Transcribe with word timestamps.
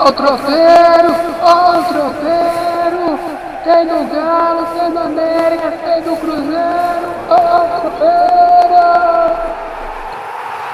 Ó 0.00 0.10
o 0.10 0.12
tropeiro, 0.12 1.12
ó 1.42 1.76
o 1.76 1.84
tropeiro. 1.84 3.18
Tem 3.64 3.84
do 3.84 4.14
Galo, 4.14 4.66
tem 4.66 4.92
do 4.92 4.98
América, 4.98 5.72
tem 5.72 6.02
do 6.02 6.16
Cruzeiro. 6.16 7.08
Ó 7.28 7.64
o 7.64 7.80
tropeiro. 7.80 8.18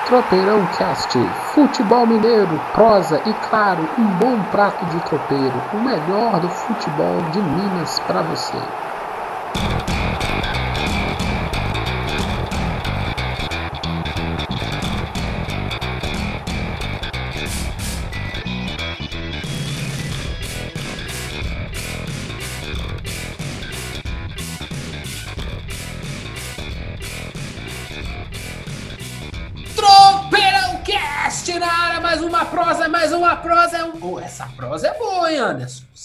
Tropeirão 0.04 0.66
Cast, 0.76 1.18
futebol 1.54 2.06
mineiro, 2.06 2.60
prosa 2.74 3.18
e 3.24 3.32
claro, 3.48 3.88
um 3.98 4.04
bom 4.04 4.38
prato 4.50 4.85
de 4.85 5.01
tropeiro, 5.01 5.54
o 5.72 5.79
melhor 5.79 6.38
do 6.41 6.49
futebol 6.51 7.17
de 7.33 7.41
Minas 7.41 7.99
para 8.01 8.21
você. 8.21 8.59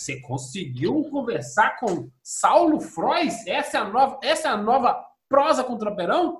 Você 0.10 0.22
conseguiu 0.22 1.04
conversar 1.12 1.80
com 1.80 2.10
Saulo 2.24 2.82
Frois? 2.82 3.46
Essa 3.46 3.78
é 3.78 3.82
a 3.82 3.88
nova, 3.88 4.20
essa 4.24 4.48
é 4.48 4.52
a 4.52 4.58
nova 4.58 5.06
prosa 5.30 5.64
com 5.64 5.74
o 5.74 5.78
Tropeirão? 5.78 6.40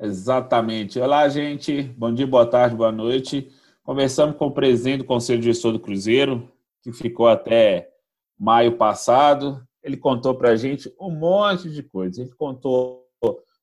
Exatamente. 0.00 0.98
Olá, 0.98 1.28
gente. 1.28 1.84
Bom 1.96 2.12
dia, 2.12 2.26
boa 2.26 2.44
tarde, 2.44 2.74
boa 2.74 2.90
noite. 2.90 3.48
Conversamos 3.84 4.36
com 4.36 4.46
o 4.46 4.52
presidente 4.52 4.98
do 4.98 5.04
Conselho 5.04 5.40
Gestor 5.40 5.70
do 5.70 5.78
Cruzeiro, 5.78 6.50
que 6.82 6.92
ficou 6.92 7.28
até 7.28 7.88
maio 8.36 8.76
passado. 8.76 9.64
Ele 9.80 9.96
contou 9.96 10.34
para 10.34 10.50
a 10.50 10.56
gente 10.56 10.92
um 11.00 11.10
monte 11.10 11.70
de 11.70 11.84
coisas. 11.84 12.18
Ele 12.18 12.34
contou 12.34 13.06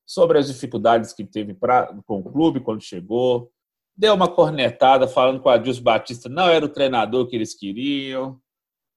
sobre 0.06 0.38
as 0.38 0.46
dificuldades 0.46 1.12
que 1.12 1.26
teve 1.26 1.52
pra, 1.52 1.94
com 2.06 2.20
o 2.20 2.24
clube 2.24 2.60
quando 2.60 2.80
chegou, 2.80 3.52
deu 3.94 4.14
uma 4.14 4.28
cornetada 4.28 5.06
falando 5.06 5.42
que 5.42 5.46
o 5.46 5.50
Adilson 5.50 5.82
Batista 5.82 6.26
não 6.26 6.48
era 6.48 6.64
o 6.64 6.70
treinador 6.70 7.26
que 7.26 7.36
eles 7.36 7.54
queriam, 7.54 8.40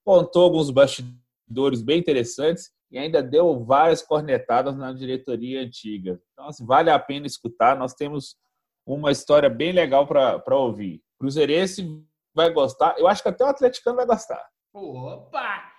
contou 0.03 0.43
alguns 0.43 0.69
bastidores 0.69 1.81
bem 1.81 1.99
interessantes 1.99 2.71
e 2.91 2.97
ainda 2.97 3.23
deu 3.23 3.63
várias 3.63 4.01
cornetadas 4.01 4.75
na 4.75 4.93
diretoria 4.93 5.61
antiga. 5.61 6.21
Então, 6.33 6.47
assim, 6.47 6.65
vale 6.65 6.89
a 6.89 6.99
pena 6.99 7.25
escutar. 7.25 7.77
Nós 7.77 7.93
temos 7.93 8.35
uma 8.85 9.11
história 9.11 9.49
bem 9.49 9.71
legal 9.71 10.05
para 10.05 10.57
ouvir. 10.57 11.01
Cruzeirense 11.19 12.03
vai 12.35 12.51
gostar. 12.51 12.95
Eu 12.97 13.07
acho 13.07 13.23
que 13.23 13.29
até 13.29 13.43
o 13.43 13.47
atleticano 13.47 13.95
vai 13.97 14.05
gostar. 14.05 14.43
Opa! 14.73 15.71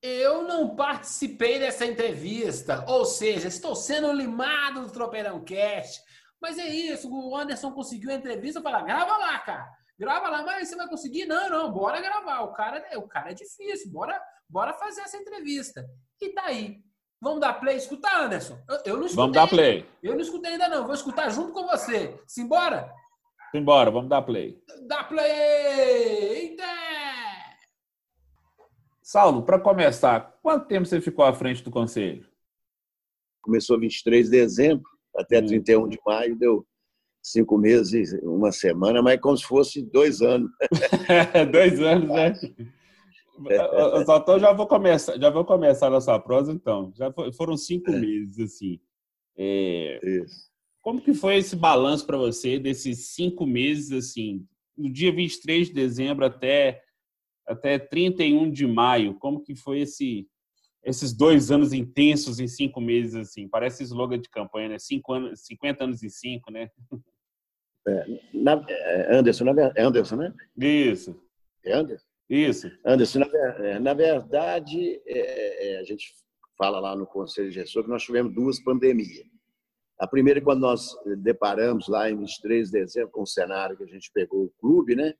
Eu 0.00 0.42
não 0.42 0.74
participei 0.74 1.60
dessa 1.60 1.86
entrevista, 1.86 2.84
ou 2.88 3.04
seja, 3.04 3.46
estou 3.46 3.76
sendo 3.76 4.12
limado 4.12 4.82
do 4.82 4.90
Tropeirão 4.90 5.44
Cast. 5.44 6.02
Mas 6.40 6.58
é 6.58 6.66
isso, 6.68 7.08
o 7.08 7.36
Anderson 7.36 7.70
conseguiu 7.70 8.10
a 8.10 8.14
entrevista, 8.14 8.60
fala, 8.60 8.82
grava 8.82 9.16
lá, 9.16 9.38
cara. 9.38 9.70
Grava 10.02 10.28
lá, 10.28 10.42
mas 10.42 10.68
você 10.68 10.74
vai 10.74 10.88
conseguir? 10.88 11.26
Não, 11.26 11.48
não, 11.48 11.70
bora 11.72 12.00
gravar. 12.00 12.40
O 12.40 12.52
cara, 12.52 12.84
o 12.98 13.06
cara 13.06 13.30
é 13.30 13.34
difícil, 13.34 13.88
bora, 13.92 14.20
bora 14.48 14.72
fazer 14.74 15.02
essa 15.02 15.16
entrevista. 15.16 15.88
E 16.20 16.34
daí? 16.34 16.82
Vamos 17.20 17.38
dar 17.40 17.54
play? 17.54 17.76
Escutar, 17.76 18.24
Anderson? 18.24 18.58
Eu, 18.68 18.82
eu 18.84 18.96
não 18.96 19.06
escutei. 19.06 19.14
Vamos 19.22 19.36
dar 19.36 19.46
play. 19.46 19.88
Eu 20.02 20.14
não 20.14 20.20
escutei 20.20 20.50
ainda 20.54 20.68
não, 20.68 20.86
vou 20.86 20.94
escutar 20.94 21.30
junto 21.30 21.52
com 21.52 21.68
você. 21.68 22.20
Simbora? 22.26 22.92
Simbora, 23.52 23.92
vamos 23.92 24.10
dar 24.10 24.22
play. 24.22 24.60
Dá 24.88 25.04
play! 25.04 25.30
Eita! 26.50 26.64
Saulo, 29.00 29.44
para 29.44 29.60
começar, 29.60 30.36
quanto 30.42 30.66
tempo 30.66 30.84
você 30.84 31.00
ficou 31.00 31.24
à 31.24 31.32
frente 31.32 31.62
do 31.62 31.70
conselho? 31.70 32.28
Começou 33.40 33.78
23 33.78 34.24
de 34.24 34.32
dezembro, 34.32 34.90
até 35.16 35.38
Hum. 35.38 35.46
31 35.46 35.88
de 35.88 36.00
maio, 36.04 36.34
deu 36.34 36.66
cinco 37.22 37.56
meses, 37.56 38.12
uma 38.22 38.50
semana, 38.50 39.00
mas 39.00 39.20
como 39.20 39.36
se 39.36 39.44
fosse 39.44 39.82
dois 39.82 40.20
anos. 40.20 40.50
Dois 41.52 41.80
anos, 41.80 42.08
né? 42.08 42.32
Eu 43.48 44.04
só 44.04 44.20
tô, 44.20 44.38
já 44.38 44.52
vou 44.52 44.66
começar, 44.66 45.18
já 45.18 45.30
vou 45.30 45.44
começar 45.44 45.88
nossa 45.88 46.18
prosa, 46.18 46.52
então. 46.52 46.92
Já 46.94 47.12
foram 47.36 47.56
cinco 47.56 47.90
meses, 47.92 48.38
assim. 48.38 48.78
É, 49.36 49.98
Isso. 50.02 50.50
como 50.82 51.00
que 51.00 51.14
foi 51.14 51.36
esse 51.36 51.56
balanço 51.56 52.06
para 52.06 52.18
você 52.18 52.58
desses 52.58 53.14
cinco 53.14 53.46
meses, 53.46 53.90
assim, 53.92 54.44
no 54.76 54.92
dia 54.92 55.10
23 55.12 55.68
de 55.68 55.72
dezembro 55.72 56.24
até 56.24 56.82
até 57.46 57.78
31 57.78 58.50
de 58.50 58.66
maio? 58.66 59.14
Como 59.14 59.42
que 59.42 59.54
foi 59.54 59.80
esse 59.80 60.28
esses 60.84 61.12
dois 61.12 61.52
anos 61.52 61.72
intensos 61.72 62.40
em 62.40 62.48
cinco 62.48 62.80
meses, 62.80 63.14
assim? 63.14 63.48
Parece 63.48 63.84
slogan 63.84 64.18
de 64.18 64.28
campanha, 64.28 64.70
né? 64.70 64.78
Cinco 64.78 65.12
anos, 65.12 65.40
50 65.46 65.84
anos 65.84 66.02
em 66.02 66.08
cinco, 66.08 66.50
né? 66.50 66.68
Na- 68.32 68.64
é, 68.68 69.16
Anderson, 69.16 69.44
na 69.44 69.72
é 69.76 69.82
Anderson, 69.82 70.16
né? 70.16 70.34
Isso, 70.56 71.20
É 71.64 71.72
Anderson? 71.72 72.06
isso. 72.28 72.70
Anderson, 72.84 73.18
na, 73.20 73.26
é, 73.26 73.78
na 73.78 73.94
verdade, 73.94 75.00
é, 75.06 75.74
é, 75.74 75.78
a 75.78 75.84
gente 75.84 76.14
fala 76.56 76.78
lá 76.80 76.94
no 76.94 77.06
Conselho 77.06 77.48
de 77.48 77.56
Gestor 77.56 77.82
que 77.84 77.90
nós 77.90 78.02
tivemos 78.04 78.32
duas 78.34 78.62
pandemias. 78.62 79.24
A 79.98 80.06
primeira, 80.06 80.40
quando 80.40 80.60
nós 80.60 80.96
deparamos 81.18 81.88
lá 81.88 82.10
em 82.10 82.16
23 82.16 82.70
de 82.70 82.80
dezembro 82.80 83.10
com 83.10 83.22
o 83.22 83.26
cenário 83.26 83.76
que 83.76 83.84
a 83.84 83.86
gente 83.86 84.10
pegou 84.12 84.44
o 84.44 84.52
clube, 84.60 84.94
né? 84.96 85.14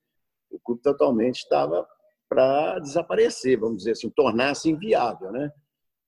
O 0.51 0.59
clube 0.59 0.83
totalmente 0.83 1.37
estava 1.39 1.87
para 2.29 2.79
desaparecer, 2.79 3.59
vamos 3.59 3.79
dizer 3.79 3.93
assim, 3.93 4.11
tornar-se 4.11 4.71
inviável, 4.71 5.31
né? 5.33 5.51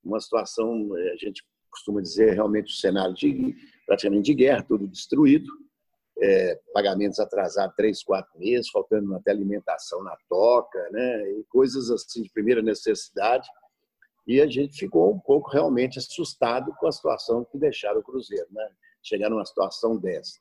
Uma 0.03 0.19
situação, 0.19 0.95
eh, 0.97 1.11
a 1.13 1.17
gente 1.17 1.43
costuma 1.69 2.01
dizer, 2.01 2.33
realmente 2.33 2.73
o 2.73 2.75
cenário 2.77 3.13
de 3.13 3.55
praticamente 3.85 4.23
de 4.23 4.33
guerra, 4.33 4.63
tudo 4.63 4.87
destruído, 4.87 5.45
eh, 6.21 6.59
pagamentos 6.73 7.19
atrasados 7.19 7.75
três, 7.75 8.03
quatro 8.03 8.37
meses, 8.39 8.69
faltando 8.69 9.13
até 9.15 9.31
alimentação 9.31 10.01
na 10.03 10.15
toca, 10.29 10.89
né? 10.91 11.31
E 11.31 11.43
coisas 11.49 11.91
assim 11.91 12.23
de 12.23 12.29
primeira 12.29 12.61
necessidade. 12.61 13.49
E 14.27 14.41
a 14.41 14.47
gente 14.47 14.79
ficou 14.79 15.13
um 15.13 15.19
pouco 15.19 15.51
realmente 15.51 15.99
assustado 15.99 16.73
com 16.79 16.87
a 16.87 16.91
situação 16.91 17.45
que 17.45 17.57
deixaram 17.57 17.99
o 17.99 18.03
Cruzeiro, 18.03 18.47
né? 18.51 18.69
Chegar 19.03 19.29
numa 19.29 19.45
situação 19.45 19.97
dessa. 19.97 20.39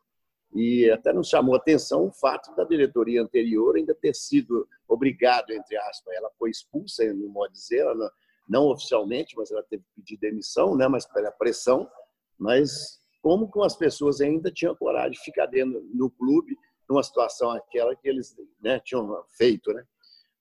E 0.55 0.89
até 0.91 1.13
nos 1.13 1.29
chamou 1.29 1.55
a 1.55 1.59
atenção 1.59 2.07
o 2.07 2.13
fato 2.13 2.55
da 2.55 2.63
diretoria 2.63 3.21
anterior 3.21 3.77
ainda 3.77 3.95
ter 3.95 4.15
sido 4.15 4.69
obrigado, 4.87 5.51
entre 5.51 5.77
aspas, 5.77 6.15
ela 6.15 6.31
foi 6.39 6.51
expulsa, 6.51 7.05
no 7.13 7.29
modo 7.29 7.53
de 7.53 7.59
dizer, 7.59 7.81
ela 7.81 7.95
não, 7.95 8.11
não 8.49 8.67
oficialmente, 8.69 9.37
mas 9.37 9.51
ela 9.51 9.65
teve 9.65 9.83
que 9.83 10.01
pedir 10.01 10.19
demissão, 10.19 10.77
né? 10.77 10.87
mas 10.87 11.05
pela 11.05 11.33
pressão. 11.33 11.91
Mas 12.39 13.01
como 13.25 13.51
que 13.51 13.59
as 13.65 13.75
pessoas 13.75 14.21
ainda 14.21 14.53
tinham 14.53 14.77
coragem 14.77 15.13
de 15.13 15.21
ficar 15.21 15.47
dentro 15.47 15.83
no 15.95 16.11
clube 16.11 16.59
numa 16.87 17.03
situação 17.03 17.51
aquela 17.53 17.97
que 17.97 18.07
eles 18.07 18.37
né, 18.61 18.79
tinham 18.81 19.25
feito, 19.31 19.73
né? 19.73 19.83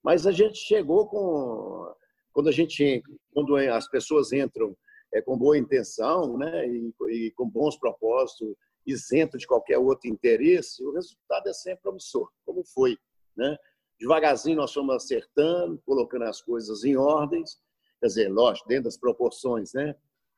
Mas 0.04 0.28
a 0.28 0.34
gente 0.34 0.58
chegou 0.58 1.08
com 1.08 1.96
quando 2.34 2.50
a 2.50 2.52
gente 2.52 3.02
quando 3.34 3.56
as 3.56 3.90
pessoas 3.90 4.34
entram 4.34 4.76
é, 5.14 5.22
com 5.22 5.38
boa 5.38 5.58
intenção, 5.58 6.38
né, 6.38 6.68
e, 6.68 6.94
e 7.10 7.32
com 7.32 7.50
bons 7.50 7.78
propósitos, 7.78 8.54
isento 8.86 9.38
de 9.38 9.48
qualquer 9.48 9.78
outro 9.78 10.10
interesse, 10.10 10.84
o 10.84 10.92
resultado 10.92 11.48
é 11.48 11.54
sempre 11.54 11.84
promissor, 11.84 12.30
como 12.46 12.66
foi, 12.66 12.98
né? 13.34 13.58
Devagarzinho 13.98 14.58
nós 14.58 14.74
fomos 14.74 14.96
acertando, 14.96 15.82
colocando 15.86 16.24
as 16.24 16.42
coisas 16.42 16.84
em 16.84 16.98
ordens, 16.98 17.58
quer 18.02 18.08
dizer, 18.08 18.28
lógico, 18.28 18.68
dentro 18.68 18.84
das 18.84 18.98
proporções, 18.98 19.72
né? 19.72 19.96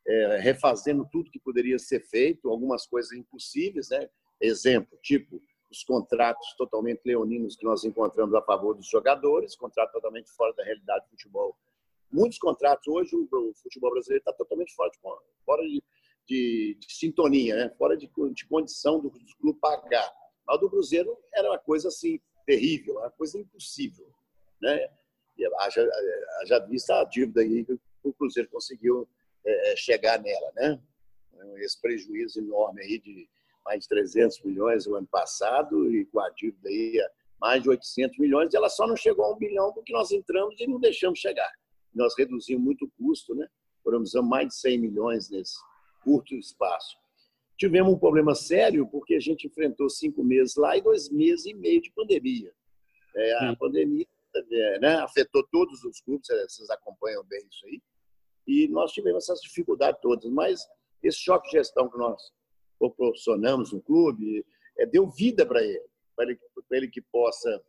É, 0.07 0.38
refazendo 0.38 1.07
tudo 1.11 1.31
que 1.31 1.39
poderia 1.39 1.79
ser 1.79 1.99
feito, 1.99 2.49
algumas 2.49 2.85
coisas 2.85 3.11
impossíveis, 3.11 3.89
né? 3.89 4.07
Exemplo, 4.39 4.97
tipo 5.01 5.41
os 5.71 5.83
contratos 5.83 6.53
totalmente 6.57 7.01
leoninos 7.05 7.55
que 7.55 7.66
nós 7.66 7.83
encontramos 7.83 8.33
a 8.35 8.41
favor 8.41 8.75
dos 8.75 8.88
jogadores, 8.88 9.55
contrato 9.55 9.91
totalmente 9.91 10.29
fora 10.31 10.53
da 10.53 10.63
realidade 10.63 11.05
do 11.05 11.09
futebol. 11.09 11.57
Muitos 12.11 12.37
contratos 12.37 12.87
hoje 12.87 13.16
o, 13.16 13.53
futebol 13.55 13.91
brasileiro 13.91 14.22
está 14.22 14.31
totalmente 14.31 14.73
fora 14.73 14.90
de, 14.91 14.99
fora 15.43 15.61
de, 15.63 15.84
de, 16.28 16.78
de 16.79 16.93
sintonia, 16.93 17.55
né? 17.55 17.69
fora 17.78 17.97
de, 17.97 18.09
de 18.34 18.47
condição 18.47 18.99
do, 18.99 19.09
do 19.09 19.37
clube 19.37 19.59
pagar. 19.59 20.09
Mas 20.47 20.59
do 20.59 20.69
Cruzeiro 20.69 21.17
era 21.34 21.49
uma 21.49 21.59
coisa 21.59 21.87
assim 21.87 22.19
terrível, 22.46 22.99
uma 22.99 23.11
coisa 23.11 23.40
impossível, 23.40 24.07
né? 24.61 24.87
E 25.37 25.46
haja, 25.61 25.90
haja 26.41 26.59
vista 26.59 27.02
a 27.02 27.03
dívida 27.03 27.41
aí 27.41 27.66
que 27.66 27.78
o 28.03 28.13
Cruzeiro 28.13 28.47
conseguiu 28.49 29.09
é, 29.45 29.75
chegar 29.75 30.21
nela, 30.21 30.51
né? 30.55 30.79
Esse 31.57 31.79
prejuízo 31.79 32.39
enorme 32.39 32.81
aí 32.81 32.99
de 32.99 33.29
mais 33.63 33.81
de 33.81 33.89
300 33.89 34.41
milhões 34.43 34.85
o 34.85 34.95
ano 34.95 35.07
passado 35.07 35.91
e 35.93 36.05
com 36.05 36.19
a 36.19 36.29
dívida 36.29 36.69
aí 36.69 36.99
mais 37.39 37.61
de 37.61 37.69
800 37.69 38.17
milhões, 38.17 38.53
ela 38.53 38.69
só 38.69 38.87
não 38.87 38.95
chegou 38.95 39.25
a 39.25 39.33
um 39.33 39.37
bilhão 39.37 39.73
porque 39.73 39.91
nós 39.91 40.11
entramos 40.11 40.59
e 40.59 40.67
não 40.67 40.79
deixamos 40.79 41.19
chegar. 41.19 41.51
Nós 41.93 42.13
reduzimos 42.17 42.63
muito 42.63 42.85
o 42.85 42.91
custo, 42.97 43.35
né? 43.35 43.47
Economizamos 43.81 44.29
mais 44.29 44.47
de 44.47 44.55
100 44.55 44.79
milhões 44.79 45.29
nesse 45.29 45.55
curto 46.03 46.35
espaço. 46.35 46.97
Tivemos 47.57 47.93
um 47.93 47.97
problema 47.97 48.35
sério 48.35 48.87
porque 48.87 49.15
a 49.15 49.19
gente 49.19 49.47
enfrentou 49.47 49.89
cinco 49.89 50.23
meses 50.23 50.55
lá 50.55 50.77
e 50.77 50.81
dois 50.81 51.09
meses 51.09 51.45
e 51.45 51.53
meio 51.53 51.81
de 51.81 51.91
pandemia. 51.91 52.51
É, 53.15 53.33
a 53.35 53.49
Sim. 53.49 53.55
pandemia 53.55 54.07
né, 54.81 54.95
afetou 54.95 55.45
todos 55.49 55.83
os 55.83 56.01
clubes, 56.01 56.27
vocês 56.27 56.69
acompanham 56.69 57.23
bem 57.23 57.45
isso 57.49 57.65
aí. 57.65 57.81
E 58.47 58.67
nós 58.67 58.91
tivemos 58.91 59.23
essas 59.23 59.41
dificuldades 59.41 59.99
todas, 60.01 60.29
mas 60.31 60.67
esse 61.03 61.17
choque 61.19 61.49
de 61.49 61.57
gestão 61.57 61.89
que 61.89 61.97
nós 61.97 62.21
proporcionamos 62.77 63.71
no 63.71 63.81
clube 63.81 64.45
é, 64.77 64.85
deu 64.85 65.07
vida 65.09 65.45
para 65.45 65.63
ele, 65.63 65.81
para 66.15 66.25
ele, 66.25 66.39
ele, 66.71 66.87
que 66.87 67.01
possa 67.01 67.61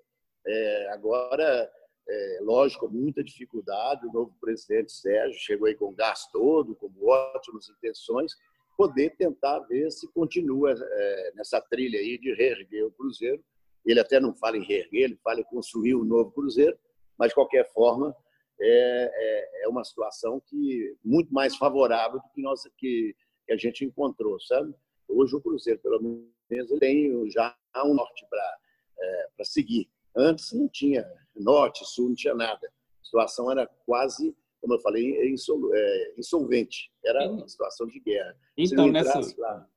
é, 0.46 0.88
agora, 0.92 1.70
é, 2.08 2.38
lógico, 2.42 2.88
muita 2.88 3.22
dificuldade, 3.22 4.06
o 4.06 4.12
novo 4.12 4.34
presidente 4.40 4.92
Sérgio 4.92 5.38
chegou 5.40 5.66
aí 5.66 5.74
com 5.74 5.94
gás 5.94 6.26
todo, 6.32 6.74
com 6.76 6.90
ótimas 7.04 7.68
intenções, 7.68 8.32
poder 8.76 9.16
tentar 9.16 9.60
ver 9.60 9.90
se 9.90 10.06
continua 10.12 10.74
é, 10.78 11.32
nessa 11.34 11.60
trilha 11.60 11.98
aí 11.98 12.18
de 12.18 12.34
reerguer 12.34 12.86
o 12.86 12.92
Cruzeiro. 12.92 13.42
Ele 13.84 14.00
até 14.00 14.20
não 14.20 14.34
fala 14.34 14.56
em 14.56 14.64
reerguer, 14.64 15.04
ele 15.04 15.18
fala 15.22 15.40
em 15.40 15.44
construir 15.44 15.94
um 15.94 16.04
novo 16.04 16.30
Cruzeiro, 16.32 16.78
mas 17.18 17.28
de 17.28 17.34
qualquer 17.34 17.72
forma 17.72 18.14
é, 18.60 19.10
é, 19.12 19.64
é 19.64 19.68
uma 19.68 19.84
situação 19.84 20.40
que 20.46 20.96
muito 21.04 21.32
mais 21.32 21.56
favorável 21.56 22.20
do 22.20 22.28
que 22.34 22.42
nós 22.42 22.62
que, 22.76 23.14
que 23.46 23.52
a 23.52 23.56
gente 23.56 23.84
encontrou, 23.84 24.40
sabe? 24.40 24.74
Hoje 25.08 25.36
o 25.36 25.40
Cruzeiro, 25.40 25.80
pelo 25.80 26.26
menos, 26.50 26.78
tem 26.78 27.30
já 27.30 27.56
um 27.84 27.94
norte 27.94 28.26
para 28.28 28.58
é, 28.98 29.44
seguir. 29.44 29.88
Antes 30.16 30.52
não 30.52 30.68
tinha 30.68 31.06
norte, 31.34 31.84
sul, 31.84 32.08
não 32.08 32.14
tinha 32.14 32.34
nada. 32.34 32.66
A 33.00 33.04
situação 33.04 33.50
era 33.50 33.66
quase 33.84 34.34
como 34.66 34.74
eu 34.74 34.80
falei, 34.80 35.16
é, 35.16 35.26
é 35.26 36.14
insolvente. 36.18 36.90
Era 37.04 37.30
uma 37.30 37.48
situação 37.48 37.86
de 37.86 38.00
guerra. 38.00 38.36
Então, 38.56 38.90
nessa. 38.90 39.20
Lá, 39.38 39.68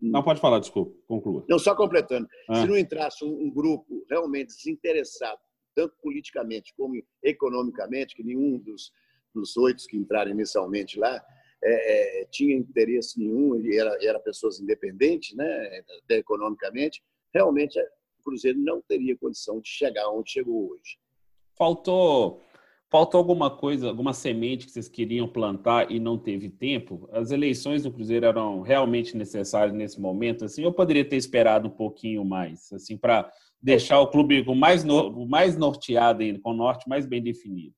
não, 0.00 0.22
pode 0.22 0.40
falar, 0.40 0.58
desculpa, 0.58 0.94
conclua. 1.06 1.44
Não, 1.48 1.58
só 1.58 1.74
completando. 1.74 2.28
Ah. 2.48 2.60
Se 2.60 2.66
não 2.66 2.76
entrasse 2.76 3.24
um, 3.24 3.28
um, 3.28 3.50
grupo 3.50 4.04
realmente 4.10 4.48
desinteressado, 4.48 5.40
tanto 5.74 5.94
politicamente 6.02 6.72
como 6.76 6.94
economicamente, 7.22 8.14
que 8.14 8.22
nenhum 8.22 8.58
dos, 8.58 8.92
dos 9.34 9.56
oito 9.56 9.84
que 9.86 9.96
entraram 9.96 10.30
inicialmente 10.30 10.98
lá 10.98 11.22
é, 11.62 12.22
é, 12.22 12.24
tinha 12.26 12.56
interesse 12.56 13.18
nenhum, 13.18 13.60
e 13.60 13.76
era, 13.76 13.96
era 14.02 14.20
pessoas 14.20 14.60
independentes, 14.60 15.34
né, 15.34 15.82
até 16.04 16.18
economicamente, 16.18 17.02
realmente 17.32 17.78
o 17.80 18.22
Cruzeiro 18.22 18.58
não 18.58 18.82
teria 18.82 19.16
condição 19.16 19.60
de 19.60 19.68
chegar 19.68 20.08
onde 20.10 20.30
chegou 20.30 20.72
hoje. 20.72 20.98
Faltou 21.56 22.40
Faltou 22.94 23.18
alguma 23.18 23.50
coisa, 23.50 23.88
alguma 23.88 24.12
semente 24.12 24.66
que 24.66 24.70
vocês 24.72 24.88
queriam 24.88 25.26
plantar 25.26 25.90
e 25.90 25.98
não 25.98 26.16
teve 26.16 26.48
tempo? 26.48 27.08
As 27.10 27.32
eleições 27.32 27.82
do 27.82 27.90
Cruzeiro 27.90 28.24
eram 28.24 28.60
realmente 28.60 29.16
necessárias 29.16 29.74
nesse 29.74 30.00
momento, 30.00 30.44
assim, 30.44 30.64
ou 30.64 30.72
poderia 30.72 31.04
ter 31.04 31.16
esperado 31.16 31.66
um 31.66 31.72
pouquinho 31.72 32.24
mais, 32.24 32.72
assim, 32.72 32.96
para 32.96 33.32
deixar 33.64 33.98
o 33.98 34.08
clube 34.08 34.44
com 34.44 34.54
mais, 34.54 34.84
no, 34.84 35.26
mais 35.26 35.56
norteado 35.56 36.22
ainda, 36.22 36.38
com 36.38 36.50
o 36.50 36.56
norte 36.56 36.86
mais 36.86 37.06
bem 37.06 37.22
definido? 37.22 37.74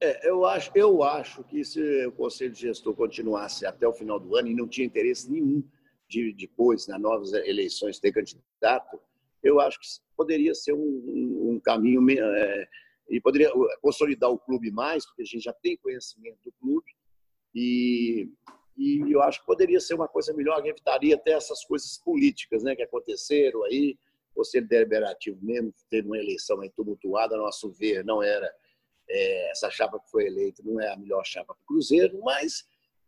É, 0.00 0.28
eu 0.30 0.46
acho, 0.46 0.70
eu 0.72 1.02
acho 1.02 1.42
que 1.42 1.64
se 1.64 2.06
o 2.06 2.12
Conselho 2.12 2.52
de 2.52 2.60
Gestor 2.60 2.94
continuasse 2.94 3.66
até 3.66 3.88
o 3.88 3.92
final 3.92 4.20
do 4.20 4.36
ano 4.36 4.46
e 4.46 4.54
não 4.54 4.68
tinha 4.68 4.86
interesse 4.86 5.28
nenhum 5.28 5.64
de 6.08 6.32
depois, 6.32 6.86
nas 6.86 7.00
novas 7.00 7.32
eleições, 7.32 7.98
ter 7.98 8.12
candidato, 8.12 9.00
eu 9.42 9.58
acho 9.60 9.80
que 9.80 9.86
poderia 10.16 10.54
ser 10.54 10.74
um, 10.74 10.78
um, 10.78 11.50
um 11.54 11.60
caminho 11.60 12.08
é, 12.08 12.68
e 13.08 13.20
poderia 13.20 13.50
consolidar 13.82 14.30
o 14.30 14.38
clube 14.38 14.70
mais, 14.70 15.04
porque 15.04 15.22
a 15.22 15.24
gente 15.24 15.42
já 15.42 15.52
tem 15.52 15.76
conhecimento 15.76 16.38
do 16.44 16.52
clube, 16.52 16.86
e, 17.52 18.28
e 18.76 19.12
eu 19.12 19.20
acho 19.22 19.40
que 19.40 19.46
poderia 19.46 19.80
ser 19.80 19.94
uma 19.94 20.06
coisa 20.08 20.32
melhor, 20.32 20.64
evitaria 20.64 21.16
até 21.16 21.32
essas 21.32 21.64
coisas 21.64 21.98
políticas 21.98 22.62
né, 22.62 22.76
que 22.76 22.82
aconteceram 22.82 23.64
aí, 23.64 23.98
o 24.30 24.34
Conselho 24.36 24.68
Deliberativo 24.68 25.38
mesmo 25.42 25.72
teve 25.88 26.06
uma 26.06 26.18
eleição 26.18 26.60
aí 26.60 26.70
tumultuada, 26.70 27.34
a 27.34 27.38
nosso 27.38 27.70
ver, 27.70 28.04
não 28.04 28.22
era 28.22 28.50
é, 29.08 29.50
essa 29.50 29.70
chapa 29.70 29.98
que 29.98 30.10
foi 30.10 30.26
eleita, 30.26 30.62
não 30.64 30.80
é 30.80 30.92
a 30.92 30.96
melhor 30.96 31.24
chapa 31.24 31.54
para 31.54 31.62
o 31.62 31.66
Cruzeiro, 31.66 32.18
mas, 32.22 32.64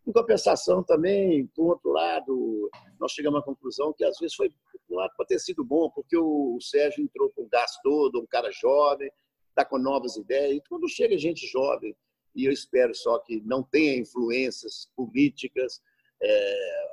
em 0.07 0.13
compensação 0.13 0.83
também, 0.83 1.47
por 1.49 1.71
outro 1.71 1.91
lado, 1.91 2.71
nós 2.99 3.13
chegamos 3.13 3.41
à 3.41 3.43
conclusão 3.43 3.93
que 3.93 4.05
às 4.05 4.19
vezes 4.19 4.35
foi, 4.35 4.51
por 4.51 4.95
um 4.95 4.97
lado, 4.97 5.13
pode 5.17 5.29
ter 5.29 5.39
sido 5.39 5.65
bom, 5.65 5.89
porque 5.91 6.17
o, 6.17 6.57
o 6.57 6.61
Sérgio 6.61 7.05
entrou 7.05 7.31
com 7.31 7.43
o 7.43 7.49
gás 7.49 7.79
todo, 7.83 8.21
um 8.21 8.27
cara 8.27 8.51
jovem, 8.51 9.11
está 9.49 9.65
com 9.65 9.79
novas 9.79 10.17
ideias. 10.17 10.57
E 10.57 10.63
quando 10.69 10.89
chega 10.89 11.17
gente 11.17 11.47
jovem, 11.47 11.95
e 12.35 12.47
eu 12.47 12.53
espero 12.53 12.95
só 12.95 13.19
que 13.19 13.41
não 13.43 13.63
tenha 13.63 13.97
influências 13.97 14.91
políticas, 14.97 15.81
é, 16.21 16.89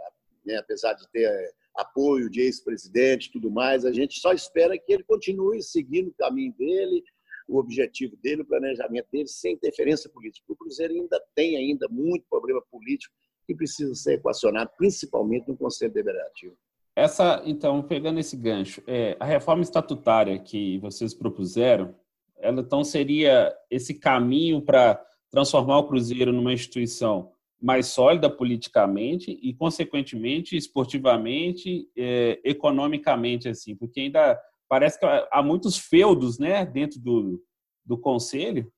né, 0.45 0.57
apesar 0.57 0.93
de 0.93 1.07
ter 1.09 1.55
apoio 1.79 2.29
de 2.29 2.41
ex-presidente 2.41 3.31
tudo 3.31 3.49
mais, 3.49 3.85
a 3.85 3.91
gente 3.91 4.19
só 4.19 4.33
espera 4.33 4.77
que 4.77 4.91
ele 4.91 5.03
continue 5.03 5.61
seguindo 5.61 6.09
o 6.09 6.13
caminho 6.13 6.53
dele, 6.57 7.03
o 7.47 7.57
objetivo 7.57 8.15
dele, 8.17 8.41
o 8.43 8.45
planejamento 8.45 9.07
dele, 9.11 9.27
sem 9.27 9.53
interferência 9.53 10.09
política. 10.09 10.45
O 10.51 10.55
Cruzeiro 10.55 10.93
ainda 10.93 11.19
tem 11.33 11.57
ainda 11.57 11.87
muito 11.89 12.25
problema 12.29 12.61
político 12.69 13.13
que 13.47 13.55
precisa 13.55 13.95
ser 13.95 14.13
equacionado, 14.15 14.69
principalmente 14.77 15.47
no 15.47 15.57
Conselho 15.57 15.91
Deliberativo. 15.91 16.55
Essa, 16.95 17.41
então, 17.45 17.81
pegando 17.81 18.19
esse 18.19 18.35
gancho, 18.35 18.83
é, 18.85 19.15
a 19.19 19.25
reforma 19.25 19.63
estatutária 19.63 20.37
que 20.37 20.77
vocês 20.79 21.13
propuseram, 21.13 21.95
ela 22.37 22.61
então 22.61 22.83
seria 22.83 23.55
esse 23.71 23.93
caminho 23.95 24.61
para 24.61 25.03
transformar 25.31 25.79
o 25.79 25.87
Cruzeiro 25.87 26.31
numa 26.31 26.53
instituição 26.53 27.31
mais 27.61 27.88
sólida 27.88 28.29
politicamente 28.29 29.38
e, 29.41 29.53
consequentemente, 29.53 30.56
esportivamente, 30.56 31.88
é, 31.97 32.39
economicamente, 32.44 33.50
assim, 33.50 33.75
porque 33.75 34.01
ainda 34.01 34.39
parece 34.67 35.00
que 35.00 35.06
há 35.06 35.44
muitos 35.44 35.77
feudos, 35.77 36.39
né, 36.39 36.65
dentro 36.65 37.00
do, 37.00 37.44
do 37.83 37.97
conselho 37.97 38.71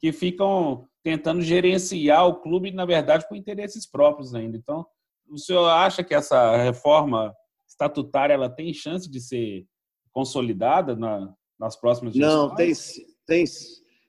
que 0.00 0.12
ficam 0.12 0.88
tentando 1.02 1.40
gerenciar 1.40 2.26
o 2.26 2.40
clube, 2.40 2.72
na 2.72 2.84
verdade, 2.84 3.28
com 3.28 3.36
interesses 3.36 3.88
próprios 3.88 4.34
ainda. 4.34 4.56
Então, 4.56 4.84
o 5.28 5.38
senhor 5.38 5.66
acha 5.66 6.02
que 6.02 6.14
essa 6.14 6.56
reforma 6.56 7.34
estatutária 7.68 8.34
ela 8.34 8.48
tem 8.48 8.72
chance 8.72 9.08
de 9.08 9.20
ser 9.20 9.66
consolidada 10.10 10.96
na, 10.96 11.32
nas 11.58 11.78
próximas 11.78 12.14
gestões? 12.14 12.34
Não, 12.34 12.54
tem, 12.54 12.72
tem. 13.26 13.44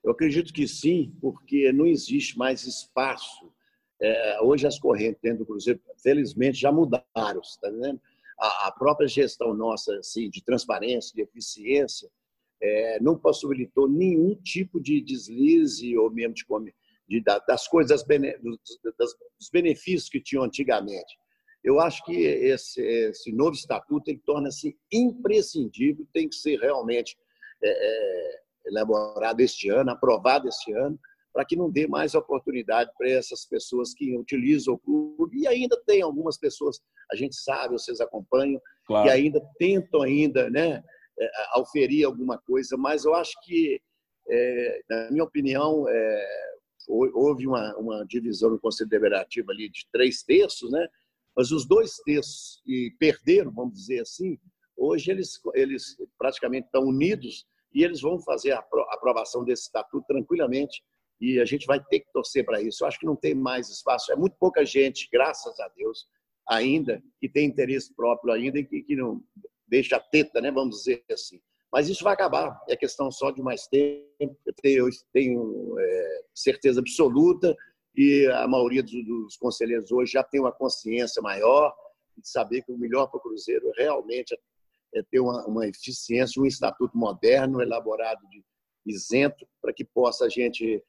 Eu 0.03 0.11
acredito 0.11 0.53
que 0.53 0.67
sim, 0.67 1.13
porque 1.19 1.71
não 1.73 1.85
existe 1.85 2.37
mais 2.37 2.65
espaço. 2.65 3.51
É, 3.99 4.41
hoje 4.41 4.67
as 4.67 4.79
correntes 4.79 5.19
dentro 5.21 5.39
do 5.39 5.45
Cruzeiro, 5.45 5.79
felizmente, 6.01 6.59
já 6.59 6.71
mudaram, 6.71 7.41
vendo? 7.63 7.99
A, 8.39 8.67
a, 8.67 8.71
própria 8.71 9.07
gestão 9.07 9.53
nossa 9.53 9.95
assim, 9.97 10.29
de 10.29 10.43
transparência, 10.43 11.15
de 11.15 11.21
eficiência, 11.21 12.07
é, 12.61 12.99
não 13.01 13.17
possibilitou 13.17 13.89
nenhum 13.89 14.35
tipo 14.35 14.79
de 14.79 15.01
deslize 15.01 15.97
ou 15.97 16.11
mesmo 16.11 16.35
de, 16.35 16.75
de 17.07 17.23
das 17.47 17.67
coisas, 17.67 18.03
dos, 18.03 18.59
dos 19.39 19.49
benefícios 19.51 20.09
que 20.09 20.21
tinham 20.21 20.43
antigamente. 20.43 21.17
Eu 21.63 21.79
acho 21.79 22.03
que 22.05 22.15
esse, 22.15 22.81
esse 22.81 23.31
novo 23.31 23.53
estatuto 23.53 24.15
torna-se 24.25 24.77
imprescindível, 24.91 26.07
tem 26.13 26.29
que 26.29 26.35
ser 26.35 26.59
realmente 26.59 27.17
é, 27.63 27.69
é, 27.69 28.41
elaborado 28.67 29.41
este 29.41 29.69
ano, 29.69 29.91
aprovado 29.91 30.47
este 30.47 30.71
ano, 30.73 30.99
para 31.37 31.45
que 31.45 31.55
não 31.55 31.69
dê 31.69 31.85
mais 31.85 32.15
oportunidade 32.15 32.89
para 32.97 33.11
essas 33.11 33.45
pessoas 33.45 33.93
que 33.93 34.17
utilizam 34.17 34.73
o 34.73 34.79
clube. 34.79 35.37
E 35.37 35.45
ainda 35.47 35.79
tem 35.85 36.01
algumas 36.01 36.35
pessoas, 36.35 36.79
a 37.11 37.15
gente 37.15 37.35
sabe, 37.35 37.73
vocês 37.73 38.01
acompanham, 38.01 38.59
claro. 38.87 39.05
que 39.05 39.11
ainda 39.13 39.39
tentam 39.59 40.01
ainda, 40.01 40.49
né, 40.49 40.83
é, 41.19 41.29
auferir 41.51 42.07
alguma 42.07 42.39
coisa, 42.39 42.75
mas 42.75 43.05
eu 43.05 43.13
acho 43.13 43.33
que, 43.43 43.79
é, 44.27 44.81
na 44.89 45.11
minha 45.11 45.23
opinião, 45.23 45.87
é, 45.87 46.25
houve 46.87 47.45
uma, 47.45 47.77
uma 47.77 48.03
divisão 48.07 48.49
no 48.49 48.59
Conselho 48.59 48.89
Deliberativo 48.89 49.51
ali 49.51 49.69
de 49.69 49.87
três 49.91 50.23
terços, 50.23 50.71
né? 50.71 50.87
mas 51.35 51.51
os 51.51 51.67
dois 51.67 51.97
terços 51.97 52.63
que 52.65 52.95
perderam, 52.97 53.51
vamos 53.51 53.75
dizer 53.75 53.99
assim, 53.99 54.39
Hoje 54.75 55.09
eles, 55.09 55.39
eles 55.55 55.97
praticamente 56.19 56.67
estão 56.67 56.83
unidos 56.83 57.47
e 57.73 57.83
eles 57.83 57.99
vão 57.99 58.19
fazer 58.19 58.51
a 58.51 58.63
aprovação 58.91 59.43
desse 59.43 59.63
estatuto 59.63 60.05
tranquilamente 60.07 60.83
e 61.19 61.39
a 61.39 61.45
gente 61.45 61.65
vai 61.65 61.83
ter 61.83 62.01
que 62.01 62.11
torcer 62.11 62.45
para 62.45 62.61
isso. 62.61 62.83
Eu 62.83 62.87
acho 62.87 62.99
que 62.99 63.05
não 63.05 63.15
tem 63.15 63.33
mais 63.33 63.69
espaço. 63.69 64.11
É 64.11 64.15
muito 64.15 64.35
pouca 64.39 64.65
gente, 64.65 65.09
graças 65.11 65.59
a 65.59 65.67
Deus, 65.69 66.07
ainda, 66.47 67.01
que 67.19 67.27
tem 67.27 67.47
interesse 67.47 67.93
próprio 67.95 68.33
ainda 68.33 68.59
e 68.59 68.65
que, 68.65 68.83
que 68.83 68.95
não 68.95 69.21
deixa 69.67 69.97
a 69.97 69.99
teta, 69.99 70.39
né, 70.39 70.51
vamos 70.51 70.77
dizer 70.77 71.03
assim. 71.11 71.41
Mas 71.71 71.89
isso 71.89 72.03
vai 72.03 72.13
acabar. 72.13 72.61
É 72.69 72.75
questão 72.77 73.11
só 73.11 73.31
de 73.31 73.41
mais 73.41 73.67
tempo. 73.67 74.37
Eu 74.63 74.89
tenho, 75.11 75.79
é, 75.79 76.21
certeza 76.33 76.79
absoluta 76.79 77.55
e 77.95 78.25
a 78.27 78.47
maioria 78.47 78.81
dos, 78.81 79.05
dos 79.05 79.37
conselheiros 79.37 79.91
hoje 79.91 80.13
já 80.13 80.23
tem 80.23 80.39
uma 80.39 80.51
consciência 80.51 81.21
maior 81.21 81.75
de 82.17 82.27
saber 82.29 82.61
que 82.61 82.71
o 82.71 82.77
melhor 82.77 83.07
para 83.07 83.17
o 83.17 83.21
Cruzeiro 83.21 83.71
realmente 83.75 84.33
é 84.33 84.37
é 84.93 85.03
ter 85.03 85.19
uma, 85.19 85.45
uma 85.45 85.67
eficiência, 85.67 86.41
um 86.41 86.45
estatuto 86.45 86.97
moderno, 86.97 87.61
elaborado 87.61 88.27
de 88.29 88.43
isento, 88.85 89.47
para 89.61 89.73
que 89.73 89.83
possa 89.83 90.25
a 90.25 90.29
gente 90.29 90.83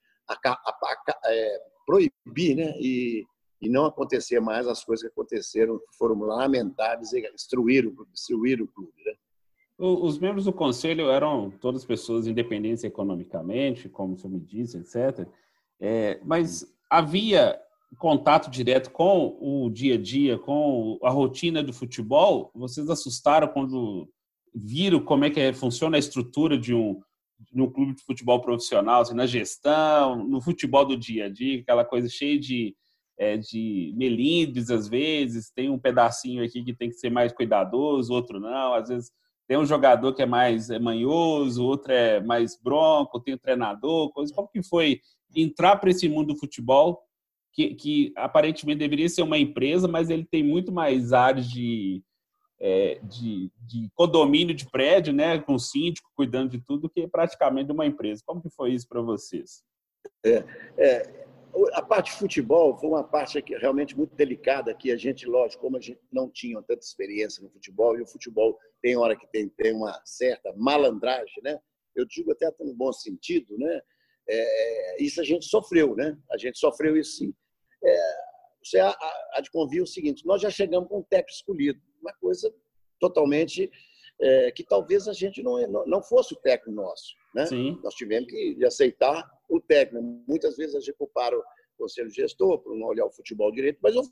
é, 1.27 1.63
proibir 1.87 2.57
né? 2.57 2.75
e, 2.79 3.25
e 3.61 3.69
não 3.69 3.87
acontecer 3.87 4.41
mais 4.41 4.67
as 4.67 4.85
coisas 4.85 5.03
que 5.03 5.13
aconteceram, 5.13 5.79
que 5.79 5.97
foram 5.97 6.19
lamentáveis 6.21 7.13
e 7.13 7.21
destruíram, 7.33 7.93
destruíram 8.13 8.65
o 8.65 8.69
clube. 8.69 8.93
Né? 9.05 9.13
Os 9.79 10.19
membros 10.19 10.45
do 10.45 10.53
conselho 10.53 11.09
eram 11.09 11.51
todas 11.51 11.85
pessoas 11.85 12.27
independentes 12.27 12.85
economicamente, 12.85 13.89
como 13.89 14.15
o 14.15 14.17
senhor 14.19 14.33
me 14.33 14.41
disse, 14.41 14.77
etc. 14.77 15.27
É, 15.81 16.21
mas 16.25 16.67
havia 16.91 17.59
contato 17.97 18.51
direto 18.51 18.91
com 18.91 19.39
o 19.41 19.71
dia 19.71 19.95
a 19.95 19.99
dia, 19.99 20.39
com 20.39 20.99
a 21.03 21.11
rotina 21.11 21.63
do 21.63 21.73
futebol? 21.73 22.51
Vocês 22.55 22.91
assustaram 22.91 23.49
quando 23.49 24.09
viram 24.55 25.01
como 25.01 25.25
é 25.25 25.31
que 25.31 25.53
funciona 25.53 25.97
a 25.97 26.01
estrutura 26.01 26.59
de 26.59 26.75
um, 26.75 27.01
um 27.55 27.71
clube 27.71 27.95
de 27.95 28.03
futebol 28.03 28.41
profissional, 28.41 29.03
assim, 29.03 29.15
na 29.15 29.27
gestão, 29.27 30.25
no 30.27 30.41
futebol 30.41 30.85
do 30.85 30.97
dia 30.97 31.27
a 31.27 31.29
dia, 31.29 31.61
aquela 31.61 31.85
coisa 31.85 32.09
cheia 32.09 32.39
de, 32.39 32.75
é, 33.19 33.37
de 33.37 33.93
melindres 33.97 34.71
às 34.71 34.89
vezes, 34.89 35.51
tem 35.51 35.71
um 35.71 35.79
pedacinho 35.79 36.45
aqui 36.45 36.63
que 36.65 36.75
tem 36.75 36.89
que 36.89 36.97
ser 36.97 37.11
mais 37.11 37.33
cuidadoso, 37.33 38.13
outro 38.13 38.41
não, 38.41 38.75
às 38.75 38.89
vezes 38.89 39.11
tem 39.49 39.57
um 39.57 39.65
jogador 39.65 40.13
que 40.13 40.21
é 40.21 40.27
mais 40.27 40.69
manhoso, 40.69 41.65
outro 41.65 41.91
é 41.91 42.21
mais 42.21 42.61
bronco, 42.61 43.19
tem 43.19 43.35
um 43.35 43.39
treinador, 43.39 44.13
coisa. 44.13 44.33
Como 44.35 44.47
que 44.47 44.63
foi 44.63 45.01
entrar 45.35 45.77
para 45.77 45.91
esse 45.91 46.07
mundo 46.07 46.35
do 46.35 46.39
futebol, 46.39 47.03
que, 47.55 47.75
que, 47.75 48.13
aparentemente 48.15 48.79
deveria 48.79 49.09
ser 49.09 49.23
uma 49.23 49.39
empresa, 49.39 49.89
mas 49.89 50.11
ele 50.11 50.25
tem 50.25 50.45
muito 50.45 50.71
mais 50.71 51.15
áreas 51.15 51.49
de, 51.49 52.03
é, 52.61 52.99
de, 53.03 53.51
de, 53.67 53.89
condomínio 53.95 54.55
de 54.55 54.69
prédio, 54.69 55.13
né, 55.13 55.39
com 55.39 55.59
síndico 55.59 56.11
cuidando 56.17 56.51
de 56.51 56.61
tudo, 56.61 56.91
que 56.91 57.07
praticamente 57.07 57.71
uma 57.71 57.87
empresa. 57.87 58.23
Como 58.27 58.43
que 58.43 58.51
foi 58.51 58.73
isso 58.73 58.89
para 58.89 59.01
vocês? 59.01 59.63
É, 60.25 60.45
é, 60.77 61.27
a 61.73 61.83
parte 61.83 62.13
de 62.13 62.19
futebol 62.19 62.77
foi 62.77 62.89
uma 62.89 63.05
parte 63.05 63.43
realmente 63.61 63.97
muito 63.97 64.15
delicada 64.15 64.75
que 64.75 64.91
a 64.91 64.97
gente, 64.97 65.27
lógico, 65.27 65.63
como 65.63 65.77
a 65.77 65.81
gente 65.81 66.01
não 66.13 66.29
tinha 66.29 66.61
tanta 66.63 66.85
experiência 66.85 67.43
no 67.43 67.51
futebol, 67.51 67.97
e 67.97 68.03
o 68.03 68.07
futebol 68.07 68.59
tem 68.83 68.97
hora 68.97 69.17
que 69.17 69.27
tem, 69.29 69.49
tem 69.49 69.75
uma 69.75 70.01
certa 70.05 70.53
malandragem, 70.57 71.43
né? 71.43 71.59
Eu 71.95 72.05
digo 72.05 72.33
até 72.33 72.51
no 72.61 72.75
bom 72.75 72.93
sentido, 72.93 73.57
né? 73.59 73.81
É, 74.29 75.03
isso 75.03 75.21
a 75.21 75.25
gente 75.25 75.47
sofreu, 75.47 75.97
né? 75.97 76.17
A 76.31 76.37
gente 76.37 76.59
sofreu 76.59 76.97
isso 76.97 77.17
sim. 77.17 77.35
É, 77.83 77.99
você 78.63 78.79
há, 78.79 78.97
há 79.35 79.41
de 79.41 79.51
convir 79.51 79.83
o 79.83 79.87
seguinte: 79.87 80.27
nós 80.27 80.43
já 80.43 80.51
chegamos 80.51 80.89
com 80.89 80.99
um 80.99 81.03
técnico 81.03 81.33
escolhido, 81.33 81.81
uma 82.01 82.13
coisa 82.15 82.53
totalmente 82.99 83.71
é, 84.21 84.51
que 84.51 84.65
talvez 84.65 85.07
a 85.07 85.13
gente 85.13 85.43
não, 85.43 85.57
não 85.87 86.03
fosse 86.03 86.35
o 86.35 86.37
técnico 86.37 86.73
nosso, 86.73 87.15
né? 87.35 87.47
Sim. 87.47 87.79
Nós 87.83 87.95
tivemos 87.95 88.31
que 88.31 88.65
aceitar 88.65 89.29
o 89.49 89.61
técnico. 89.61 90.05
Muitas 90.27 90.57
vezes 90.57 90.75
a 90.75 90.81
gente 90.81 90.97
culpar 90.97 91.33
o 91.33 91.43
conselho 91.77 92.11
gestor 92.11 92.59
por 92.59 92.77
não 92.77 92.89
olhar 92.89 93.07
o 93.07 93.13
futebol 93.13 93.53
direito, 93.53 93.79
mas 93.83 93.95
o, 93.97 94.03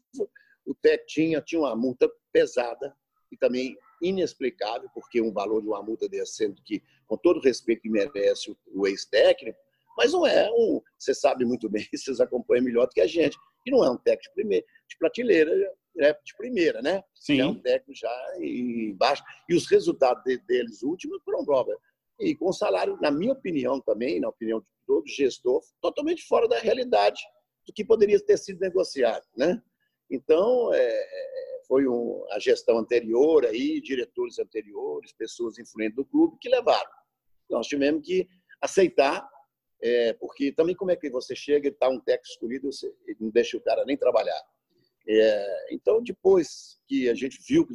o 0.65 0.75
técnico 0.75 1.07
tinha, 1.07 1.41
tinha 1.41 1.61
uma 1.61 1.75
multa 1.75 2.11
pesada 2.33 2.95
e 3.31 3.37
também 3.37 3.77
inexplicável, 4.01 4.89
porque 4.95 5.21
um 5.21 5.33
valor 5.33 5.61
de 5.61 5.69
uma 5.69 5.83
multa 5.83 6.09
desse, 6.09 6.37
sendo 6.37 6.63
que, 6.63 6.83
com 7.07 7.17
todo 7.17 7.39
o 7.39 7.43
respeito 7.43 7.83
que 7.83 7.91
merece 7.91 8.51
o, 8.51 8.57
o 8.75 8.87
ex-técnico, 8.87 9.59
mas 9.97 10.13
não 10.13 10.27
é 10.27 10.49
um. 10.53 10.81
Você 10.99 11.15
sabe 11.15 11.45
muito 11.45 11.69
bem, 11.69 11.87
vocês 11.93 12.21
acompanham 12.21 12.65
melhor 12.65 12.87
do 12.87 12.93
que 12.93 13.01
a 13.01 13.07
gente, 13.07 13.37
que 13.65 13.71
não 13.71 13.85
é 13.85 13.91
um 13.91 13.97
técnico 13.97 14.29
de, 14.29 14.35
primeira, 14.35 14.67
de 14.89 14.99
prateleira, 14.99 15.75
é 15.99 16.13
de 16.13 16.37
primeira, 16.37 16.83
né? 16.83 17.03
Sim. 17.15 17.41
É 17.41 17.47
um 17.47 17.55
técnico 17.55 17.99
já 17.99 18.37
embaixo. 18.41 19.23
E 19.49 19.55
os 19.55 19.67
resultados 19.67 20.23
deles 20.47 20.83
últimos 20.83 21.23
foram 21.23 21.45
prova. 21.45 21.77
E 22.21 22.35
com 22.35 22.53
salário, 22.53 22.99
na 23.01 23.11
minha 23.11 23.33
opinião 23.33 23.81
também, 23.81 24.21
na 24.21 24.29
opinião 24.29 24.61
de 24.61 24.69
todo 24.87 25.07
gestor, 25.07 25.63
totalmente 25.81 26.25
fora 26.25 26.49
da 26.49 26.59
realidade 26.59 27.21
do 27.67 27.73
que 27.73 27.85
poderia 27.85 28.19
ter 28.21 28.39
sido 28.39 28.61
negociado, 28.61 29.25
né? 29.37 29.61
Então, 30.09 30.73
é, 30.73 31.61
foi 31.67 31.87
um, 31.87 32.25
a 32.31 32.39
gestão 32.39 32.79
anterior 32.79 33.45
aí, 33.45 33.81
diretores 33.81 34.39
anteriores, 34.39 35.13
pessoas 35.13 35.59
influentes 35.59 35.97
do 35.97 36.05
clube 36.05 36.39
que 36.41 36.49
levaram. 36.49 36.91
Nós 37.51 37.67
tivemos 37.67 38.07
que 38.07 38.29
aceitar, 38.61 39.29
é, 39.83 40.13
porque 40.15 40.53
também 40.53 40.75
como 40.75 40.91
é 40.91 40.97
que 40.97 41.11
você 41.11 41.35
chega 41.35 41.69
e 41.69 41.71
está 41.71 41.89
um 41.89 42.01
técnico 42.01 42.29
escolhido, 42.29 42.73
você 42.73 42.93
não 43.21 43.31
deixa 43.31 43.57
o 43.57 43.61
cara 43.61 43.85
nem 43.85 43.97
trabalhar. 43.97 44.41
É, 45.09 45.75
então, 45.75 46.03
depois 46.03 46.81
que 46.89 47.09
a 47.09 47.15
gente 47.15 47.39
viu 47.49 47.67
que 47.67 47.75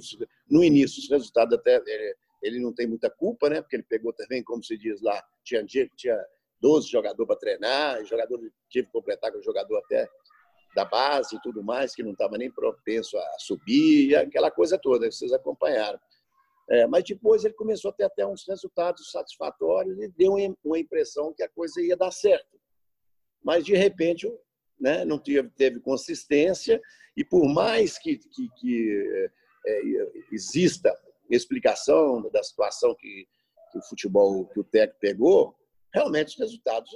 no 0.50 0.64
início 0.64 1.00
os 1.02 1.10
resultados 1.10 1.58
até 1.58 1.76
ele, 1.76 2.16
ele, 2.42 2.60
não 2.60 2.74
tem 2.74 2.88
muita 2.88 3.10
culpa, 3.10 3.50
né? 3.50 3.62
Porque 3.62 3.76
ele 3.76 3.86
pegou 3.88 4.12
também, 4.12 4.44
como 4.44 4.64
se 4.64 4.78
diz 4.78 5.02
lá, 5.02 5.24
tinha 5.44 5.64
dia 5.64 5.88
que 5.88 5.96
tinha 5.96 6.18
12 6.60 6.90
jogadores 6.90 7.28
para 7.28 7.40
treinar, 7.40 8.04
jogador 8.06 8.40
tive 8.70 8.88
que 8.88 8.92
completar 8.92 9.32
com 9.32 9.42
jogador 9.42 9.78
até 9.78 10.08
da 10.76 10.86
base 10.86 11.36
e 11.36 11.42
tudo 11.42 11.64
mais, 11.64 11.94
que 11.94 12.04
não 12.04 12.12
estava 12.12 12.38
nem 12.38 12.52
propenso 12.52 13.18
a 13.18 13.36
subir, 13.40 14.16
aquela 14.16 14.50
coisa 14.50 14.78
toda 14.78 15.10
vocês 15.12 15.32
acompanharam. 15.32 16.00
É, 16.70 16.88
mas 16.88 17.04
depois 17.04 17.44
ele 17.44 17.54
começou 17.54 17.92
a 17.92 17.94
ter 17.94 18.06
até 18.06 18.26
uns 18.26 18.48
resultados 18.48 19.12
satisfatórios 19.12 20.00
e 20.00 20.08
deu 20.10 20.36
uma 20.64 20.80
impressão 20.80 21.34
que 21.34 21.44
a 21.44 21.50
coisa 21.50 21.82
ia 21.82 21.98
dar 21.98 22.12
certo. 22.12 22.60
Mas, 23.44 23.66
de 23.66 23.76
repente, 23.76 24.32
né, 24.82 25.06
não 25.06 25.20
teve, 25.20 25.50
teve 25.50 25.80
consistência 25.80 26.82
e 27.16 27.24
por 27.24 27.48
mais 27.48 27.98
que, 27.98 28.18
que, 28.18 28.50
que 28.60 29.30
é, 29.66 30.12
exista 30.32 30.98
explicação 31.30 32.30
da 32.30 32.44
situação 32.44 32.96
que, 32.96 33.28
que 33.72 33.78
o 33.78 33.82
futebol, 33.84 34.46
que 34.48 34.60
o 34.60 34.64
técnico 34.64 35.00
pegou, 35.00 35.56
realmente 35.94 36.30
os 36.30 36.40
resultados 36.40 36.92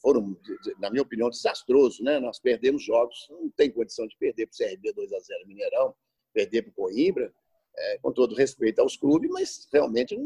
foram, 0.00 0.36
na 0.78 0.90
minha 0.90 1.02
opinião, 1.02 1.30
desastrosos. 1.30 2.00
Né? 2.00 2.18
Nós 2.18 2.38
perdemos 2.38 2.82
jogos, 2.82 3.26
não 3.30 3.50
tem 3.50 3.70
condição 3.70 4.06
de 4.06 4.16
perder 4.16 4.46
para 4.46 4.54
o 4.54 4.68
CRB 4.68 4.92
2 4.92 5.12
a 5.12 5.18
0 5.18 5.46
Mineirão, 5.46 5.94
perder 6.32 6.62
para 6.62 6.70
o 6.70 6.74
Coimbra, 6.74 7.32
é, 7.76 7.98
com 7.98 8.12
todo 8.12 8.34
respeito 8.34 8.80
aos 8.80 8.96
clubes, 8.96 9.30
mas 9.30 9.68
realmente, 9.72 10.16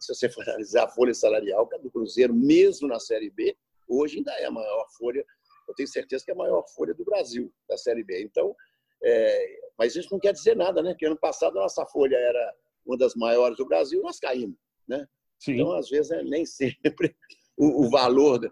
se 0.00 0.14
você 0.14 0.28
for 0.28 0.42
analisar 0.42 0.84
a 0.84 0.88
folha 0.88 1.14
salarial 1.14 1.68
do 1.80 1.90
Cruzeiro, 1.90 2.34
mesmo 2.34 2.88
na 2.88 2.98
Série 2.98 3.30
B, 3.30 3.56
hoje 3.88 4.18
ainda 4.18 4.32
é 4.32 4.46
a 4.46 4.50
maior 4.50 4.86
folha, 4.98 5.24
eu 5.72 5.74
tenho 5.74 5.88
certeza 5.88 6.24
que 6.24 6.30
é 6.30 6.34
a 6.34 6.36
maior 6.36 6.64
folha 6.74 6.94
do 6.94 7.04
Brasil, 7.04 7.52
da 7.68 7.76
Série 7.76 8.04
B. 8.04 8.22
Então, 8.22 8.54
é, 9.02 9.60
mas 9.78 9.96
isso 9.96 10.08
não 10.12 10.20
quer 10.20 10.32
dizer 10.32 10.54
nada, 10.54 10.82
né? 10.82 10.90
Porque 10.90 11.06
ano 11.06 11.18
passado 11.18 11.58
a 11.58 11.62
nossa 11.62 11.84
folha 11.86 12.16
era 12.16 12.54
uma 12.84 12.96
das 12.96 13.14
maiores 13.14 13.56
do 13.56 13.66
Brasil, 13.66 14.02
nós 14.02 14.18
caímos, 14.18 14.56
né? 14.86 15.06
Sim. 15.40 15.54
Então, 15.54 15.72
às 15.72 15.88
vezes, 15.88 16.12
é, 16.12 16.22
nem 16.22 16.44
sempre 16.46 17.16
o, 17.56 17.86
o 17.86 17.90
valor 17.90 18.38
da, 18.38 18.50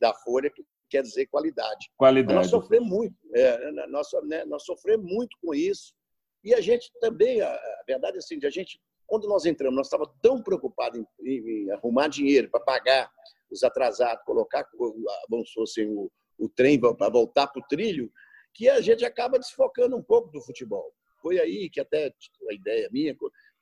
da, 0.00 0.14
folha 0.14 0.50
quer 0.90 1.02
dizer 1.02 1.26
qualidade. 1.26 1.90
Qualidade. 1.96 2.34
Mas 2.34 2.50
nós 2.50 2.50
sofremos 2.50 2.88
muito, 2.88 3.14
é, 3.34 3.86
nós, 3.88 4.08
né, 4.24 4.44
nós 4.46 4.64
sofremos 4.64 5.04
muito 5.06 5.36
com 5.42 5.54
isso. 5.54 5.94
E 6.42 6.54
a 6.54 6.60
gente 6.60 6.90
também, 7.00 7.40
a, 7.40 7.52
a 7.52 7.84
verdade 7.86 8.16
é 8.16 8.18
assim, 8.18 8.38
a 8.44 8.50
gente, 8.50 8.80
quando 9.06 9.28
nós 9.28 9.44
entramos, 9.44 9.76
nós 9.76 9.86
estávamos 9.86 10.14
tão 10.22 10.42
preocupados 10.42 10.98
em, 10.98 11.06
em, 11.22 11.64
em 11.64 11.70
arrumar 11.72 12.08
dinheiro 12.08 12.48
para 12.50 12.60
pagar 12.60 13.10
os 13.50 13.62
atrasados, 13.62 14.24
colocar, 14.24 14.66
vamos 15.28 15.52
assim, 15.58 15.86
o, 15.86 16.10
o 16.38 16.48
trem 16.48 16.80
para 16.80 17.08
voltar 17.08 17.46
para 17.46 17.60
o 17.60 17.66
trilho, 17.66 18.10
que 18.54 18.68
a 18.68 18.80
gente 18.80 19.04
acaba 19.04 19.38
desfocando 19.38 19.96
um 19.96 20.02
pouco 20.02 20.30
do 20.30 20.40
futebol. 20.40 20.92
Foi 21.20 21.38
aí 21.38 21.68
que 21.68 21.80
até 21.80 22.12
a 22.48 22.54
ideia 22.54 22.88
minha, 22.92 23.16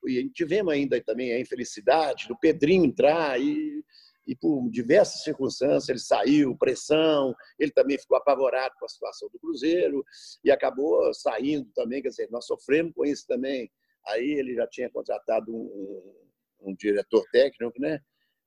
e 0.07 0.29
tivemos 0.29 0.73
ainda 0.73 1.01
também 1.01 1.33
a 1.33 1.39
infelicidade 1.39 2.27
do 2.27 2.37
Pedrinho 2.37 2.85
entrar 2.85 3.39
e 3.41 3.83
e 4.27 4.35
por 4.35 4.69
diversas 4.69 5.23
circunstâncias 5.23 5.89
ele 5.89 5.99
saiu, 5.99 6.57
pressão, 6.57 7.35
ele 7.59 7.71
também 7.71 7.97
ficou 7.97 8.17
apavorado 8.17 8.73
com 8.79 8.85
a 8.85 8.89
situação 8.89 9.29
do 9.31 9.39
Cruzeiro 9.39 10.03
e 10.43 10.51
acabou 10.51 11.13
saindo 11.13 11.69
também, 11.75 12.01
quer 12.01 12.09
dizer, 12.09 12.29
nós 12.31 12.45
sofremos 12.45 12.93
com 12.93 13.05
isso 13.05 13.25
também. 13.27 13.69
Aí 14.07 14.31
ele 14.31 14.55
já 14.55 14.67
tinha 14.67 14.89
contratado 14.89 15.53
um, 15.55 16.13
um 16.61 16.75
diretor 16.75 17.23
técnico, 17.31 17.79
né? 17.79 17.99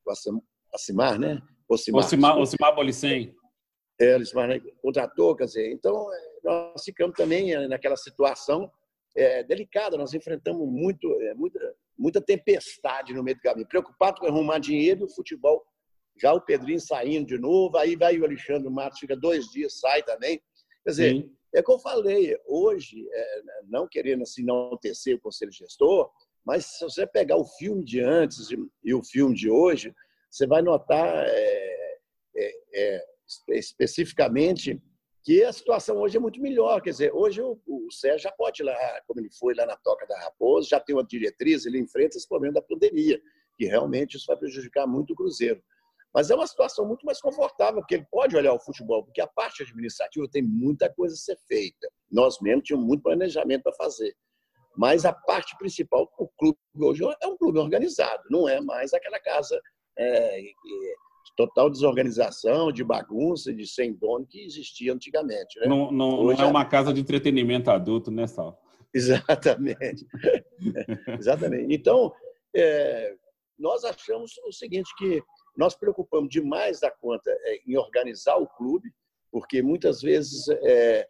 O 0.04 0.10
Acimar, 0.74 1.18
né? 1.18 1.40
Ocimar, 1.68 2.04
Ocimar, 2.04 2.38
Ocimar 2.38 2.74
Bolicem. 2.74 3.34
Ocimar 4.16 4.48
né? 4.48 4.60
contratou, 4.80 5.34
quer 5.34 5.46
dizer, 5.46 5.72
então 5.72 6.06
nós 6.44 6.84
ficamos 6.84 7.16
também 7.16 7.68
naquela 7.68 7.96
situação 7.96 8.70
é, 9.16 9.42
delicada, 9.42 9.96
nós 9.96 10.14
enfrentamos 10.14 10.66
muito, 10.68 11.12
é, 11.22 11.34
muita, 11.34 11.74
muita 11.98 12.20
tempestade 12.20 13.12
no 13.12 13.22
meio 13.22 13.36
do 13.36 13.42
caminho. 13.42 13.66
Preocupado 13.66 14.20
com 14.20 14.26
arrumar 14.26 14.58
dinheiro, 14.58 15.04
o 15.04 15.08
futebol, 15.08 15.64
já 16.16 16.32
o 16.32 16.40
Pedrinho 16.40 16.80
saindo 16.80 17.26
de 17.26 17.38
novo, 17.38 17.76
aí 17.76 17.96
vai 17.96 18.18
o 18.18 18.24
Alexandre 18.24 18.70
Matos, 18.70 19.00
fica 19.00 19.16
dois 19.16 19.46
dias, 19.46 19.78
sai 19.80 20.02
também. 20.04 20.40
Quer 20.84 20.90
dizer, 20.90 21.12
Sim. 21.14 21.32
é 21.54 21.62
que 21.62 21.70
eu 21.70 21.78
falei, 21.80 22.36
hoje, 22.46 23.06
é, 23.10 23.42
não 23.68 23.88
querendo 23.88 24.22
assim 24.22 24.44
não 24.44 24.76
tecer 24.76 25.16
o 25.16 25.20
conselho 25.20 25.52
gestor, 25.52 26.10
mas 26.44 26.64
se 26.66 26.84
você 26.84 27.06
pegar 27.06 27.36
o 27.36 27.44
filme 27.44 27.84
de 27.84 28.00
antes 28.00 28.48
e 28.84 28.94
o 28.94 29.02
filme 29.04 29.34
de 29.34 29.50
hoje, 29.50 29.92
você 30.30 30.46
vai 30.46 30.62
notar 30.62 31.26
especificamente 33.50 34.80
que 35.24 35.44
a 35.44 35.52
situação 35.52 35.98
hoje 35.98 36.16
é 36.16 36.20
muito 36.20 36.40
melhor. 36.40 36.80
Quer 36.80 36.90
dizer, 36.90 37.12
hoje 37.12 37.42
o, 37.42 37.60
o 37.66 37.92
Sérgio 37.92 38.24
já 38.24 38.32
pode 38.32 38.62
ir 38.62 38.64
lá, 38.64 38.74
como 39.06 39.20
ele 39.20 39.30
foi 39.38 39.54
lá 39.54 39.66
na 39.66 39.76
Toca 39.76 40.06
da 40.06 40.18
Raposa, 40.20 40.68
já 40.70 40.80
tem 40.80 40.96
uma 40.96 41.04
diretriz, 41.04 41.66
ele 41.66 41.78
enfrenta 41.78 42.16
esse 42.16 42.28
problema 42.28 42.54
da 42.54 42.62
pandemia, 42.62 43.20
que 43.56 43.66
realmente 43.66 44.16
isso 44.16 44.26
vai 44.26 44.36
prejudicar 44.36 44.86
muito 44.86 45.12
o 45.12 45.16
Cruzeiro. 45.16 45.62
Mas 46.14 46.30
é 46.30 46.34
uma 46.34 46.46
situação 46.46 46.86
muito 46.86 47.04
mais 47.04 47.20
confortável, 47.20 47.80
porque 47.80 47.96
ele 47.96 48.06
pode 48.10 48.34
olhar 48.34 48.54
o 48.54 48.60
futebol, 48.60 49.04
porque 49.04 49.20
a 49.20 49.26
parte 49.26 49.62
administrativa 49.62 50.26
tem 50.32 50.42
muita 50.42 50.92
coisa 50.92 51.14
a 51.14 51.18
ser 51.18 51.36
feita. 51.46 51.88
Nós 52.10 52.40
mesmos 52.40 52.64
tínhamos 52.64 52.86
muito 52.86 53.02
planejamento 53.02 53.64
para 53.64 53.74
fazer. 53.74 54.16
Mas 54.76 55.04
a 55.04 55.12
parte 55.12 55.56
principal, 55.58 56.10
o 56.18 56.28
clube 56.38 56.58
hoje 56.80 57.02
é 57.20 57.26
um 57.26 57.36
clube 57.36 57.58
organizado, 57.58 58.22
não 58.30 58.48
é 58.48 58.60
mais 58.60 58.94
aquela 58.94 59.20
casa 59.20 59.60
é, 59.98 60.40
total 61.38 61.70
desorganização, 61.70 62.72
de 62.72 62.82
bagunça, 62.82 63.54
de 63.54 63.64
sem 63.64 63.94
dono 63.94 64.26
que 64.26 64.44
existia 64.44 64.92
antigamente. 64.92 65.60
Né? 65.60 65.68
Não, 65.68 65.92
não, 65.92 66.24
não 66.24 66.32
é 66.32 66.44
uma 66.44 66.64
casa 66.64 66.92
de 66.92 67.00
entretenimento 67.00 67.70
adulto, 67.70 68.10
né, 68.10 68.26
Sal? 68.26 68.60
Exatamente. 68.92 70.04
Exatamente. 71.16 71.72
Então, 71.72 72.12
é, 72.56 73.14
nós 73.56 73.84
achamos 73.84 74.32
o 74.48 74.52
seguinte, 74.52 74.92
que 74.98 75.22
nós 75.56 75.76
preocupamos 75.76 76.28
demais 76.28 76.80
da 76.80 76.90
conta 76.90 77.30
é, 77.30 77.60
em 77.64 77.76
organizar 77.76 78.36
o 78.36 78.48
clube, 78.48 78.90
porque 79.30 79.62
muitas 79.62 80.02
vezes, 80.02 80.48
é, 80.48 81.06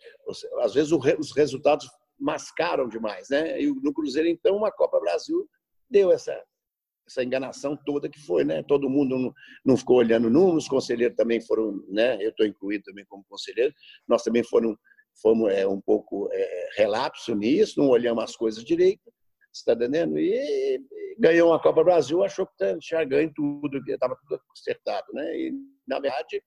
às 0.61 0.75
vezes 0.75 0.92
os 0.92 1.35
resultados 1.35 1.88
mascaram 2.20 2.87
demais, 2.87 3.30
né? 3.30 3.62
E 3.62 3.73
no 3.73 3.94
Cruzeiro 3.94 4.28
então 4.28 4.62
a 4.66 4.73
Copa 4.73 5.00
Brasil 5.00 5.49
deu 5.88 6.12
essa 6.12 6.38
essa 7.08 7.24
enganação 7.24 7.76
toda 7.76 8.08
que 8.08 8.20
foi, 8.20 8.44
né? 8.44 8.62
Todo 8.62 8.88
mundo 8.88 9.34
não, 9.64 9.76
ficou 9.76 9.96
olhando 9.96 10.30
números, 10.30 10.64
os 10.64 10.68
conselheiros 10.68 11.16
também 11.16 11.40
foram, 11.40 11.82
né? 11.88 12.16
Eu 12.22 12.30
estou 12.30 12.46
incluído 12.46 12.84
também 12.84 13.04
como 13.06 13.24
conselheiro, 13.28 13.74
nós 14.06 14.22
também 14.22 14.44
foram 14.44 14.76
fomos 15.20 15.52
é, 15.52 15.66
um 15.66 15.80
pouco 15.80 16.28
é, 16.32 16.68
relapso 16.76 17.34
nisso, 17.34 17.80
não 17.80 17.88
olhamos 17.88 18.22
as 18.22 18.36
coisas 18.36 18.62
direito, 18.62 19.12
está 19.52 19.72
entendendo? 19.72 20.18
E, 20.18 20.32
e 20.32 21.16
ganhou 21.18 21.50
uma 21.50 21.60
Copa 21.60 21.82
Brasil, 21.82 22.22
achou 22.22 22.46
que 22.46 22.78
tinha 22.78 23.04
ganho 23.04 23.32
tudo, 23.34 23.82
que 23.82 23.92
estava 23.92 24.16
tudo 24.16 24.40
acertado, 24.52 25.06
né? 25.12 25.36
E 25.36 25.52
na 25.86 25.98
verdade 25.98 26.42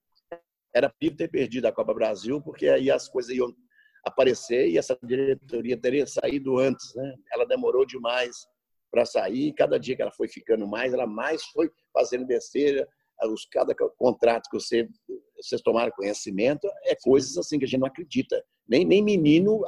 era 0.73 0.89
pior 0.89 1.15
ter 1.15 1.27
perdido 1.27 1.65
a 1.65 1.71
Copa 1.71 1.93
Brasil, 1.93 2.41
porque 2.41 2.69
aí 2.69 2.89
as 2.89 3.09
coisas 3.09 3.35
iam 3.35 3.53
aparecer 4.05 4.69
e 4.69 4.77
essa 4.77 4.97
diretoria 5.03 5.77
teria 5.77 6.07
saído 6.07 6.57
antes, 6.57 6.95
né? 6.95 7.13
Ela 7.33 7.45
demorou 7.45 7.85
demais 7.85 8.47
para 8.91 9.05
sair, 9.05 9.47
e 9.47 9.53
cada 9.53 9.79
dia 9.79 9.95
que 9.95 10.01
ela 10.01 10.11
foi 10.11 10.27
ficando 10.27 10.67
mais, 10.67 10.93
ela 10.93 11.07
mais 11.07 11.43
foi 11.45 11.71
fazendo 11.93 12.25
besteira, 12.25 12.87
os 13.29 13.45
cada 13.45 13.73
contrato 13.97 14.49
que 14.49 14.59
você 14.59 14.87
vocês 15.37 15.61
tomaram 15.61 15.91
conhecimento, 15.91 16.67
é 16.85 16.95
coisas 16.95 17.35
assim 17.37 17.57
que 17.57 17.65
a 17.65 17.67
gente 17.67 17.79
não 17.79 17.87
acredita. 17.87 18.43
Nem, 18.67 18.85
nem 18.85 19.03
menino, 19.03 19.63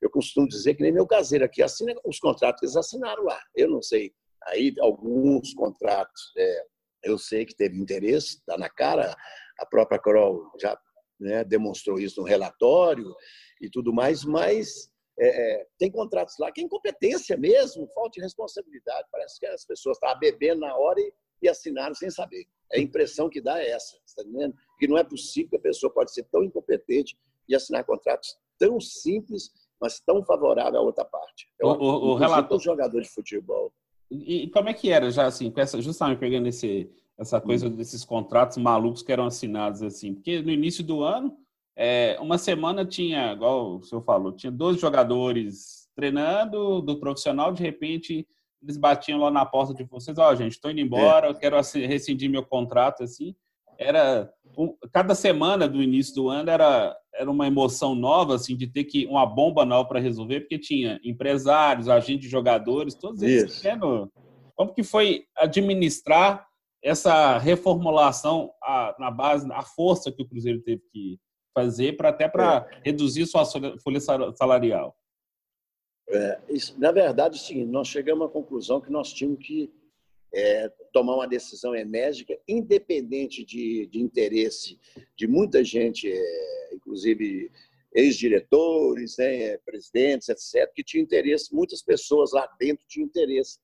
eu 0.00 0.10
costumo 0.10 0.48
dizer 0.48 0.74
que 0.74 0.82
nem 0.82 0.92
meu 0.92 1.06
caseiro 1.06 1.44
aqui 1.44 1.62
assina 1.62 1.94
os 2.04 2.18
contratos 2.18 2.58
que 2.58 2.66
eles 2.66 2.76
assinaram 2.76 3.22
lá. 3.22 3.40
Eu 3.54 3.70
não 3.70 3.80
sei. 3.80 4.12
Aí, 4.48 4.74
alguns 4.80 5.54
contratos, 5.54 6.32
é, 6.36 6.64
eu 7.04 7.18
sei 7.18 7.46
que 7.46 7.54
teve 7.54 7.78
interesse, 7.78 8.38
está 8.38 8.58
na 8.58 8.68
cara. 8.68 9.16
A 9.60 9.66
própria 9.66 9.98
Carol 9.98 10.50
já 10.60 10.76
né, 11.20 11.44
demonstrou 11.44 12.00
isso 12.00 12.20
no 12.20 12.26
relatório 12.26 13.14
e 13.60 13.70
tudo 13.70 13.92
mais, 13.92 14.24
mas 14.24 14.90
é, 15.22 15.28
é, 15.62 15.66
tem 15.78 15.90
contratos 15.90 16.34
lá 16.38 16.50
que 16.50 16.60
é 16.60 16.64
incompetência 16.64 17.36
mesmo, 17.36 17.86
falta 17.94 18.10
de 18.14 18.20
responsabilidade. 18.20 19.06
Parece 19.10 19.38
que 19.38 19.46
as 19.46 19.64
pessoas 19.64 19.96
estavam 19.96 20.18
bebendo 20.18 20.62
na 20.62 20.76
hora 20.76 21.00
e, 21.00 21.12
e 21.42 21.48
assinaram 21.48 21.94
sem 21.94 22.10
saber. 22.10 22.44
A 22.72 22.78
impressão 22.78 23.28
que 23.28 23.40
dá 23.40 23.60
é 23.60 23.70
essa, 23.70 23.96
está 24.04 24.22
entendendo? 24.22 24.54
Que 24.78 24.88
não 24.88 24.98
é 24.98 25.04
possível 25.04 25.50
que 25.50 25.56
a 25.56 25.60
pessoa 25.60 25.92
pode 25.92 26.12
ser 26.12 26.24
tão 26.24 26.42
incompetente 26.42 27.16
e 27.48 27.54
assinar 27.54 27.84
contratos 27.84 28.36
tão 28.58 28.80
simples, 28.80 29.50
mas 29.80 30.00
tão 30.00 30.24
favorável 30.24 30.80
à 30.80 30.82
outra 30.82 31.04
parte. 31.04 31.48
É 31.60 31.66
o, 31.66 31.70
o, 31.70 32.10
o 32.10 32.14
relator... 32.14 32.58
jogador 32.60 33.00
de 33.00 33.08
futebol. 33.08 33.72
E, 34.10 34.44
e, 34.44 34.50
como 34.50 34.68
é 34.68 34.74
que 34.74 34.90
era 34.90 35.10
já 35.10 35.26
assim, 35.26 35.50
com 35.50 35.60
essa, 35.60 35.80
justamente 35.80 36.18
pegando 36.18 36.48
esse, 36.48 36.90
essa 37.18 37.40
coisa 37.40 37.66
hum. 37.66 37.74
desses 37.74 38.04
contratos 38.04 38.58
malucos 38.58 39.02
que 39.02 39.12
eram 39.12 39.26
assinados 39.26 39.82
assim? 39.82 40.14
Porque 40.14 40.42
no 40.42 40.50
início 40.50 40.84
do 40.84 41.02
ano, 41.02 41.36
é, 41.76 42.16
uma 42.20 42.38
semana 42.38 42.84
tinha, 42.84 43.32
igual 43.32 43.76
o 43.76 43.82
senhor 43.82 44.02
falou, 44.02 44.32
tinha 44.32 44.50
12 44.50 44.78
jogadores 44.78 45.88
treinando 45.94 46.80
do 46.80 46.98
profissional, 46.98 47.52
de 47.52 47.62
repente 47.62 48.26
eles 48.62 48.76
batiam 48.76 49.18
lá 49.18 49.30
na 49.30 49.44
porta 49.44 49.74
de 49.74 49.84
vocês, 49.84 50.16
ó, 50.18 50.30
oh, 50.30 50.36
gente, 50.36 50.52
estou 50.52 50.70
indo 50.70 50.80
embora, 50.80 51.28
é. 51.28 51.34
quero 51.34 51.56
rescindir 51.56 52.30
meu 52.30 52.44
contrato, 52.44 53.02
assim. 53.02 53.34
Era 53.78 54.30
um, 54.56 54.76
cada 54.92 55.14
semana 55.14 55.66
do 55.66 55.82
início 55.82 56.14
do 56.14 56.28
ano 56.28 56.50
era 56.50 56.96
era 57.14 57.30
uma 57.30 57.46
emoção 57.46 57.94
nova, 57.94 58.34
assim, 58.34 58.56
de 58.56 58.66
ter 58.66 58.84
que 58.84 59.06
uma 59.06 59.26
bomba 59.26 59.64
nova 59.64 59.86
para 59.86 60.00
resolver, 60.00 60.40
porque 60.40 60.58
tinha 60.58 60.98
empresários, 61.04 61.88
agentes 61.88 62.24
de 62.24 62.30
jogadores, 62.30 62.94
todos 62.94 63.22
eles 63.22 63.60
querendo. 63.60 64.10
Como 64.54 64.72
que 64.72 64.82
foi 64.82 65.24
administrar 65.36 66.46
essa 66.82 67.38
reformulação 67.38 68.50
a, 68.62 68.94
na 68.98 69.10
base, 69.10 69.50
a 69.52 69.62
força 69.62 70.10
que 70.10 70.22
o 70.22 70.28
Cruzeiro 70.28 70.60
teve 70.62 70.82
que 70.90 71.18
fazer 71.54 71.96
para 71.96 72.08
até 72.08 72.28
para 72.28 72.68
é. 72.70 72.80
reduzir 72.84 73.26
sua 73.26 73.44
folha 73.44 74.00
salarial? 74.00 74.96
É, 76.08 76.40
isso, 76.48 76.78
na 76.78 76.92
verdade, 76.92 77.38
sim, 77.38 77.64
nós 77.64 77.88
chegamos 77.88 78.26
à 78.26 78.30
conclusão 78.30 78.80
que 78.80 78.90
nós 78.90 79.12
tínhamos 79.12 79.44
que 79.44 79.72
é, 80.34 80.68
tomar 80.92 81.14
uma 81.14 81.28
decisão 81.28 81.74
enérgica, 81.74 82.38
independente 82.48 83.44
de, 83.44 83.86
de 83.86 84.00
interesse 84.00 84.78
de 85.16 85.26
muita 85.26 85.62
gente, 85.62 86.10
é, 86.10 86.74
inclusive 86.74 87.50
ex-diretores, 87.94 89.16
né, 89.18 89.58
presidentes, 89.58 90.28
etc., 90.28 90.70
que 90.74 90.82
tinham 90.82 91.04
interesse, 91.04 91.54
muitas 91.54 91.82
pessoas 91.82 92.32
lá 92.32 92.46
dentro 92.58 92.84
tinham 92.88 93.06
interesse 93.06 93.58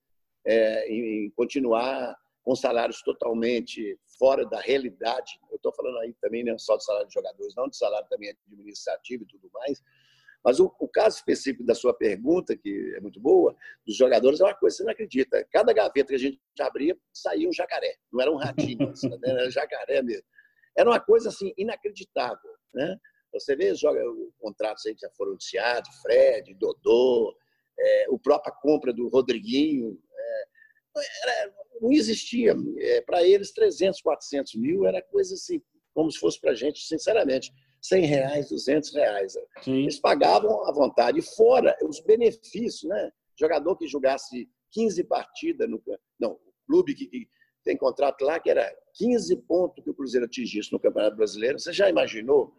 é, 0.44 0.92
em 0.92 1.30
continuar 1.30 2.16
com 2.42 2.54
salários 2.54 3.02
totalmente 3.02 3.98
fora 4.18 4.46
da 4.46 4.60
realidade. 4.60 5.38
Eu 5.50 5.56
estou 5.56 5.72
falando 5.72 5.98
aí 5.98 6.14
também 6.20 6.44
não 6.44 6.58
só 6.58 6.76
de 6.76 6.84
salário 6.84 7.08
de 7.08 7.14
jogadores, 7.14 7.54
não 7.56 7.68
de 7.68 7.76
salário 7.76 8.08
também 8.08 8.30
administrativo 8.30 9.24
e 9.24 9.26
tudo 9.26 9.50
mais, 9.52 9.82
mas 10.44 10.60
o, 10.60 10.72
o, 10.78 10.88
caso 10.88 11.16
específico 11.16 11.64
da 11.64 11.74
sua 11.74 11.92
pergunta, 11.92 12.56
que 12.56 12.94
é 12.96 13.00
muito 13.00 13.20
boa, 13.20 13.54
dos 13.86 13.96
jogadores, 13.96 14.40
é 14.40 14.44
uma 14.44 14.54
coisa 14.54 14.76
que 14.76 14.78
você 14.78 14.84
não 14.84 14.92
acredita. 14.92 15.46
Cada 15.50 15.72
gaveta 15.72 16.08
que 16.08 16.14
a 16.14 16.18
gente 16.18 16.40
abria, 16.60 16.96
saía 17.12 17.48
um 17.48 17.52
jacaré. 17.52 17.96
Não 18.12 18.20
era 18.20 18.30
um 18.30 18.36
ratinho, 18.36 18.92
era 19.24 19.50
jacaré 19.50 20.00
mesmo. 20.02 20.24
Era 20.76 20.88
uma 20.88 21.00
coisa 21.00 21.28
assim 21.28 21.52
inacreditável. 21.56 22.50
Né? 22.72 22.96
Você 23.32 23.56
vê 23.56 23.74
joga, 23.74 24.00
contratos 24.38 24.86
aí 24.86 24.94
que 24.94 25.00
já 25.00 25.10
foram 25.16 25.32
anunciados, 25.32 25.88
Fred, 26.02 26.54
Dodô, 26.54 27.36
é, 27.78 28.06
o 28.08 28.18
própria 28.18 28.52
compra 28.52 28.92
do 28.92 29.08
Rodriguinho. 29.08 29.98
Era, 31.00 31.52
não 31.80 31.92
existia. 31.92 32.54
É, 32.78 33.00
para 33.00 33.22
eles, 33.22 33.52
300, 33.52 34.00
400 34.00 34.54
mil 34.54 34.86
era 34.86 35.02
coisa 35.02 35.34
assim, 35.34 35.60
como 35.94 36.10
se 36.10 36.18
fosse 36.18 36.40
para 36.40 36.52
a 36.52 36.54
gente, 36.54 36.80
sinceramente 36.80 37.52
100 37.82 38.06
reais, 38.06 38.48
200 38.48 38.94
reais. 38.94 39.34
Sim. 39.62 39.82
Eles 39.82 40.00
pagavam 40.00 40.66
à 40.66 40.72
vontade. 40.72 41.20
Fora 41.22 41.76
os 41.84 42.00
benefícios, 42.00 42.84
né? 42.84 43.10
Jogador 43.38 43.76
que 43.76 43.86
jogasse 43.86 44.48
15 44.72 45.04
partidas 45.04 45.68
no 45.68 45.82
não, 46.18 46.32
o 46.32 46.52
clube 46.66 46.94
que, 46.94 47.06
que 47.06 47.28
tem 47.64 47.76
contrato 47.76 48.22
lá 48.22 48.40
que 48.40 48.50
era 48.50 48.74
15 48.94 49.36
pontos 49.42 49.84
que 49.84 49.90
o 49.90 49.94
Cruzeiro 49.94 50.26
atingisse 50.26 50.72
no 50.72 50.80
Campeonato 50.80 51.16
Brasileiro. 51.16 51.58
Você 51.58 51.72
já 51.72 51.88
imaginou? 51.88 52.52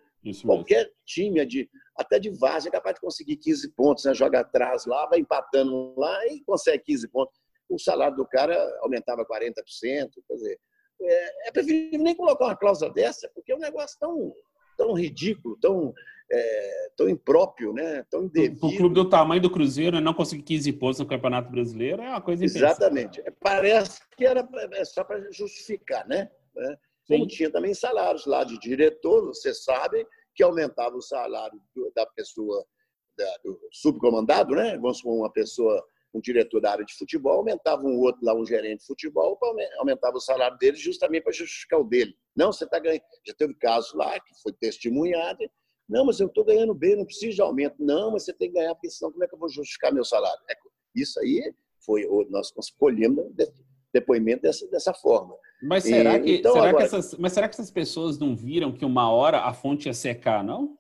Qualquer 0.44 0.92
time 1.06 1.46
de 1.46 1.70
até 1.96 2.20
de 2.20 2.30
várzea 2.30 2.70
é 2.70 2.72
capaz 2.72 2.96
de 2.96 3.02
conseguir 3.02 3.38
15 3.38 3.72
pontos, 3.72 4.06
né? 4.06 4.14
joga 4.14 4.42
atrás 4.42 4.86
lá, 4.86 5.06
vai 5.08 5.20
empatando 5.20 5.94
lá 5.98 6.28
e 6.28 6.42
consegue 6.42 6.84
15 6.84 7.08
pontos. 7.08 7.40
O 7.70 7.78
salário 7.78 8.18
do 8.18 8.26
cara 8.26 8.56
aumentava 8.82 9.26
40%. 9.26 9.54
Quer 10.28 10.34
dizer, 10.34 10.60
é, 11.02 11.48
é 11.48 11.52
preferível 11.52 12.04
nem 12.04 12.16
colocar 12.16 12.46
uma 12.46 12.58
cláusula 12.58 12.92
dessa, 12.92 13.30
porque 13.34 13.52
é 13.52 13.56
um 13.56 13.60
negócio 13.60 13.98
tão 14.00 14.34
tão 14.80 14.94
ridículo, 14.94 15.58
tão, 15.60 15.94
é, 16.32 16.90
tão 16.96 17.10
impróprio, 17.10 17.74
né? 17.74 18.02
tão 18.10 18.24
indevido. 18.24 18.66
O 18.66 18.78
clube 18.78 18.96
do 18.96 19.10
tamanho 19.10 19.42
do 19.42 19.52
Cruzeiro 19.52 20.00
não 20.00 20.14
conseguir 20.14 20.44
15 20.44 20.74
pontos 20.74 21.00
no 21.00 21.06
Campeonato 21.06 21.52
Brasileiro 21.52 22.02
é 22.02 22.10
uma 22.10 22.22
coisa 22.22 22.46
Exatamente. 22.46 23.22
Parece 23.42 24.00
que 24.16 24.26
era 24.26 24.48
é 24.72 24.86
só 24.86 25.04
para 25.04 25.30
justificar, 25.32 26.08
né? 26.08 26.32
Como 27.06 27.28
tinha 27.28 27.52
também 27.52 27.74
salários 27.74 28.26
lá 28.26 28.44
de 28.44 28.58
diretor, 28.60 29.26
você 29.26 29.54
sabe 29.54 30.08
que 30.34 30.44
aumentava 30.44 30.96
o 30.96 31.02
salário 31.02 31.60
da 31.94 32.06
pessoa, 32.06 32.64
da, 33.18 33.38
do 33.44 33.60
subcomandado, 33.72 34.56
né? 34.56 34.78
Vamos 34.78 35.00
supor, 35.00 35.18
uma 35.18 35.32
pessoa 35.32 35.84
um 36.14 36.20
diretor 36.20 36.60
da 36.60 36.72
área 36.72 36.86
de 36.86 36.94
futebol, 36.96 37.34
aumentava 37.34 37.84
um 37.84 38.00
outro 38.00 38.24
lá, 38.24 38.34
um 38.34 38.46
gerente 38.46 38.80
de 38.80 38.88
futebol, 38.88 39.38
aumentava 39.78 40.18
o 40.18 40.22
salário 40.22 40.58
dele 40.58 40.78
justamente 40.78 41.24
para 41.24 41.34
justificar 41.34 41.80
o 41.80 41.84
dele. 41.84 42.16
Não, 42.36 42.52
você 42.52 42.66
está 42.66 42.80
ganhando. 42.80 43.04
Já 43.26 43.34
teve 43.34 43.54
caso 43.56 43.96
lá 43.96 44.20
que 44.20 44.42
foi 44.42 44.52
testemunhado. 44.54 45.40
Não, 45.88 46.06
mas 46.06 46.20
eu 46.20 46.28
estou 46.28 46.46
ganhando 46.46 46.74
bem, 46.74 46.96
não 46.96 47.06
preciso 47.06 47.36
de 47.36 47.42
aumento. 47.42 47.76
Não, 47.80 48.12
mas 48.12 48.24
você 48.24 48.34
tem 48.34 48.50
que 48.50 48.56
ganhar, 48.56 48.74
porque 48.76 48.90
senão 48.90 49.12
como 49.12 49.24
é 49.24 49.28
que 49.28 49.36
eu 49.36 49.40
vou 49.40 49.50
justificar 49.50 49.94
meu 49.94 50.06
salário? 50.06 50.40
É, 50.50 50.56
isso 50.96 51.20
aí 51.20 51.54
foi, 51.86 52.08
nós 52.30 52.52
escolhemos 52.60 53.26
depoimento 53.94 54.44
dessa, 54.44 54.68
dessa 54.70 54.94
forma. 54.94 55.36
Mas 55.62 55.84
será, 55.84 56.18
e, 56.18 56.22
que, 56.22 56.36
então, 56.38 56.54
será 56.54 56.70
agora, 56.70 56.88
que 56.88 56.96
essas, 56.96 57.18
mas 57.18 57.34
será 57.34 57.50
que 57.50 57.56
essas 57.56 57.72
pessoas 57.72 58.18
não 58.18 58.36
viram 58.36 58.72
que 58.72 58.86
uma 58.86 59.12
hora 59.12 59.42
a 59.42 59.54
fonte 59.54 59.88
ia 59.88 59.94
secar, 59.94 60.44
não? 60.44 60.78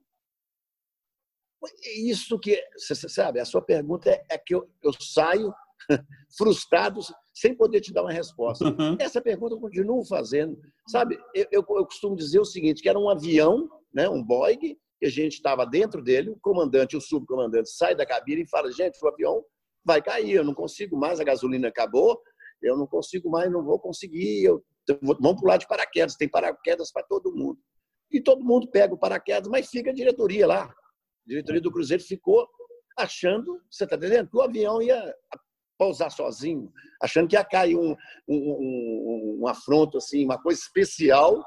Isso 1.97 2.39
que, 2.39 2.61
você 2.77 2.95
sabe, 3.09 3.39
a 3.39 3.45
sua 3.45 3.61
pergunta 3.61 4.09
é, 4.09 4.23
é 4.31 4.37
que 4.37 4.55
eu, 4.55 4.69
eu 4.81 4.91
saio 4.99 5.53
frustrado 6.37 7.01
sem 7.33 7.55
poder 7.55 7.81
te 7.81 7.93
dar 7.93 8.03
uma 8.03 8.11
resposta. 8.11 8.65
Uhum. 8.65 8.97
Essa 8.99 9.21
pergunta 9.21 9.55
eu 9.55 9.59
continuo 9.59 10.05
fazendo. 10.05 10.57
Sabe, 10.87 11.19
eu, 11.33 11.45
eu, 11.51 11.65
eu, 11.69 11.85
costumo 11.85 12.15
dizer 12.15 12.39
o 12.39 12.45
seguinte, 12.45 12.81
que 12.81 12.89
era 12.89 12.99
um 12.99 13.09
avião, 13.09 13.69
né, 13.93 14.09
um 14.09 14.23
Boeing, 14.23 14.57
que 14.57 15.05
a 15.05 15.09
gente 15.09 15.33
estava 15.33 15.65
dentro 15.65 16.01
dele, 16.01 16.29
o 16.29 16.39
comandante 16.41 16.93
e 16.93 16.97
o 16.97 17.01
subcomandante 17.01 17.69
saem 17.69 17.95
da 17.95 18.05
cabine 18.05 18.43
e 18.43 18.49
falam, 18.49 18.71
gente, 18.71 18.99
o 19.01 19.07
avião 19.07 19.43
vai 19.85 20.01
cair, 20.01 20.31
eu 20.31 20.43
não 20.43 20.53
consigo 20.53 20.97
mais, 20.97 21.19
a 21.19 21.23
gasolina 21.23 21.69
acabou, 21.69 22.21
eu 22.61 22.77
não 22.77 22.85
consigo 22.85 23.29
mais, 23.29 23.49
não 23.49 23.63
vou 23.63 23.79
conseguir, 23.79 24.43
eu, 24.43 24.61
vamos 25.01 25.39
pular 25.39 25.57
de 25.57 25.67
paraquedas, 25.67 26.15
tem 26.15 26.27
paraquedas 26.27 26.91
para 26.91 27.03
todo 27.03 27.33
mundo. 27.33 27.57
E 28.11 28.21
todo 28.21 28.43
mundo 28.43 28.69
pega 28.69 28.93
o 28.93 28.97
paraquedas, 28.97 29.47
mas 29.49 29.69
fica 29.69 29.91
a 29.91 29.93
diretoria 29.93 30.47
lá. 30.47 30.73
Diretoria 31.29 31.61
do 31.61 31.71
Cruzeiro 31.71 32.03
ficou 32.03 32.47
achando, 32.97 33.61
você 33.69 33.83
está 33.83 33.95
entendendo, 33.95 34.29
que 34.29 34.35
o 34.35 34.41
avião 34.41 34.81
ia 34.81 35.15
pousar 35.77 36.11
sozinho, 36.11 36.71
achando 37.01 37.29
que 37.29 37.35
ia 37.35 37.45
cair 37.45 37.77
um, 37.77 37.95
um, 38.27 38.35
um, 38.35 39.39
um 39.41 39.47
afronto, 39.47 39.97
assim, 39.97 40.25
uma 40.25 40.41
coisa 40.41 40.59
especial, 40.59 41.41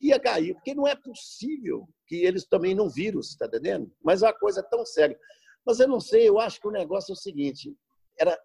ia 0.00 0.18
cair, 0.18 0.54
porque 0.54 0.74
não 0.74 0.88
é 0.88 0.96
possível 0.96 1.86
que 2.06 2.16
eles 2.16 2.46
também 2.46 2.74
não 2.74 2.88
viram, 2.88 3.22
você 3.22 3.32
está 3.32 3.46
entendendo? 3.46 3.92
Mas 4.02 4.22
é 4.22 4.26
uma 4.26 4.34
coisa 4.34 4.62
tão 4.62 4.84
séria. 4.84 5.16
Mas 5.64 5.78
eu 5.80 5.86
não 5.86 6.00
sei, 6.00 6.28
eu 6.28 6.40
acho 6.40 6.60
que 6.60 6.68
o 6.68 6.72
negócio 6.72 7.12
é 7.12 7.14
o 7.14 7.16
seguinte: 7.16 7.76
era 8.18 8.36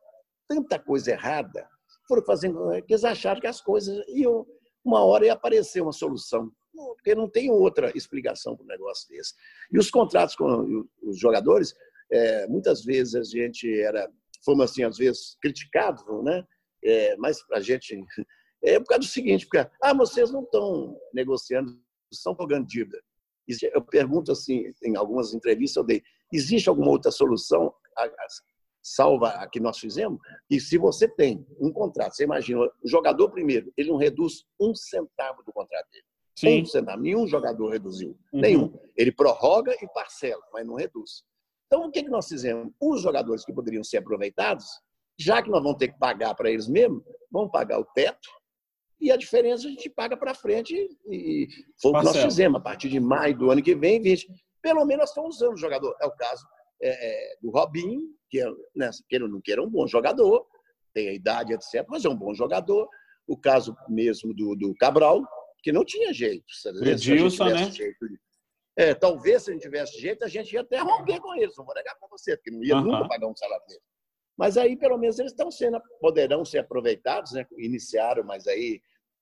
tanta 0.48 0.78
coisa 0.78 1.12
errada, 1.12 1.68
foram 2.08 2.24
fazendo 2.26 2.70
que 2.86 2.94
eles 2.94 3.04
acharam 3.04 3.40
que 3.40 3.48
as 3.48 3.62
coisas 3.62 4.04
iam, 4.10 4.46
uma 4.84 5.04
hora 5.04 5.26
ia 5.26 5.34
aparecer 5.34 5.82
uma 5.82 5.94
solução. 5.94 6.52
Porque 6.74 7.14
não 7.16 7.30
tem 7.30 7.52
outra 7.52 7.92
explicação 7.96 8.56
para 8.56 8.64
um 8.64 8.68
negócio 8.68 9.08
desse. 9.10 9.34
E 9.72 9.78
os 9.78 9.90
contratos 9.90 10.36
com 10.36 10.86
os 11.04 11.20
jogadores, 11.20 11.74
é, 12.12 12.48
muitas 12.48 12.84
vezes 12.84 13.16
a 13.16 13.24
gente 13.24 13.68
era, 13.82 14.10
fomos 14.44 14.72
assim, 14.72 14.84
às 14.84 14.98
vezes 14.98 15.38
criticados, 15.42 16.04
né? 16.24 16.44
É, 16.84 17.16
mas 17.18 17.40
a 17.52 17.60
gente. 17.60 18.00
É 18.64 18.80
por 18.80 18.90
causa 18.90 19.00
do 19.00 19.12
seguinte, 19.12 19.48
porque, 19.48 19.68
ah, 19.82 19.92
vocês 19.92 20.30
não 20.30 20.44
estão 20.44 20.96
negociando, 21.16 21.76
estão 22.12 22.36
pagando 22.36 22.68
dívida. 22.68 23.02
Eu 23.74 23.82
pergunto 23.82 24.32
assim, 24.32 24.72
em 24.84 24.96
algumas 24.96 25.34
entrevistas 25.34 25.78
eu 25.78 25.84
dei, 25.84 26.04
existe 26.32 26.70
alguma 26.70 26.92
outra 26.92 27.10
solução 27.10 27.74
salva 28.82 29.30
a 29.30 29.48
que 29.48 29.60
nós 29.60 29.78
fizemos? 29.78 30.20
E 30.50 30.60
se 30.60 30.78
você 30.78 31.08
tem 31.08 31.46
um 31.60 31.72
contrato, 31.72 32.16
você 32.16 32.24
imagina, 32.24 32.62
o 32.62 32.88
jogador 32.88 33.30
primeiro, 33.30 33.72
ele 33.78 33.90
não 33.90 33.98
reduz 33.98 34.44
um 34.60 34.74
centavo 34.74 35.44
do 35.44 35.54
contrato 35.54 35.90
dele. 35.92 36.06
Sim. 36.36 36.64
Um 36.76 37.02
nenhum 37.02 37.28
jogador 37.28 37.70
reduziu, 37.70 38.18
uhum. 38.34 38.40
nenhum. 38.42 38.80
Ele 38.96 39.12
prorroga 39.12 39.76
e 39.82 39.88
parcela, 39.94 40.42
mas 40.54 40.66
não 40.66 40.76
reduz. 40.76 41.24
Então, 41.68 41.86
o 41.86 41.92
que 41.92 42.04
nós 42.04 42.28
fizemos? 42.28 42.72
Os 42.80 43.02
jogadores 43.02 43.46
que 43.46 43.54
poderiam 43.54 43.84
ser 43.84 43.98
aproveitados, 43.98 44.66
já 45.20 45.42
que 45.42 45.50
nós 45.50 45.62
vamos 45.62 45.78
ter 45.78 45.90
que 45.90 46.00
pagar 46.00 46.36
para 46.36 46.50
eles 46.50 46.68
mesmo, 46.68 47.04
vamos 47.32 47.52
pagar 47.52 47.80
o 47.80 47.86
teto, 47.86 48.30
e 49.02 49.12
a 49.12 49.18
diferença 49.18 49.68
a 49.68 49.72
gente 49.72 49.90
paga 49.90 50.16
para 50.16 50.36
frente 50.36 50.76
e 51.08 51.48
foi 51.82 51.92
o 51.92 51.98
que 51.98 52.06
nós 52.06 52.18
fizemos 52.18 52.60
a 52.60 52.64
partir 52.64 52.88
de 52.88 53.00
maio 53.00 53.36
do 53.36 53.50
ano 53.50 53.64
que 53.64 53.74
vem, 53.74 54.00
20. 54.00 54.28
Pelo 54.62 54.86
menos 54.86 55.02
nós 55.02 55.10
estamos 55.10 55.36
usando 55.38 55.54
o 55.54 55.58
jogador. 55.58 55.96
É 56.00 56.06
o 56.06 56.12
caso 56.12 56.46
é, 56.84 56.90
é, 57.34 57.36
do 57.42 57.50
Robinho, 57.50 58.00
que 58.30 58.40
é, 58.40 58.46
né, 58.76 58.92
queira 59.10 59.28
não 59.28 59.42
queira, 59.42 59.60
é 59.60 59.66
um 59.66 59.70
bom 59.70 59.88
jogador, 59.88 60.46
tem 60.94 61.10
a 61.10 61.14
idade, 61.14 61.52
etc., 61.52 61.84
mas 61.90 62.06
é 62.06 62.10
um 62.10 62.16
bom 62.16 62.34
jogador. 62.36 62.88
O 63.28 63.36
caso 63.36 63.76
mesmo 63.90 64.36
do, 64.36 64.56
do 64.56 64.76
Cabral, 64.76 65.24
que 65.62 65.72
não 65.72 65.86
tinha 65.86 66.14
jeito. 66.14 66.46
Edilson, 66.84 67.46
né? 67.46 67.72
Jeito 67.72 68.08
de... 68.08 68.20
É, 68.76 68.94
talvez 68.94 69.44
se 69.44 69.50
a 69.50 69.54
gente 69.54 69.64
tivesse 69.64 70.00
jeito, 70.00 70.24
a 70.24 70.28
gente 70.28 70.54
ia 70.54 70.62
até 70.62 70.80
romper 70.80 71.20
com 71.20 71.36
eles, 71.36 71.56
não 71.58 71.66
vou 71.66 71.76
negar 71.76 71.96
para 71.96 72.08
você, 72.08 72.38
porque 72.38 72.52
não 72.52 72.64
ia 72.64 72.78
uhum. 72.78 72.84
nunca 72.84 73.08
pagar 73.08 73.28
um 73.28 73.36
salário 73.36 73.66
dele. 73.68 73.82
Mas 74.38 74.58
aí, 74.58 74.78
pelo 74.78 74.98
menos, 74.98 75.20
eles 75.20 75.34
estão 75.34 75.52
sendo, 75.52 75.80
poderão 76.00 76.44
ser 76.44 76.60
aproveitados, 76.60 77.34
né? 77.34 77.46
Iniciaram, 77.58 78.24
mas 78.24 78.48
aí 78.48 78.82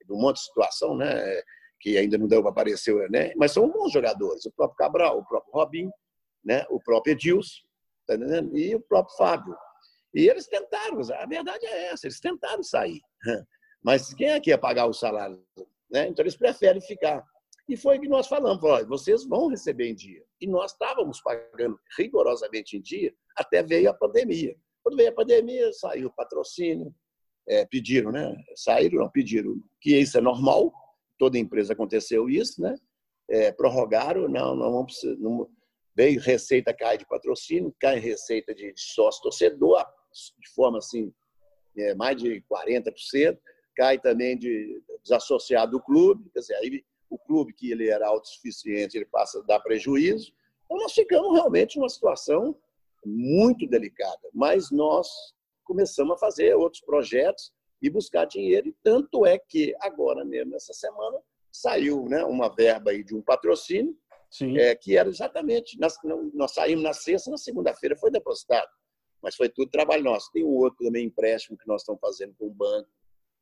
um 0.10 0.21
monte 0.21 0.38
de 0.38 0.43
situação, 0.43 0.95
né? 0.95 1.41
Que 1.80 1.97
ainda 1.97 2.17
não 2.17 2.28
deu 2.28 2.41
para 2.41 2.52
aparecer, 2.52 3.10
né? 3.10 3.34
Mas 3.36 3.52
são 3.52 3.69
bons 3.69 3.91
jogadores. 3.91 4.45
O 4.45 4.52
próprio 4.52 4.78
Cabral, 4.78 5.19
o 5.19 5.25
próprio 5.25 5.54
Robin, 5.54 5.89
né? 6.43 6.65
O 6.69 6.80
próprio 6.80 7.13
Edilson, 7.13 7.62
tá 8.08 8.15
entendendo? 8.15 8.58
E 8.58 8.75
o 8.75 8.82
próprio 8.82 9.15
Fábio. 9.17 9.56
E 10.13 10.28
eles 10.28 10.47
tentaram, 10.47 10.99
a 10.99 11.25
verdade 11.25 11.65
é 11.65 11.88
essa, 11.88 12.08
eles 12.08 12.19
tentaram 12.19 12.63
sair. 12.63 13.02
Mas 13.84 14.13
quem 14.13 14.30
é 14.30 14.39
que 14.39 14.49
ia 14.49 14.58
pagar 14.58 14.86
o 14.88 14.93
salário? 14.93 15.43
Né? 15.91 16.08
Então 16.08 16.23
eles 16.23 16.36
preferem 16.36 16.82
ficar. 16.82 17.23
E 17.67 17.78
foi 17.78 17.99
que 17.99 18.08
nós 18.08 18.28
falamos, 18.28 18.62
falamos, 18.62 18.88
vocês 18.88 19.25
vão 19.25 19.47
receber 19.47 19.89
em 19.89 19.95
dia. 19.95 20.23
E 20.41 20.47
nós 20.47 20.71
estávamos 20.71 21.21
pagando 21.21 21.80
rigorosamente 21.97 22.78
em 22.78 22.82
dia, 22.82 23.13
até 23.36 23.62
veio 23.62 23.89
a 23.89 23.93
pandemia. 23.93 24.56
Quando 24.84 24.95
veio 24.95 25.10
a 25.10 25.13
pandemia, 25.13 25.71
saiu 25.73 26.08
o 26.08 26.13
patrocínio, 26.13 26.93
é, 27.47 27.65
pediram, 27.65 28.12
né? 28.12 28.36
Saíram, 28.56 28.99
não, 28.99 29.10
pediram, 29.10 29.62
que 29.82 29.97
isso 29.97 30.17
é 30.17 30.21
normal, 30.21 30.73
toda 31.17 31.38
empresa 31.38 31.73
aconteceu 31.73 32.30
isso, 32.30 32.62
né? 32.62 32.75
É, 33.30 33.52
prorrogaram, 33.52 34.28
não, 34.28 34.56
não 34.56 34.71
vamos 34.71 34.95
não, 35.19 35.47
veio 35.95 36.19
receita 36.19 36.73
cai 36.73 36.97
de 36.97 37.06
patrocínio, 37.06 37.75
cai 37.80 37.99
receita 37.99 38.56
de 38.56 38.73
sócio 38.75 39.21
torcedor, 39.21 39.86
de 40.39 40.49
forma 40.56 40.78
assim, 40.80 41.13
é, 41.78 41.93
mais 41.93 42.17
de 42.17 42.43
40%, 42.52 43.38
cai 43.80 43.98
também 43.98 44.38
de 44.38 44.84
desassociado 45.02 45.72
do 45.72 45.82
clube, 45.82 46.30
quer 46.34 46.42
dizer, 46.42 46.56
aí 46.56 46.84
o 47.10 47.18
clube 47.18 47.54
que 47.54 47.72
ele 47.72 47.88
era 47.88 48.10
autossuficiente, 48.10 48.98
ele 48.98 49.06
passa 49.06 49.39
a 49.39 49.44
dar 49.44 49.62
prejuízo. 49.62 50.34
Então 50.65 50.78
nós 50.78 50.92
ficamos 50.92 51.34
realmente 51.34 51.78
numa 51.78 51.88
situação 51.88 52.54
muito 53.06 53.65
delicada, 53.65 54.28
mas 54.34 54.70
nós 54.70 55.08
começamos 55.63 56.13
a 56.13 56.20
fazer 56.20 56.54
outros 56.56 56.82
projetos 56.82 57.54
e 57.82 57.89
buscar 57.89 58.26
dinheiro. 58.26 58.68
E 58.68 58.76
tanto 58.84 59.26
é 59.26 59.39
que 59.39 59.74
agora 59.80 60.26
mesmo, 60.26 60.54
essa 60.58 60.74
semana, 60.74 61.18
saiu 61.50 62.04
né, 62.10 62.26
uma 62.26 62.54
verba 62.54 62.92
aí 62.92 63.02
de 63.02 63.15
um 63.15 63.22
patrocínio, 63.22 63.98
é, 64.58 64.76
que 64.76 64.98
era 64.98 65.08
exatamente, 65.08 65.80
nós, 65.80 65.96
nós 66.34 66.54
saímos 66.54 66.84
na 66.84 66.94
sexta, 66.94 67.32
na 67.32 67.38
segunda-feira 67.38 67.96
foi 67.96 68.12
depositado. 68.12 68.70
Mas 69.22 69.36
foi 69.36 69.48
tudo 69.48 69.72
trabalho 69.72 70.04
nosso. 70.04 70.32
Tem 70.32 70.44
um 70.44 70.56
outro 70.56 70.86
também 70.86 71.06
empréstimo 71.06 71.58
que 71.58 71.68
nós 71.68 71.82
estamos 71.82 72.00
fazendo 72.02 72.36
com 72.38 72.46
o 72.46 72.52
banco, 72.52 72.89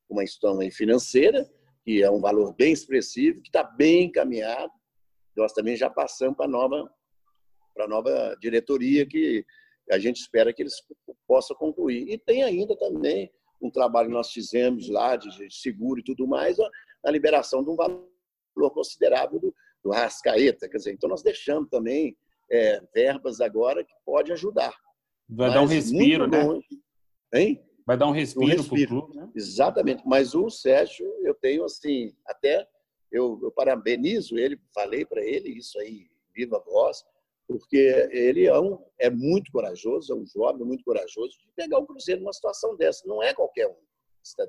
uma 0.10 0.24
instituição 0.24 0.60
financeira, 0.72 1.50
que 1.84 2.04
é 2.04 2.10
um 2.10 2.20
valor 2.20 2.54
bem 2.54 2.74
expressivo, 2.74 3.42
que 3.42 3.50
está 3.50 3.64
bem 3.64 4.06
encaminhado. 4.06 4.72
Nós 5.36 5.54
também 5.54 5.76
já 5.76 5.90
passamos 5.90 6.36
para 6.36 6.46
a 6.46 6.50
nova, 6.50 6.90
para 7.74 7.86
a 7.86 7.88
nova 7.88 8.36
diretoria, 8.42 9.06
que 9.06 9.46
a 9.92 10.00
gente 10.00 10.18
espera 10.18 10.54
que 10.54 10.62
eles 10.62 10.76
possam 11.28 11.56
concluir. 11.56 12.10
E 12.10 12.18
tem 12.18 12.44
ainda 12.44 12.76
também 12.78 13.32
um 13.62 13.72
trabalho 13.72 14.10
que 14.10 14.14
nós 14.14 14.32
fizemos 14.32 14.90
lá 14.90 15.16
de 15.16 15.30
seguro 15.50 16.00
e 16.00 16.04
tudo 16.04 16.28
mais, 16.28 16.58
a 17.04 17.12
liberação 17.12 17.64
de 17.64 17.70
um 17.70 17.76
valor 17.76 18.72
considerável 18.74 19.40
do, 19.40 19.56
do 19.84 19.92
Rascaeta. 19.92 20.68
Quer 20.70 20.78
dizer, 20.78 20.94
então 20.94 21.10
nós 21.10 21.24
deixamos 21.24 21.70
também 21.70 22.18
é, 22.52 22.82
verbas 22.94 23.40
agora 23.40 23.84
que 23.84 23.94
pode 24.06 24.32
ajudar. 24.32 24.76
Vai 25.30 25.48
Mas 25.48 25.54
dar 25.54 25.62
um 25.62 25.68
respiro, 25.68 26.28
né? 26.28 26.40
Hein? 27.34 27.67
Vai 27.88 27.98
dar 27.98 28.08
um 28.08 28.12
respiro, 28.12 28.46
um 28.46 28.50
respiro. 28.50 28.90
pro 28.90 29.02
clube, 29.08 29.16
né? 29.16 29.32
Exatamente. 29.34 30.04
Mas 30.06 30.36
o 30.36 30.50
Sérgio, 30.50 31.08
eu 31.24 31.34
tenho 31.34 31.64
assim, 31.64 32.14
até 32.26 32.68
eu, 33.10 33.40
eu 33.42 33.50
parabenizo 33.50 34.38
ele, 34.38 34.60
falei 34.74 35.06
para 35.06 35.24
ele 35.24 35.58
isso 35.58 35.80
aí, 35.80 36.10
viva 36.36 36.62
voz, 36.66 37.02
porque 37.48 38.10
ele 38.12 38.46
é, 38.46 38.60
um, 38.60 38.78
é 39.00 39.10
muito 39.10 39.50
corajoso, 39.54 40.12
é 40.12 40.16
um 40.18 40.26
jovem 40.26 40.66
muito 40.66 40.84
corajoso 40.84 41.38
de 41.40 41.48
pegar 41.56 41.80
o 41.80 41.88
Cruzeiro 41.88 42.20
numa 42.20 42.34
situação 42.34 42.76
dessa. 42.76 43.08
Não 43.08 43.24
é 43.24 43.34
qualquer 43.34 43.68
um. 43.68 43.78
Está 44.22 44.46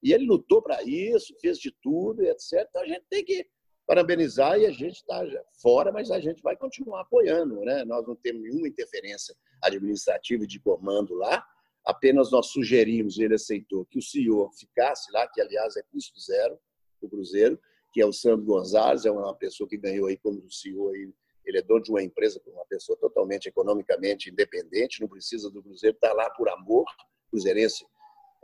E 0.00 0.12
ele 0.12 0.24
lutou 0.24 0.62
para 0.62 0.80
isso, 0.84 1.34
fez 1.40 1.58
de 1.58 1.72
tudo, 1.82 2.22
etc. 2.22 2.64
Então 2.70 2.82
a 2.82 2.86
gente 2.86 3.04
tem 3.10 3.24
que 3.24 3.44
parabenizar 3.84 4.60
e 4.60 4.66
a 4.66 4.70
gente 4.70 4.96
está 4.96 5.24
fora, 5.60 5.90
mas 5.90 6.12
a 6.12 6.20
gente 6.20 6.40
vai 6.40 6.56
continuar 6.56 7.00
apoiando. 7.00 7.60
Né? 7.62 7.84
Nós 7.84 8.06
não 8.06 8.14
temos 8.14 8.42
nenhuma 8.42 8.68
interferência 8.68 9.34
administrativa 9.60 10.46
de 10.46 10.60
comando 10.60 11.14
lá, 11.14 11.44
apenas 11.86 12.30
nós 12.30 12.48
sugerimos, 12.48 13.18
ele 13.18 13.34
aceitou, 13.34 13.86
que 13.86 13.98
o 13.98 14.02
senhor 14.02 14.52
ficasse 14.52 15.10
lá, 15.12 15.26
que 15.28 15.40
aliás 15.40 15.76
é 15.76 15.82
custo 15.90 16.20
zero, 16.20 16.58
o 17.00 17.08
Cruzeiro, 17.08 17.58
que 17.92 18.02
é 18.02 18.06
o 18.06 18.12
Sandro 18.12 18.44
Gonzalez, 18.44 19.06
é 19.06 19.10
uma 19.10 19.34
pessoa 19.34 19.68
que 19.68 19.76
ganhou 19.76 20.08
aí 20.08 20.16
como 20.16 20.50
senhor 20.50 20.92
aí 20.94 21.10
ele 21.46 21.58
é 21.58 21.62
dono 21.62 21.82
de 21.82 21.90
uma 21.90 22.02
empresa, 22.02 22.42
uma 22.48 22.66
pessoa 22.66 22.98
totalmente 22.98 23.48
economicamente 23.48 24.28
independente, 24.28 25.00
não 25.00 25.08
precisa 25.08 25.48
do 25.48 25.62
Cruzeiro, 25.62 25.94
está 25.94 26.12
lá 26.12 26.28
por 26.30 26.48
amor, 26.48 26.84
cruzeirense 27.30 27.86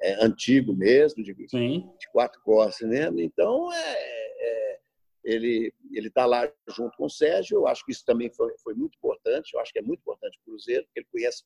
é, 0.00 0.24
antigo 0.24 0.72
mesmo, 0.72 1.22
de, 1.22 1.34
de 1.34 2.10
quatro 2.12 2.40
costas 2.42 2.88
mesmo. 2.88 3.20
Então, 3.20 3.72
é, 3.72 3.76
é, 3.76 4.80
ele 5.24 5.72
ele 5.92 6.08
está 6.08 6.24
lá 6.26 6.50
junto 6.68 6.96
com 6.96 7.06
o 7.06 7.10
Sérgio. 7.10 7.58
Eu 7.58 7.66
acho 7.66 7.84
que 7.84 7.92
isso 7.92 8.04
também 8.04 8.30
foi, 8.30 8.56
foi 8.58 8.74
muito 8.74 8.96
importante. 8.96 9.52
Eu 9.52 9.60
acho 9.60 9.72
que 9.72 9.78
é 9.78 9.82
muito 9.82 10.00
importante 10.00 10.38
para 10.38 10.52
o 10.52 10.54
Cruzeiro, 10.54 10.84
porque 10.84 11.00
ele 11.00 11.08
conhece 11.10 11.44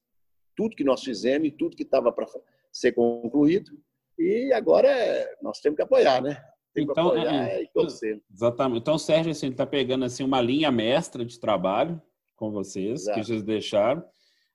tudo 0.56 0.74
que 0.74 0.84
nós 0.84 1.02
fizemos 1.04 1.48
e 1.48 1.50
tudo 1.50 1.76
que 1.76 1.82
estava 1.82 2.10
para 2.10 2.26
ser 2.72 2.92
concluído. 2.92 3.70
E 4.18 4.52
agora 4.52 4.88
é, 4.88 5.36
nós 5.42 5.60
temos 5.60 5.76
que 5.76 5.82
apoiar, 5.82 6.22
né? 6.22 6.42
Então, 6.74 7.10
que 7.10 7.18
apoiar 7.18 7.48
é, 7.48 7.62
e 7.62 7.68
torcer. 7.68 8.20
Exatamente. 8.32 8.80
Então, 8.80 8.94
o 8.94 8.98
Sérgio 8.98 9.32
assim, 9.32 9.48
está 9.48 9.66
pegando 9.66 10.04
assim, 10.04 10.24
uma 10.24 10.40
linha 10.40 10.70
mestra 10.70 11.24
de 11.24 11.38
trabalho 11.38 12.00
com 12.34 12.50
vocês, 12.50 13.02
Exato. 13.02 13.18
que 13.18 13.26
vocês 13.26 13.42
deixaram. 13.42 14.04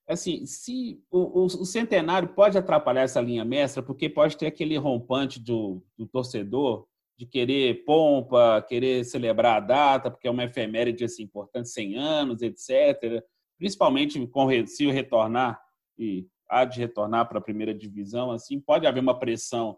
Assim, 0.07 0.45
se 0.45 1.01
o, 1.09 1.41
o, 1.41 1.45
o, 1.45 1.65
centenário 1.65 2.29
pode 2.29 2.57
atrapalhar 2.57 3.03
essa 3.03 3.21
linha 3.21 3.45
mestra, 3.45 3.81
porque 3.81 4.09
pode 4.09 4.35
ter 4.35 4.47
aquele 4.47 4.77
rompante 4.77 5.39
do, 5.39 5.81
do 5.97 6.05
torcedor 6.05 6.85
de 7.17 7.25
querer 7.25 7.85
pompa, 7.85 8.65
querer 8.67 9.05
celebrar 9.05 9.57
a 9.57 9.59
data, 9.59 10.11
porque 10.11 10.27
é 10.27 10.31
uma 10.31 10.43
efeméride 10.43 11.03
assim, 11.03 11.23
importante, 11.23 11.69
100 11.69 11.95
anos, 11.95 12.41
etc. 12.41 13.23
Principalmente 13.57 14.25
com, 14.27 14.47
se 14.65 14.87
retornar, 14.91 15.61
e 16.03 16.27
há 16.49 16.65
de 16.65 16.79
retornar 16.79 17.27
para 17.27 17.39
a 17.39 17.43
primeira 17.43 17.73
divisão, 17.73 18.31
assim, 18.31 18.59
pode 18.59 18.85
haver 18.85 18.99
uma 18.99 19.17
pressão 19.17 19.77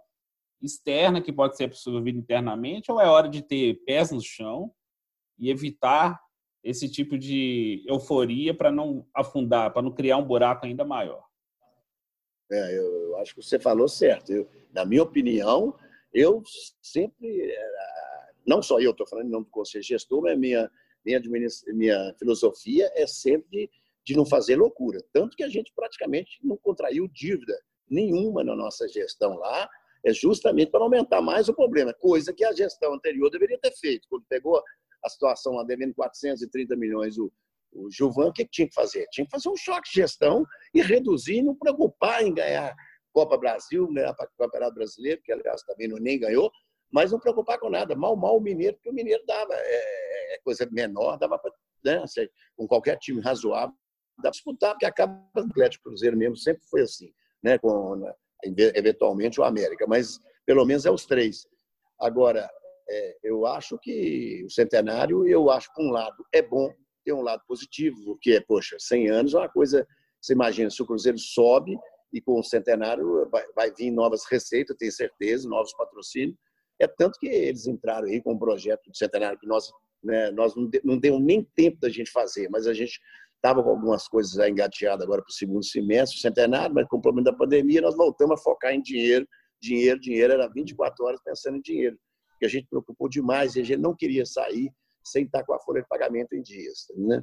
externa 0.62 1.22
que 1.22 1.32
pode 1.32 1.56
ser 1.58 1.66
absorvida 1.66 2.18
internamente, 2.18 2.92
ou 2.92 3.00
é 3.00 3.08
hora 3.08 3.28
de 3.28 3.42
ter 3.42 3.84
pés 3.86 4.12
no 4.12 4.22
chão 4.22 4.74
e 5.38 5.50
evitar 5.50 6.20
esse 6.64 6.90
tipo 6.90 7.18
de 7.18 7.84
euforia 7.86 8.54
para 8.54 8.72
não 8.72 9.06
afundar, 9.14 9.72
para 9.74 9.82
não 9.82 9.92
criar 9.92 10.18
um 10.18 10.26
buraco 10.26 10.66
ainda 10.66 10.86
maior? 10.86 11.24
É, 12.50 12.78
eu 12.78 13.18
acho 13.18 13.36
que 13.36 13.42
você 13.42 13.60
falou 13.60 13.88
certo. 13.88 14.32
Eu, 14.32 14.50
na 14.72 14.86
minha 14.86 15.04
opinião, 15.04 15.76
eu 16.14 16.42
sempre, 16.82 17.54
não 18.46 18.62
só 18.62 18.80
eu 18.80 18.92
estou 18.92 19.06
falando 19.06 19.28
em 19.28 19.32
nome 19.32 19.46
do 19.46 19.52
Conselho 19.52 19.84
Gestor, 19.84 20.22
mas 20.22 20.38
minha, 20.40 20.72
minha, 21.06 21.22
minha 21.74 22.16
filosofia 22.18 22.90
é 22.96 23.06
sempre 23.06 23.50
de 23.50 23.70
não 24.16 24.26
fazer 24.26 24.58
loucura. 24.58 25.00
Tanto 25.14 25.38
que 25.38 25.44
a 25.44 25.50
gente 25.50 25.72
praticamente 25.74 26.40
não 26.44 26.58
contraiu 26.58 27.08
dívida 27.08 27.58
nenhuma 27.90 28.44
na 28.44 28.56
nossa 28.56 28.88
gestão 28.88 29.36
lá, 29.36 29.70
é 30.06 30.14
justamente 30.14 30.70
para 30.70 30.82
aumentar 30.82 31.22
mais 31.22 31.48
o 31.48 31.54
problema, 31.54 31.94
coisa 31.94 32.34
que 32.34 32.44
a 32.44 32.52
gestão 32.52 32.94
anterior 32.94 33.30
deveria 33.30 33.58
ter 33.60 33.72
feito. 33.72 34.08
Quando 34.10 34.26
pegou 34.28 34.62
a 35.04 35.10
situação 35.10 35.54
lá 35.54 35.64
devendo 35.64 35.94
430 35.94 36.76
milhões, 36.76 37.18
o, 37.18 37.32
o 37.72 37.90
Gilvan, 37.90 38.28
o 38.28 38.34
que 38.34 38.46
tinha 38.46 38.68
que 38.68 38.74
fazer? 38.74 39.08
Tinha 39.12 39.26
que 39.26 39.32
fazer 39.32 39.50
um 39.50 39.56
choque 39.56 39.90
de 39.90 40.02
gestão 40.02 40.46
e 40.74 40.82
reduzir, 40.82 41.42
não 41.42 41.56
preocupar 41.56 42.24
em 42.24 42.34
ganhar 42.34 42.76
Copa 43.14 43.38
Brasil, 43.38 43.88
ganhar 43.94 44.12
o 44.12 44.38
Campeonato 44.38 44.74
Brasileiro, 44.74 45.22
que 45.24 45.32
aliás 45.32 45.62
também 45.64 45.88
não, 45.88 45.98
nem 45.98 46.20
ganhou, 46.20 46.52
mas 46.92 47.12
não 47.12 47.20
preocupar 47.20 47.60
com 47.60 47.70
nada. 47.70 47.96
Mal, 47.96 48.16
mal 48.16 48.38
o 48.38 48.42
Mineiro, 48.42 48.76
porque 48.76 48.90
o 48.90 48.94
Mineiro 48.94 49.24
dava, 49.26 49.54
é, 49.54 50.36
é 50.36 50.40
coisa 50.44 50.68
menor, 50.72 51.18
dava 51.18 51.38
para, 51.40 51.52
né, 51.86 52.04
com 52.56 52.68
qualquer 52.68 52.98
time 52.98 53.22
razoável, 53.22 53.76
dá 54.18 54.24
para 54.24 54.32
disputar, 54.32 54.72
porque 54.72 54.86
acaba 54.86 55.24
o 55.36 55.40
Atlético 55.40 55.86
Cruzeiro 55.86 56.18
mesmo, 56.18 56.36
sempre 56.38 56.64
foi 56.70 56.82
assim, 56.82 57.12
né, 57.44 57.58
com 57.58 57.96
né, 57.96 58.14
eventualmente 58.76 59.40
o 59.40 59.44
América, 59.44 59.86
mas 59.88 60.20
pelo 60.46 60.66
menos 60.66 60.86
é 60.86 60.92
os 60.92 61.06
três. 61.06 61.48
Agora, 62.00 62.50
é, 62.90 63.18
eu 63.24 63.46
acho 63.46 63.78
que 63.80 64.44
o 64.46 64.50
centenário, 64.50 65.28
eu 65.28 65.50
acho 65.50 65.74
que 65.74 65.82
um 65.82 65.90
lado 65.90 66.26
é 66.34 66.42
bom, 66.42 66.74
tem 67.04 67.14
um 67.14 67.22
lado 67.22 67.42
positivo, 67.48 68.04
porque, 68.06 68.42
poxa, 68.42 68.78
100 68.80 69.10
anos 69.10 69.34
é 69.34 69.38
uma 69.38 69.50
coisa, 69.50 69.88
você 70.22 70.34
imagina, 70.34 70.70
se 70.70 70.82
o 70.82 70.86
Cruzeiro 70.86 71.18
sobe 71.18 71.78
e 72.14 72.22
com 72.22 72.40
o 72.40 72.44
centenário 72.44 73.28
vai, 73.30 73.46
vai 73.56 73.72
vir 73.72 73.92
novas 73.92 74.24
receitas, 74.30 74.76
tenho 74.78 74.92
certeza, 74.92 75.50
novos 75.50 75.74
patrocínios, 75.74 76.38
é 76.80 76.88
tanto 76.88 77.20
que 77.20 77.28
eles 77.28 77.68
entraram 77.68 78.08
aí 78.08 78.22
com 78.22 78.34
um 78.34 78.40
projeto 78.40 78.92
de 78.92 78.98
centenário 78.98 79.40
que 79.40 79.48
nós, 79.48 79.72
né, 80.04 80.32
nós 80.32 80.56
não, 80.56 80.70
não 80.84 80.98
deu 80.98 81.20
nem 81.20 81.44
tempo 81.56 81.80
da 81.80 81.90
gente 81.90 82.12
fazer, 82.12 82.50
mas 82.50 82.68
a 82.68 82.74
gente 82.74 83.00
estava 83.44 83.62
com 83.62 83.72
algumas 83.72 84.08
coisas 84.08 84.34
engateadas 84.48 85.04
agora 85.04 85.22
para 85.22 85.30
o 85.30 85.34
segundo 85.34 85.66
semestre, 85.66 86.18
centenário, 86.18 86.74
mas 86.74 86.88
com 86.88 86.96
o 86.96 87.02
problema 87.02 87.30
da 87.30 87.38
pandemia, 87.38 87.82
nós 87.82 87.96
voltamos 87.96 88.40
a 88.40 88.42
focar 88.42 88.74
em 88.74 88.82
dinheiro, 88.82 89.28
dinheiro, 89.62 90.00
dinheiro, 90.00 90.32
era 90.32 90.48
24 90.48 91.06
horas 91.06 91.22
pensando 91.22 91.58
em 91.58 91.62
dinheiro, 91.62 92.00
que 92.40 92.46
a 92.46 92.50
gente 92.50 92.68
preocupou 92.70 93.10
demais 93.10 93.56
e 93.56 93.60
a 93.60 93.64
gente 93.64 93.82
não 93.82 93.94
queria 93.94 94.26
sair 94.26 94.72
sem 95.04 95.26
estar 95.26 95.44
com 95.44 95.54
a 95.54 95.60
folha 95.60 95.82
de 95.82 95.88
pagamento 95.90 96.34
em 96.34 96.42
dias. 96.42 96.86
Né? 96.96 97.22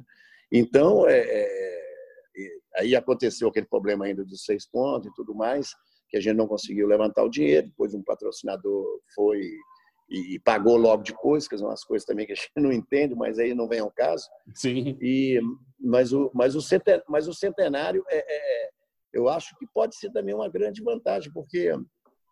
Então, 0.51 1.07
é, 1.07 1.19
é, 1.19 1.81
aí 2.77 2.95
aconteceu 2.95 3.47
aquele 3.47 3.65
problema 3.65 4.05
ainda 4.05 4.23
dos 4.23 4.45
seis 4.45 4.69
pontos 4.69 5.09
e 5.09 5.13
tudo 5.15 5.33
mais, 5.33 5.71
que 6.07 6.17
a 6.17 6.21
gente 6.21 6.35
não 6.35 6.47
conseguiu 6.47 6.85
levantar 6.85 7.23
o 7.23 7.29
dinheiro, 7.29 7.67
depois 7.67 7.95
um 7.95 8.03
patrocinador 8.03 8.85
foi 9.15 9.41
e, 10.11 10.39
pagou 10.39 10.75
logo 10.75 11.03
depois, 11.03 11.47
que 11.47 11.57
são 11.57 11.67
umas 11.67 11.85
coisas 11.85 12.05
também 12.05 12.25
que 12.25 12.33
a 12.33 12.35
gente 12.35 12.51
não 12.57 12.71
entende, 12.71 13.15
mas 13.15 13.39
aí 13.39 13.53
não 13.53 13.67
vem 13.67 13.79
ao 13.79 13.89
caso. 13.89 14.27
Sim. 14.53 14.97
E, 15.01 15.39
mas, 15.79 16.11
o, 16.11 16.29
mas, 16.33 16.53
o 16.55 16.61
centenário, 16.61 17.05
mas 17.07 17.27
o 17.27 17.33
centenário, 17.33 18.03
é, 18.09 18.17
é, 18.17 18.69
eu 19.13 19.29
acho 19.29 19.57
que 19.57 19.65
pode 19.73 19.95
ser 19.95 20.11
também 20.11 20.35
uma 20.35 20.49
grande 20.49 20.83
vantagem, 20.83 21.31
porque 21.31 21.71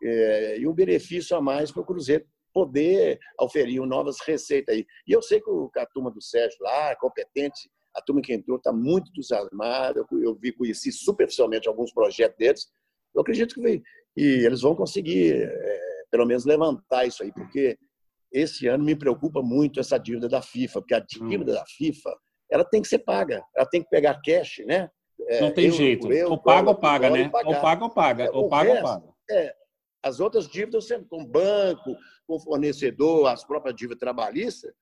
é, 0.04 0.60
e 0.60 0.68
um 0.68 0.74
benefício 0.74 1.36
a 1.38 1.42
mais 1.42 1.72
para 1.72 1.82
o 1.82 1.86
Cruzeiro 1.86 2.26
poder 2.54 3.20
oferir 3.39 3.82
novas 3.82 4.18
receitas 4.26 4.76
aí. 4.76 4.86
E 5.08 5.13
eu 5.13 5.22
sei 5.22 5.39
que 5.39 5.80
a 5.80 5.86
turma 5.86 6.12
do 6.12 6.22
Sérgio 6.22 6.58
lá 6.62 6.92
é 6.92 6.96
competente, 6.96 7.70
a 7.96 8.02
turma 8.02 8.22
que 8.22 8.34
entrou 8.34 8.58
está 8.58 8.74
muito 8.74 9.10
entusiasmada, 9.10 10.06
eu 10.12 10.36
vi, 10.36 10.52
conheci 10.52 10.92
superficialmente 10.92 11.68
alguns 11.68 11.94
projetos 11.94 12.38
deles, 12.38 12.68
eu 13.15 13.22
acredito 13.22 13.56
que, 13.56 13.80
que 14.15 14.22
eles 14.22 14.62
vão 14.62 14.76
conseguir 14.76 15.44
é, 15.44 15.88
pelo 16.12 16.26
menos 16.26 16.45
levantar 16.45 17.06
isso 17.06 17.24
aí, 17.24 17.32
porque 17.32 17.78
esse 18.32 18.67
ano 18.67 18.84
me 18.84 18.95
preocupa 18.95 19.41
muito 19.41 19.80
essa 19.80 19.98
dívida 19.98 20.30
da 20.30 20.41
FIFA, 20.41 20.82
porque 20.82 20.93
a 20.93 21.00
dívida 21.00 21.52
hum. 21.52 21.56
da 21.56 21.65
FIFA 21.65 22.15
ela 22.52 22.63
tem 22.63 22.82
que 22.82 22.88
ser 22.88 23.00
paga, 23.00 23.43
ela 23.56 23.65
tem 23.65 23.84
que 23.84 23.89
pegar 23.89 24.19
cash, 24.24 24.63
né? 24.65 24.89
É, 25.28 25.41
Não 25.41 25.52
tem 25.54 25.65
euro, 25.65 25.78
jeito, 25.78 26.12
euro, 26.12 26.32
ou 26.32 26.41
paga 26.41 26.69
ou 26.69 26.76
paga, 26.76 27.10
né? 27.10 27.24
Ou 27.26 27.30
paga 27.62 27.84
ou 27.84 27.89
paga, 27.89 28.24
é, 28.24 28.30
ou 28.32 28.50
paga 28.50 28.74
ou 28.74 28.82
paga. 28.82 29.13
É, 29.30 29.56
as 30.02 30.19
outras 30.19 30.48
dívidas, 30.48 30.88
com 31.10 31.26
banco, 31.26 31.95
com 32.26 32.39
fornecedor, 32.39 33.28
as 33.28 33.43
próprias 33.43 33.76
dívidas 33.76 34.00
trabalhistas, 34.00 34.74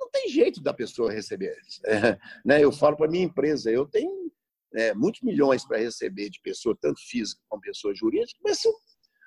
não 0.00 0.10
tem 0.10 0.28
jeito 0.28 0.60
da 0.60 0.74
pessoa 0.74 1.12
receber. 1.12 1.56
É, 1.86 2.18
né? 2.44 2.62
Eu 2.62 2.72
falo 2.72 2.96
para 2.96 3.10
minha 3.10 3.24
empresa, 3.24 3.70
eu 3.70 3.86
tenho 3.86 4.32
é, 4.74 4.94
muitos 4.94 5.20
milhões 5.22 5.64
para 5.64 5.78
receber 5.78 6.30
de 6.30 6.40
pessoa, 6.40 6.76
tanto 6.80 7.00
física 7.00 7.40
como 7.48 7.62
pessoa 7.62 7.94
jurídica, 7.94 8.40
mas 8.42 8.58
se 8.58 8.68
eu 8.68 8.72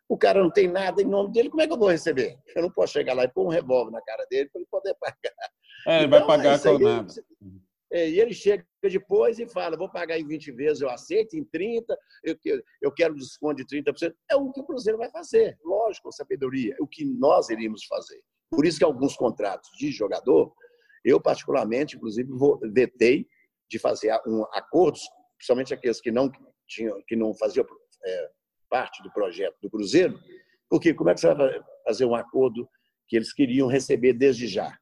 o 0.08 0.18
cara 0.18 0.42
não 0.42 0.52
tem 0.52 0.68
nada 0.68 1.02
em 1.02 1.06
nome 1.06 1.32
dele, 1.32 1.50
como 1.50 1.62
é 1.62 1.68
que 1.68 1.74
eu 1.74 1.78
vou 1.78 1.90
receber? 1.90 2.38
Eu 2.56 2.62
não 2.62 2.72
posso 2.72 2.94
chegar 2.94 3.14
lá 3.14 3.24
e 3.24 3.28
pôr 3.28 3.46
um 3.46 3.50
revólver 3.50 3.92
na 3.92 4.02
cara 4.02 4.26
dele 4.30 4.50
para 4.50 4.62
ele 4.62 4.70
poder 4.70 4.96
pagar. 5.00 5.34
É, 5.88 5.98
ele 5.98 6.06
então, 6.06 6.20
vai 6.20 6.28
pagar 6.28 6.62
com 6.62 6.78
nada. 6.80 7.14
É, 7.92 8.10
e 8.10 8.20
ele 8.20 8.34
chega 8.34 8.66
depois 8.84 9.40
e 9.40 9.48
fala: 9.48 9.78
vou 9.78 9.90
pagar 9.90 10.20
em 10.20 10.28
20 10.28 10.52
vezes, 10.52 10.82
eu 10.82 10.90
aceito, 10.90 11.36
em 11.36 11.44
30, 11.44 11.98
eu, 12.24 12.36
eu 12.82 12.92
quero 12.92 13.16
desconto 13.16 13.64
de 13.64 13.66
30%. 13.66 14.14
É 14.30 14.36
o 14.36 14.52
que 14.52 14.60
o 14.60 14.66
Cruzeiro 14.66 14.98
vai 14.98 15.10
fazer, 15.10 15.58
lógico, 15.64 16.12
sabedoria, 16.12 16.76
é 16.78 16.84
o 16.84 16.88
que 16.88 17.06
nós 17.06 17.50
iríamos 17.50 17.86
fazer. 17.86 18.22
Por 18.50 18.66
isso 18.66 18.78
que 18.78 18.84
alguns 18.84 19.16
contratos 19.16 19.70
de 19.78 19.92
jogador, 19.92 20.54
eu 21.04 21.22
particularmente, 21.22 21.96
inclusive, 21.96 22.30
vetei 22.74 23.28
de 23.70 23.80
fazer 23.80 24.12
um 24.28 24.44
acordos, 24.54 25.02
principalmente 25.38 25.74
aqueles 25.74 26.02
que 26.02 26.12
não 26.12 26.32
tinham, 26.68 27.02
que 27.08 27.16
não 27.16 27.34
faziam 27.34 27.66
é, 28.04 28.30
parte 28.70 29.02
do 29.04 29.12
projeto 29.12 29.56
do 29.62 29.70
Cruzeiro, 29.70 30.20
porque 30.70 30.94
como 30.94 31.10
é 31.10 31.14
que 31.14 31.20
você 31.20 31.34
vai 31.34 31.64
fazer 31.86 32.06
um 32.06 32.16
acordo 32.16 32.68
que 33.08 33.16
eles 33.16 33.34
queriam 33.34 33.68
receber 33.68 34.14
desde 34.14 34.48
já? 34.48 34.78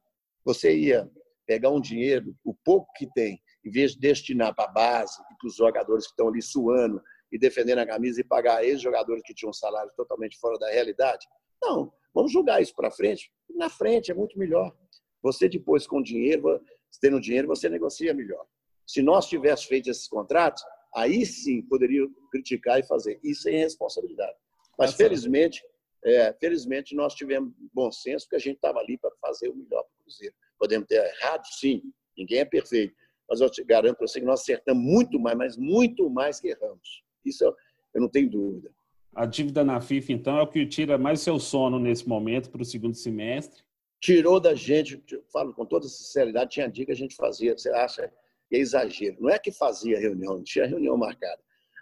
Você 0.46 0.76
ia 0.76 1.10
pegar 1.46 1.69
um 1.69 1.82
dinheiro, 1.82 2.36
o 2.43 2.54
pouco 2.54 2.91
que 2.96 3.08
tem, 3.13 3.41
em 3.65 3.69
vez 3.69 3.93
de 3.93 4.00
destinar 4.00 4.56
para 4.56 4.65
a 4.65 4.72
base 4.72 5.22
e 5.32 5.38
para 5.38 5.48
os 5.48 5.56
jogadores 5.56 6.06
que 6.06 6.12
estão 6.12 6.28
ali 6.28 6.41
suando 6.41 7.02
e 7.32 7.38
defendendo 7.38 7.80
a 7.80 7.86
camisa 7.86 8.22
e 8.22 8.24
pagar 8.24 8.63
esses 8.63 8.82
jogadores 8.82 9.24
que 9.26 9.34
tinham 9.34 9.50
um 9.50 9.54
salário 9.54 9.91
totalmente 9.96 10.38
fora 10.38 10.58
da 10.58 10.69
realidade? 10.69 11.26
Não, 11.62 11.91
vamos 12.13 12.32
jogar 12.32 12.62
isso 12.62 12.74
para 12.76 12.91
frente. 12.91 13.32
Na 13.50 13.69
frente 13.69 14.12
é 14.12 14.13
muito 14.13 14.38
melhor. 14.38 14.74
Você 15.22 15.48
depois 15.48 15.88
com 15.88 16.02
dinheiro, 16.02 16.62
tendo 17.02 17.19
dinheiro, 17.19 17.48
você 17.48 17.69
negocia 17.69 18.13
melhor. 18.13 18.46
Se 18.86 19.02
nós 19.02 19.28
tivéssemos 19.28 19.65
feito 19.65 19.89
esses 19.89 20.08
contratos, 20.08 20.63
aí 20.96 21.26
sim 21.26 21.62
poderia 21.64 22.08
criticar 22.32 22.80
e 22.80 22.84
fazer. 22.84 23.20
Isso 23.24 23.50
é 23.50 23.54
irresponsabilidade. 23.54 24.36
Mas, 24.78 24.92
tá 24.92 24.98
felizmente, 24.98 25.64
é, 26.04 26.34
felizmente, 26.34 26.96
nós 26.96 27.14
tivemos 27.16 27.54
bom 27.74 27.92
senso, 27.92 28.26
porque 28.26 28.36
a 28.36 28.40
gente 28.40 28.56
estava 28.56 28.80
ali 28.80 28.98
para 28.98 29.12
fazer 29.22 29.50
o 29.50 29.56
melhor 29.56 29.84
para 29.84 29.94
o 30.00 30.04
Cruzeiro. 30.04 30.36
Podemos 30.60 30.88
ter 30.88 30.96
errado, 30.96 31.46
sim, 31.46 31.82
ninguém 32.18 32.40
é 32.40 32.46
perfeito. 32.46 32.94
Mas 33.30 33.40
eu 33.40 33.50
te 33.50 33.64
garanto 33.64 33.98
para 33.98 34.08
você 34.08 34.20
que 34.20 34.26
nós 34.26 34.42
acertamos 34.42 34.84
muito 34.84 35.20
mais, 35.20 35.38
mas 35.38 35.58
muito 35.58 36.10
mais 36.10 36.40
que 36.40 36.50
erramos. 36.50 37.04
Isso 37.26 37.44
eu, 37.44 37.56
eu 37.94 38.02
não 38.02 38.10
tenho 38.10 38.30
dúvida. 38.30 38.70
A 39.16 39.26
dívida 39.26 39.64
na 39.64 39.80
FIFA, 39.80 40.12
então, 40.12 40.38
é 40.38 40.42
o 40.42 40.48
que 40.48 40.66
tira 40.66 40.98
mais 40.98 41.22
seu 41.22 41.40
sono 41.40 41.80
nesse 41.80 42.08
momento 42.08 42.50
para 42.50 42.64
o 42.64 42.66
segundo 42.66 42.96
semestre? 42.96 43.64
Tirou 44.02 44.40
da 44.40 44.54
gente, 44.56 45.00
falo 45.32 45.54
com 45.54 45.66
toda 45.66 45.88
sinceridade, 45.88 46.52
tinha 46.52 46.68
dia 46.68 46.86
que 46.86 46.92
a 46.92 46.96
gente 46.96 47.16
fazia, 47.16 47.58
você 47.58 47.70
acha 47.70 48.12
é 48.56 48.60
exagero. 48.60 49.18
Não 49.20 49.30
é 49.30 49.39
que 49.39 49.52
fazia 49.52 50.00
reunião, 50.00 50.36
não 50.36 50.44
tinha 50.44 50.66
reunião 50.66 50.98
marcada. 50.98 51.42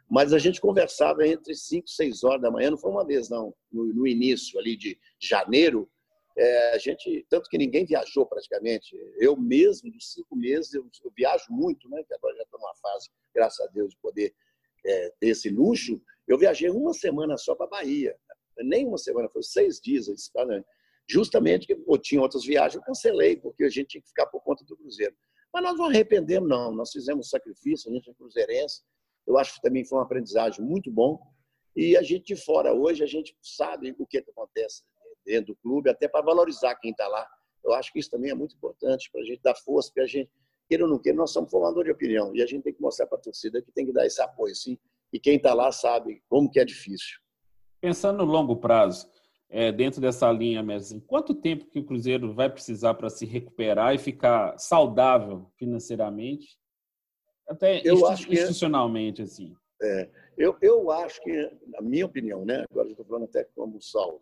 Mas 0.10 0.34
a 0.34 0.39
gente 0.39 0.60
conversava 0.60 1.25
entre 1.25 1.55
5 1.55 1.86
e 1.88 1.91
6 1.91 2.23
horas 2.23 2.41
da 2.41 2.51
manhã, 2.51 2.71
não 2.71 2.77
foi 2.77 2.91
uma 2.91 3.05
vez, 3.05 3.29
não. 3.29 3.53
No, 3.71 3.86
no 3.93 4.05
início 4.05 4.60
ali 4.60 4.75
de 4.75 4.99
janeiro, 5.19 5.89
é, 6.38 6.73
a 6.73 6.77
gente, 6.77 7.25
tanto 7.29 7.49
que 7.49 7.57
ninguém 7.57 7.86
viajou 7.86 8.25
praticamente. 8.25 8.95
Eu 9.17 9.38
mesmo, 9.38 9.91
dos 9.91 10.12
cinco 10.12 10.36
meses, 10.36 10.73
eu, 10.73 10.86
eu 11.03 11.12
viajo 11.15 11.45
muito, 11.49 11.89
né? 11.89 12.03
Que 12.05 12.13
agora 12.13 12.36
já 12.36 12.43
estou 12.43 12.60
numa 12.60 12.75
fase, 12.75 13.10
graças 13.34 13.65
a 13.65 13.69
Deus, 13.71 13.91
de 13.91 13.97
poder 14.01 14.34
é, 14.86 15.13
ter 15.19 15.29
esse 15.29 15.49
luxo. 15.49 16.01
Eu 16.27 16.38
viajei 16.38 16.69
uma 16.69 16.93
semana 16.93 17.38
só 17.38 17.55
para 17.55 17.67
Bahia. 17.67 18.15
Nem 18.60 18.86
uma 18.86 18.97
semana, 18.97 19.29
foi 19.29 19.43
seis 19.43 19.79
dias. 19.79 20.07
Justamente 21.07 21.67
que 21.67 21.73
eu 21.73 21.97
tinha 21.97 22.21
outras 22.21 22.45
viagens, 22.45 22.75
eu 22.75 22.81
cancelei, 22.81 23.36
porque 23.36 23.63
a 23.63 23.69
gente 23.69 23.88
tinha 23.88 24.01
que 24.01 24.07
ficar 24.07 24.25
por 24.27 24.41
conta 24.41 24.63
do 24.65 24.77
Cruzeiro. 24.77 25.15
Mas 25.53 25.63
nós 25.63 25.77
não 25.77 25.85
arrependemos, 25.85 26.47
não. 26.47 26.71
Nós 26.71 26.91
fizemos 26.91 27.29
sacrifício, 27.29 27.91
a 27.91 27.93
gente 27.93 28.09
é 28.09 28.13
cruzeirense. 28.13 28.81
Eu 29.27 29.37
acho 29.37 29.55
que 29.55 29.61
também 29.61 29.85
foi 29.85 29.97
uma 29.97 30.05
aprendizagem 30.05 30.63
muito 30.63 30.91
bom. 30.91 31.19
E 31.75 31.95
a 31.95 32.01
gente 32.01 32.33
de 32.33 32.35
fora 32.35 32.73
hoje, 32.73 33.03
a 33.03 33.07
gente 33.07 33.35
sabe 33.41 33.95
o 33.97 34.05
que, 34.05 34.17
acontece 34.17 34.83
dentro 35.25 35.53
do 35.53 35.55
clube, 35.57 35.89
até 35.89 36.07
para 36.07 36.25
valorizar 36.25 36.75
quem 36.75 36.91
está 36.91 37.07
lá. 37.07 37.27
Eu 37.63 37.73
acho 37.73 37.93
que 37.93 37.99
isso 37.99 38.09
também 38.09 38.31
é 38.31 38.33
muito 38.33 38.55
importante 38.55 39.09
para 39.11 39.21
a 39.21 39.23
gente 39.23 39.41
dar 39.41 39.55
força, 39.55 39.89
porque 39.89 40.01
a 40.01 40.07
gente, 40.07 40.29
queira 40.67 40.83
ou 40.83 40.89
não 40.89 40.99
queira, 40.99 41.17
nós 41.17 41.31
somos 41.31 41.51
formadores 41.51 41.85
de 41.85 41.91
opinião 41.91 42.35
e 42.35 42.41
a 42.41 42.45
gente 42.45 42.63
tem 42.63 42.73
que 42.73 42.81
mostrar 42.81 43.07
para 43.07 43.17
a 43.17 43.21
torcida 43.21 43.61
que 43.61 43.71
tem 43.71 43.85
que 43.85 43.93
dar 43.93 44.05
esse 44.05 44.21
apoio, 44.21 44.55
sim. 44.55 44.77
E 45.13 45.19
quem 45.19 45.35
está 45.35 45.53
lá 45.53 45.71
sabe 45.71 46.23
como 46.27 46.49
que 46.49 46.59
é 46.59 46.65
difícil. 46.65 47.19
Pensando 47.79 48.25
no 48.25 48.31
longo 48.31 48.55
prazo, 48.55 49.09
é, 49.51 49.69
dentro 49.69 49.99
dessa 49.99 50.31
linha 50.31 50.63
mesmo, 50.63 51.01
quanto 51.01 51.35
tempo 51.35 51.65
que 51.65 51.77
o 51.77 51.83
Cruzeiro 51.83 52.33
vai 52.33 52.49
precisar 52.49 52.93
para 52.93 53.09
se 53.09 53.25
recuperar 53.25 53.93
e 53.93 53.99
ficar 53.99 54.57
saudável 54.57 55.51
financeiramente, 55.57 56.57
até 57.47 57.81
eu 57.83 57.95
institu 57.95 58.33
institucionalmente, 58.33 59.21
assim? 59.21 59.53
É, 59.81 60.09
eu, 60.37 60.57
eu 60.61 60.89
acho 60.89 61.21
que, 61.21 61.51
na 61.67 61.81
minha 61.81 62.05
opinião, 62.05 62.45
né? 62.45 62.63
agora 62.71 62.89
estou 62.89 63.05
falando 63.05 63.25
até 63.25 63.43
como 63.43 63.81
salvo, 63.81 64.21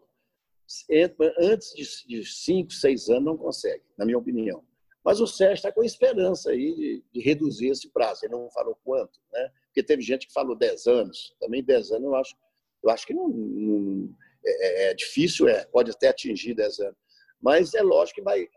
antes 1.39 1.73
de, 1.75 2.07
de 2.07 2.25
cinco, 2.25 2.71
seis 2.71 3.07
anos 3.07 3.25
não 3.25 3.37
consegue, 3.37 3.83
na 3.95 4.05
minha 4.05 4.17
opinião. 4.17 4.63
Mas 5.03 5.19
o 5.21 5.27
Sérgio 5.27 5.55
está 5.55 5.71
com 5.71 5.83
esperança 5.83 6.51
aí 6.51 6.75
de, 6.75 7.03
de, 7.13 7.21
reduzir 7.21 7.69
esse 7.69 7.89
prazo. 7.89 8.25
Ele 8.25 8.33
não 8.33 8.49
falou 8.51 8.77
quanto, 8.83 9.19
né? 9.31 9.49
Porque 9.65 9.81
teve 9.81 10.01
gente 10.01 10.27
que 10.27 10.33
falou 10.33 10.55
10 10.55 10.87
anos. 10.87 11.35
Também 11.39 11.63
10 11.63 11.91
anos 11.91 12.03
eu 12.03 12.15
acho, 12.15 12.35
eu 12.83 12.89
acho 12.89 13.07
que 13.07 13.13
não, 13.13 13.29
não 13.29 14.15
é, 14.45 14.88
é, 14.88 14.91
é, 14.91 14.93
difícil, 14.93 15.47
é, 15.47 15.65
pode 15.65 15.91
até 15.91 16.10
atingir 16.10 16.54
10 16.54 16.80
anos. 16.80 16.97
Mas 17.41 17.73
é 17.73 17.82
lógico 17.82 18.15
que 18.15 18.23
vai, 18.23 18.47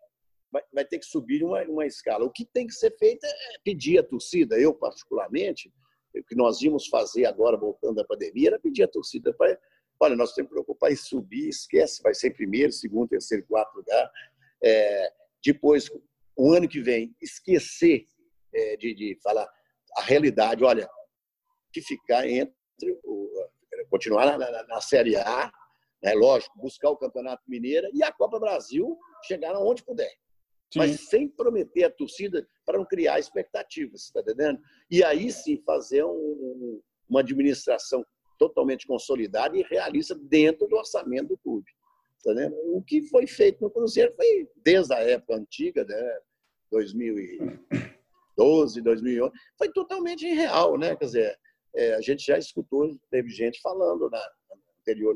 vai, 0.50 0.62
vai 0.72 0.84
ter 0.84 0.98
que 0.98 1.06
subir 1.06 1.42
uma, 1.42 1.62
uma 1.64 1.86
escala. 1.86 2.24
O 2.24 2.30
que 2.30 2.44
tem 2.44 2.66
que 2.66 2.74
ser 2.74 2.96
feito 2.98 3.24
é 3.24 3.58
pedir 3.64 3.98
à 3.98 4.02
torcida, 4.02 4.58
eu 4.58 4.74
particularmente, 4.74 5.72
o 6.14 6.22
que 6.24 6.34
nós 6.34 6.60
íamos 6.60 6.86
fazer 6.88 7.26
agora, 7.26 7.56
voltando 7.56 7.96
da 7.96 8.04
pandemia, 8.04 8.50
era 8.50 8.58
pedir 8.58 8.82
à 8.82 8.88
torcida 8.88 9.32
para. 9.34 9.58
Olha, 10.00 10.16
nós 10.16 10.34
temos 10.34 10.48
que 10.48 10.54
preocupar 10.54 10.90
em 10.90 10.96
subir, 10.96 11.48
esquece, 11.48 12.02
vai 12.02 12.12
ser 12.12 12.30
primeiro, 12.32 12.72
segundo, 12.72 13.08
terceiro, 13.08 13.46
quarto 13.46 13.76
lugar. 13.76 14.10
É, 14.62 15.12
depois, 15.44 15.88
o 16.36 16.52
ano 16.52 16.68
que 16.68 16.80
vem, 16.80 17.14
esquecer 17.20 18.06
é, 18.52 18.76
de, 18.76 18.94
de 18.94 19.18
falar 19.22 19.48
a 19.96 20.02
realidade, 20.02 20.64
olha, 20.64 20.88
que 21.72 21.80
ficar 21.80 22.26
entre 22.26 22.52
o, 23.04 23.30
continuar 23.88 24.38
na, 24.38 24.50
na, 24.50 24.62
na 24.64 24.80
Série 24.80 25.16
A, 25.16 25.52
né, 26.02 26.14
lógico, 26.14 26.58
buscar 26.58 26.90
o 26.90 26.96
Campeonato 26.96 27.42
Mineiro 27.46 27.88
e 27.92 28.02
a 28.02 28.12
Copa 28.12 28.40
Brasil 28.40 28.98
chegar 29.24 29.54
aonde 29.54 29.84
puder. 29.84 30.12
Sim. 30.72 30.78
Mas 30.78 31.08
sem 31.08 31.28
prometer 31.28 31.84
a 31.84 31.90
torcida 31.90 32.46
para 32.64 32.78
não 32.78 32.86
criar 32.86 33.20
expectativas, 33.20 34.04
está 34.04 34.20
entendendo? 34.20 34.60
E 34.90 35.04
aí 35.04 35.30
sim 35.30 35.62
fazer 35.64 36.04
um, 36.04 36.80
uma 37.08 37.20
administração 37.20 38.04
totalmente 38.38 38.86
consolidada 38.86 39.56
e 39.56 39.62
realista 39.62 40.14
dentro 40.14 40.66
do 40.66 40.76
orçamento 40.76 41.28
do 41.28 41.38
clube. 41.38 41.70
Tá 42.24 42.32
o 42.66 42.82
que 42.82 43.02
foi 43.08 43.26
feito 43.26 43.60
no 43.60 43.70
Cruzeiro 43.70 44.14
foi, 44.14 44.48
desde 44.64 44.94
a 44.94 44.98
época 44.98 45.36
antiga, 45.36 45.84
né, 45.84 46.18
2012, 46.70 48.80
2011, 48.80 49.32
foi 49.58 49.72
totalmente 49.72 50.26
irreal. 50.26 50.78
Né? 50.78 50.96
Quer 50.96 51.04
dizer, 51.04 51.38
é, 51.74 51.94
a 51.94 52.00
gente 52.00 52.24
já 52.24 52.38
escutou, 52.38 52.96
teve 53.10 53.28
gente 53.28 53.60
falando 53.60 54.08
na 54.08 54.22
anterior, 54.80 55.14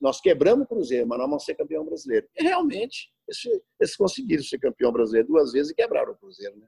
nós 0.00 0.20
quebramos 0.20 0.64
o 0.64 0.68
Cruzeiro, 0.68 1.06
mas 1.06 1.18
nós 1.18 1.28
vamos 1.28 1.44
ser 1.44 1.54
campeão 1.54 1.84
brasileiro. 1.84 2.26
E 2.36 2.42
realmente, 2.42 3.10
eles, 3.80 3.96
conseguiram 3.96 4.42
ser 4.42 4.58
campeão 4.58 4.92
brasileiro 4.92 5.28
duas 5.28 5.52
vezes 5.52 5.70
e 5.70 5.74
quebraram 5.74 6.12
o 6.12 6.16
Cruzeiro. 6.16 6.56
Né? 6.56 6.66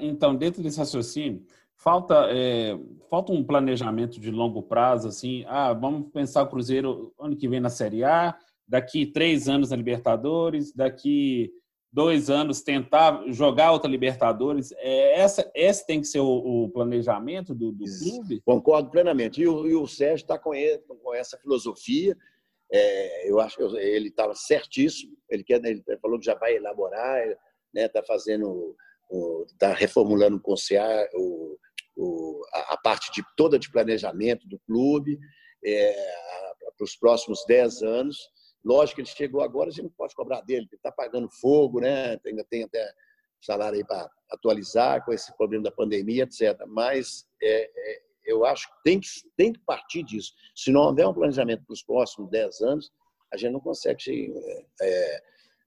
Então, 0.00 0.34
dentro 0.34 0.62
desse 0.62 0.78
raciocínio, 0.78 1.44
falta, 1.76 2.26
é, 2.30 2.78
falta 3.10 3.32
um 3.32 3.44
planejamento 3.44 4.20
de 4.20 4.30
longo 4.30 4.62
prazo, 4.62 5.08
assim, 5.08 5.44
ah, 5.46 5.72
vamos 5.72 6.10
pensar 6.10 6.42
o 6.42 6.48
Cruzeiro 6.48 7.12
ano 7.18 7.36
que 7.36 7.48
vem 7.48 7.60
na 7.60 7.70
Série 7.70 8.04
A, 8.04 8.36
daqui 8.66 9.06
três 9.06 9.48
anos 9.48 9.70
na 9.70 9.76
Libertadores, 9.76 10.72
daqui 10.72 11.52
dois 11.94 12.28
anos 12.28 12.60
tentar 12.60 13.22
jogar 13.28 13.70
outra 13.70 13.88
Libertadores. 13.88 14.72
É, 14.78 15.20
essa, 15.20 15.48
esse 15.54 15.86
tem 15.86 16.00
que 16.00 16.08
ser 16.08 16.18
o, 16.18 16.64
o 16.64 16.68
planejamento 16.70 17.54
do, 17.54 17.70
do 17.70 17.84
clube? 17.84 18.42
Concordo 18.44 18.90
plenamente. 18.90 19.40
E 19.40 19.46
o, 19.46 19.66
e 19.68 19.76
o 19.76 19.86
Sérgio 19.86 20.24
está 20.24 20.36
com, 20.36 20.50
com, 20.88 21.14
essa 21.14 21.38
filosofia. 21.38 22.16
É, 22.72 23.30
eu 23.30 23.38
acho 23.38 23.56
que 23.56 23.62
ele 23.76 24.08
estava 24.08 24.34
certíssimo. 24.34 25.16
Ele, 25.30 25.44
quer, 25.44 25.64
ele 25.64 25.84
falou 26.02 26.18
que 26.18 26.26
já 26.26 26.34
vai 26.34 26.56
elaborar, 26.56 27.22
está 27.28 27.38
né, 27.72 27.88
tá 27.88 28.02
fazendo, 28.02 28.76
está 29.46 29.72
reformulando 29.72 30.40
com 30.40 30.54
o, 31.14 31.56
o, 31.96 32.42
a, 32.52 32.74
a, 32.74 32.76
parte 32.76 33.12
de 33.12 33.24
toda 33.36 33.56
de 33.56 33.70
planejamento 33.70 34.48
do 34.48 34.58
clube 34.66 35.16
é, 35.64 35.94
para 36.76 36.84
os 36.84 36.96
próximos 36.96 37.44
dez 37.46 37.82
anos. 37.82 38.18
Lógico 38.64 38.96
que 38.96 39.02
ele 39.02 39.08
chegou 39.08 39.42
agora, 39.42 39.68
a 39.68 39.72
gente 39.72 39.84
não 39.84 39.90
pode 39.90 40.14
cobrar 40.14 40.40
dele, 40.40 40.66
ele 40.70 40.76
está 40.76 40.90
pagando 40.90 41.28
fogo, 41.30 41.80
né? 41.80 42.18
ainda 42.24 42.44
tem 42.44 42.64
até 42.64 42.92
salário 43.40 43.76
aí 43.76 43.84
para 43.84 44.10
atualizar 44.30 45.04
com 45.04 45.12
esse 45.12 45.36
problema 45.36 45.64
da 45.64 45.70
pandemia, 45.70 46.24
etc. 46.24 46.58
Mas 46.66 47.26
é, 47.42 47.70
é, 47.76 48.02
eu 48.24 48.44
acho 48.44 48.68
que 48.68 48.82
tem, 48.82 49.00
que 49.00 49.08
tem 49.36 49.52
que 49.52 49.60
partir 49.60 50.02
disso. 50.02 50.32
Se 50.54 50.72
não 50.72 50.82
houver 50.82 51.06
um 51.06 51.14
planejamento 51.14 51.64
para 51.64 51.74
os 51.74 51.82
próximos 51.82 52.30
10 52.30 52.60
anos, 52.62 52.92
a 53.32 53.36
gente 53.36 53.52
não 53.52 53.60
consegue 53.60 54.32
é, 54.80 55.22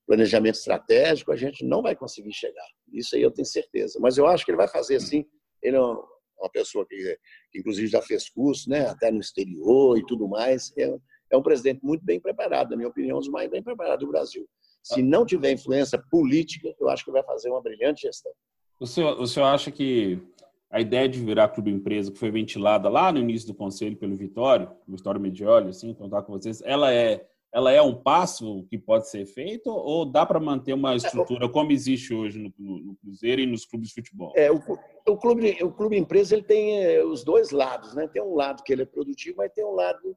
planejamento 0.08 0.56
estratégico, 0.56 1.32
a 1.32 1.36
gente 1.36 1.66
não 1.66 1.82
vai 1.82 1.96
conseguir 1.96 2.34
chegar. 2.34 2.68
Isso 2.92 3.16
aí 3.16 3.22
eu 3.22 3.32
tenho 3.32 3.46
certeza. 3.46 4.00
Mas 4.02 4.18
eu 4.18 4.26
acho 4.26 4.46
que 4.46 4.52
ele 4.52 4.58
vai 4.58 4.68
fazer 4.68 4.96
assim. 4.96 5.26
Ele 5.62 5.76
é 5.76 5.82
uma 5.82 6.50
pessoa 6.52 6.86
que, 6.88 7.20
que 7.52 7.60
inclusive 7.60 7.88
já 7.88 8.02
fez 8.02 8.30
curso, 8.30 8.70
né, 8.70 8.88
até 8.88 9.12
no 9.12 9.20
exterior 9.20 9.98
e 9.98 10.06
tudo 10.06 10.28
mais. 10.28 10.74
É, 10.78 10.98
é 11.32 11.38
um 11.38 11.42
presidente 11.42 11.84
muito 11.84 12.04
bem 12.04 12.20
preparado, 12.20 12.70
na 12.70 12.76
minha 12.78 12.90
opinião, 12.90 13.18
um 13.18 13.20
dos 13.20 13.30
mais 13.30 13.50
bem 13.50 13.62
preparados 13.62 14.06
do 14.06 14.12
Brasil. 14.12 14.48
Se 14.82 15.02
não 15.02 15.26
tiver 15.26 15.52
influência 15.52 16.02
política, 16.10 16.74
eu 16.80 16.90
acho 16.90 17.04
que 17.04 17.12
vai 17.12 17.24
fazer 17.24 17.50
uma 17.50 17.62
brilhante 17.62 18.04
gestão. 18.04 18.32
O 18.80 18.86
senhor, 18.86 19.20
o 19.20 19.28
senhor 19.28 19.48
acha 19.48 19.72
que 19.72 20.22
a 20.70 20.80
ideia 20.80 21.08
de 21.10 21.20
virar 21.20 21.50
clube 21.50 21.72
empresa 21.72 22.12
que 22.12 22.20
foi 22.20 22.32
ventilada 22.32 22.88
lá 22.90 23.12
no 23.12 23.20
início 23.20 23.48
do 23.48 23.54
conselho 23.54 23.98
pelo 23.98 24.16
Vitório, 24.16 24.72
Vitório 24.88 25.20
Medioli, 25.20 25.70
assim, 25.70 25.94
contar 25.94 26.22
com 26.22 26.34
vocês, 26.34 26.62
ela 26.64 26.94
é 26.94 27.26
ela 27.54 27.72
é 27.72 27.82
um 27.82 27.96
passo 27.96 28.66
que 28.70 28.78
pode 28.78 29.10
ser 29.10 29.26
feito 29.26 29.70
ou 29.70 30.06
dá 30.06 30.26
para 30.26 30.40
manter 30.40 30.74
uma 30.74 30.96
estrutura 30.96 31.48
como 31.50 31.72
existe 31.72 32.14
hoje 32.14 32.38
no, 32.38 32.54
no, 32.58 32.80
no, 32.80 32.96
Cruzeiro 32.98 33.42
e 33.42 33.46
nos 33.46 33.66
clubes 33.66 33.90
de 33.90 33.96
futebol? 33.96 34.34
É, 34.36 34.52
o, 34.52 34.62
o, 35.08 35.18
clube, 35.18 35.58
o 35.64 35.72
clube 35.72 35.98
empresa 35.98 36.36
ele 36.36 36.44
tem 36.44 36.84
é, 36.84 37.04
os 37.04 37.24
dois 37.24 37.52
lados, 37.52 37.96
né? 37.96 38.08
Tem 38.08 38.22
um 38.22 38.36
lado 38.36 38.62
que 38.64 38.74
ele 38.74 38.84
é 38.84 38.86
produtivo, 38.86 39.38
mas 39.38 39.52
tem 39.54 39.66
um 39.66 39.74
lado 39.74 40.16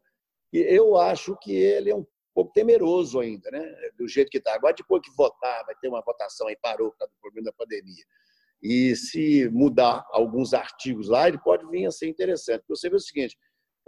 e 0.52 0.58
eu 0.58 0.96
acho 0.96 1.36
que 1.40 1.54
ele 1.54 1.90
é 1.90 1.94
um 1.94 2.06
pouco 2.34 2.52
temeroso 2.52 3.20
ainda, 3.20 3.50
né? 3.50 3.74
do 3.98 4.08
jeito 4.08 4.30
que 4.30 4.38
está. 4.38 4.54
Agora, 4.54 4.74
depois 4.74 5.02
que 5.02 5.14
votar, 5.16 5.64
vai 5.64 5.74
ter 5.80 5.88
uma 5.88 6.02
votação 6.02 6.48
aí, 6.48 6.56
parou 6.60 6.90
por 6.90 6.98
causa 6.98 7.12
do 7.12 7.20
problema 7.20 7.46
da 7.46 7.52
pandemia. 7.52 8.04
E 8.62 8.94
se 8.94 9.48
mudar 9.50 10.06
alguns 10.10 10.52
artigos 10.52 11.08
lá, 11.08 11.28
ele 11.28 11.38
pode 11.38 11.66
vir 11.68 11.86
a 11.86 11.90
ser 11.90 12.08
interessante. 12.08 12.64
Você 12.68 12.90
vê 12.90 12.96
o 12.96 13.00
seguinte: 13.00 13.38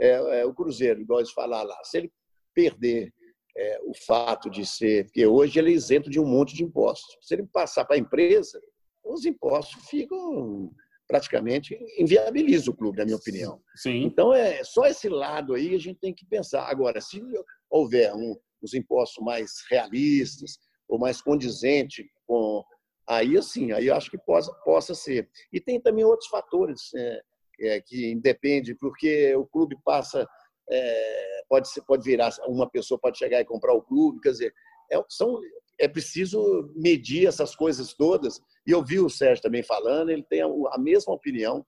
é, 0.00 0.40
é, 0.40 0.46
o 0.46 0.54
Cruzeiro, 0.54 1.00
igual 1.00 1.20
eles 1.20 1.32
falaram 1.32 1.68
lá, 1.68 1.84
se 1.84 1.98
ele 1.98 2.12
perder 2.54 3.12
é, 3.56 3.80
o 3.82 3.92
fato 4.06 4.48
de 4.48 4.64
ser. 4.64 5.04
Porque 5.04 5.26
hoje 5.26 5.58
ele 5.58 5.70
é 5.70 5.74
isento 5.74 6.08
de 6.08 6.18
um 6.18 6.26
monte 6.26 6.54
de 6.54 6.64
impostos. 6.64 7.16
Se 7.20 7.34
ele 7.34 7.46
passar 7.46 7.84
para 7.84 7.96
a 7.96 7.98
empresa, 7.98 8.60
os 9.04 9.26
impostos 9.26 9.84
ficam 9.88 10.70
praticamente 11.12 11.78
inviabiliza 11.98 12.70
o 12.70 12.74
clube, 12.74 12.96
na 12.96 13.04
minha 13.04 13.18
opinião. 13.18 13.60
Sim. 13.76 14.02
Então, 14.02 14.32
é 14.32 14.64
só 14.64 14.86
esse 14.86 15.10
lado 15.10 15.52
aí 15.52 15.74
a 15.74 15.78
gente 15.78 16.00
tem 16.00 16.14
que 16.14 16.24
pensar. 16.24 16.66
Agora, 16.70 17.02
se 17.02 17.22
houver 17.68 18.14
um, 18.14 18.34
uns 18.62 18.72
impostos 18.72 19.22
mais 19.22 19.62
realistas 19.70 20.58
ou 20.88 20.98
mais 20.98 21.20
condizente 21.20 22.10
com. 22.26 22.64
Aí, 23.06 23.36
assim, 23.36 23.72
aí 23.72 23.88
eu 23.88 23.94
acho 23.94 24.10
que 24.10 24.16
possa, 24.16 24.50
possa 24.64 24.94
ser. 24.94 25.28
E 25.52 25.60
tem 25.60 25.78
também 25.78 26.02
outros 26.02 26.30
fatores 26.30 26.94
é, 26.94 27.20
é, 27.60 27.80
que 27.82 28.10
independe, 28.10 28.74
porque 28.74 29.36
o 29.36 29.44
clube 29.44 29.76
passa. 29.84 30.26
É, 30.70 31.42
pode, 31.46 31.68
ser, 31.68 31.82
pode 31.82 32.02
virar, 32.02 32.30
uma 32.46 32.70
pessoa 32.70 32.98
pode 32.98 33.18
chegar 33.18 33.38
e 33.38 33.44
comprar 33.44 33.74
o 33.74 33.82
clube, 33.82 34.20
quer 34.20 34.30
dizer, 34.30 34.54
é, 34.90 35.04
são, 35.10 35.38
é 35.78 35.86
preciso 35.86 36.72
medir 36.74 37.26
essas 37.26 37.54
coisas 37.54 37.92
todas 37.92 38.40
e 38.66 38.70
eu 38.70 38.82
vi 38.82 39.00
o 39.00 39.10
Sérgio 39.10 39.42
também 39.42 39.62
falando, 39.62 40.10
ele 40.10 40.22
tem 40.22 40.40
a 40.42 40.78
mesma 40.78 41.12
opinião. 41.12 41.64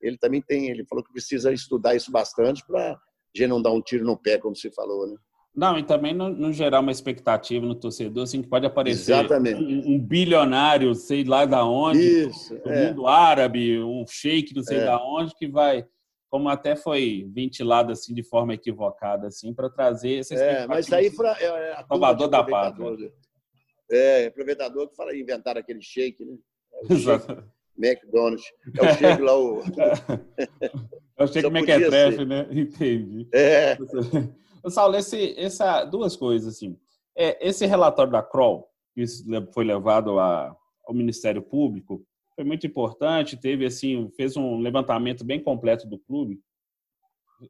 Ele 0.00 0.16
também 0.18 0.42
tem, 0.42 0.68
ele 0.68 0.84
falou 0.84 1.02
que 1.02 1.12
precisa 1.12 1.52
estudar 1.52 1.94
isso 1.94 2.12
bastante 2.12 2.64
para 2.66 2.98
gente 3.34 3.48
não 3.48 3.60
dar 3.60 3.70
um 3.70 3.82
tiro 3.82 4.04
no 4.04 4.16
pé, 4.16 4.38
como 4.38 4.56
se 4.56 4.70
falou, 4.70 5.06
né? 5.06 5.16
Não, 5.54 5.78
e 5.78 5.82
também 5.82 6.14
não, 6.14 6.28
não, 6.28 6.52
gerar 6.52 6.80
uma 6.80 6.92
expectativa 6.92 7.64
no 7.64 7.74
torcedor, 7.74 8.24
assim, 8.24 8.42
que 8.42 8.48
pode 8.48 8.66
aparecer 8.66 9.14
um, 9.14 9.94
um, 9.94 9.98
bilionário, 9.98 10.94
sei 10.94 11.24
lá 11.24 11.46
da 11.46 11.64
onde, 11.64 11.98
Isso, 11.98 12.54
do 12.58 12.70
é. 12.70 12.88
mundo 12.88 13.06
árabe, 13.06 13.80
um 13.80 14.04
sheik, 14.06 14.54
não 14.54 14.62
sei 14.62 14.80
é. 14.80 14.84
da 14.84 15.02
onde, 15.02 15.34
que 15.34 15.48
vai, 15.48 15.86
como 16.28 16.50
até 16.50 16.76
foi 16.76 17.26
ventilado 17.32 17.90
assim 17.90 18.12
de 18.12 18.22
forma 18.22 18.52
equivocada, 18.52 19.28
assim, 19.28 19.54
para 19.54 19.70
trazer 19.70 20.18
essa 20.18 20.34
expectativa. 20.34 20.64
É, 20.64 20.76
mas 20.76 20.92
aí 20.92 21.10
para 21.10 21.34
é, 21.40 21.70
é 21.70 21.84
Salvador 21.88 22.28
da 22.28 22.44
Pátria. 22.44 23.10
É, 23.90 24.26
aproveitador 24.26 24.88
que 24.88 24.96
fala, 24.96 25.16
inventaram 25.16 25.60
aquele 25.60 25.80
shake, 25.80 26.24
né? 26.24 26.36
É 26.90 26.92
Exato. 26.92 27.44
McDonald's. 27.78 28.44
É 28.78 28.82
o 28.82 28.94
shake 28.94 29.22
lá, 29.22 29.38
o. 29.38 29.62
É 31.18 31.24
o 31.24 31.26
shake 31.26 31.48
Mequetrefe, 31.48 32.24
né? 32.26 32.46
Entendi. 32.52 33.26
É. 33.32 33.78
Saulo, 34.68 34.96
esse, 34.96 35.34
essa, 35.38 35.84
duas 35.84 36.14
coisas, 36.14 36.54
assim. 36.54 36.78
É, 37.16 37.48
esse 37.48 37.64
relatório 37.64 38.12
da 38.12 38.22
Kroll, 38.22 38.68
que 38.94 39.04
foi 39.54 39.64
levado 39.64 40.18
a, 40.18 40.54
ao 40.86 40.94
Ministério 40.94 41.40
Público, 41.40 42.04
foi 42.34 42.44
muito 42.44 42.66
importante, 42.66 43.40
teve, 43.40 43.64
assim, 43.64 44.10
fez 44.14 44.36
um 44.36 44.58
levantamento 44.58 45.24
bem 45.24 45.42
completo 45.42 45.88
do 45.88 45.98
clube. 45.98 46.38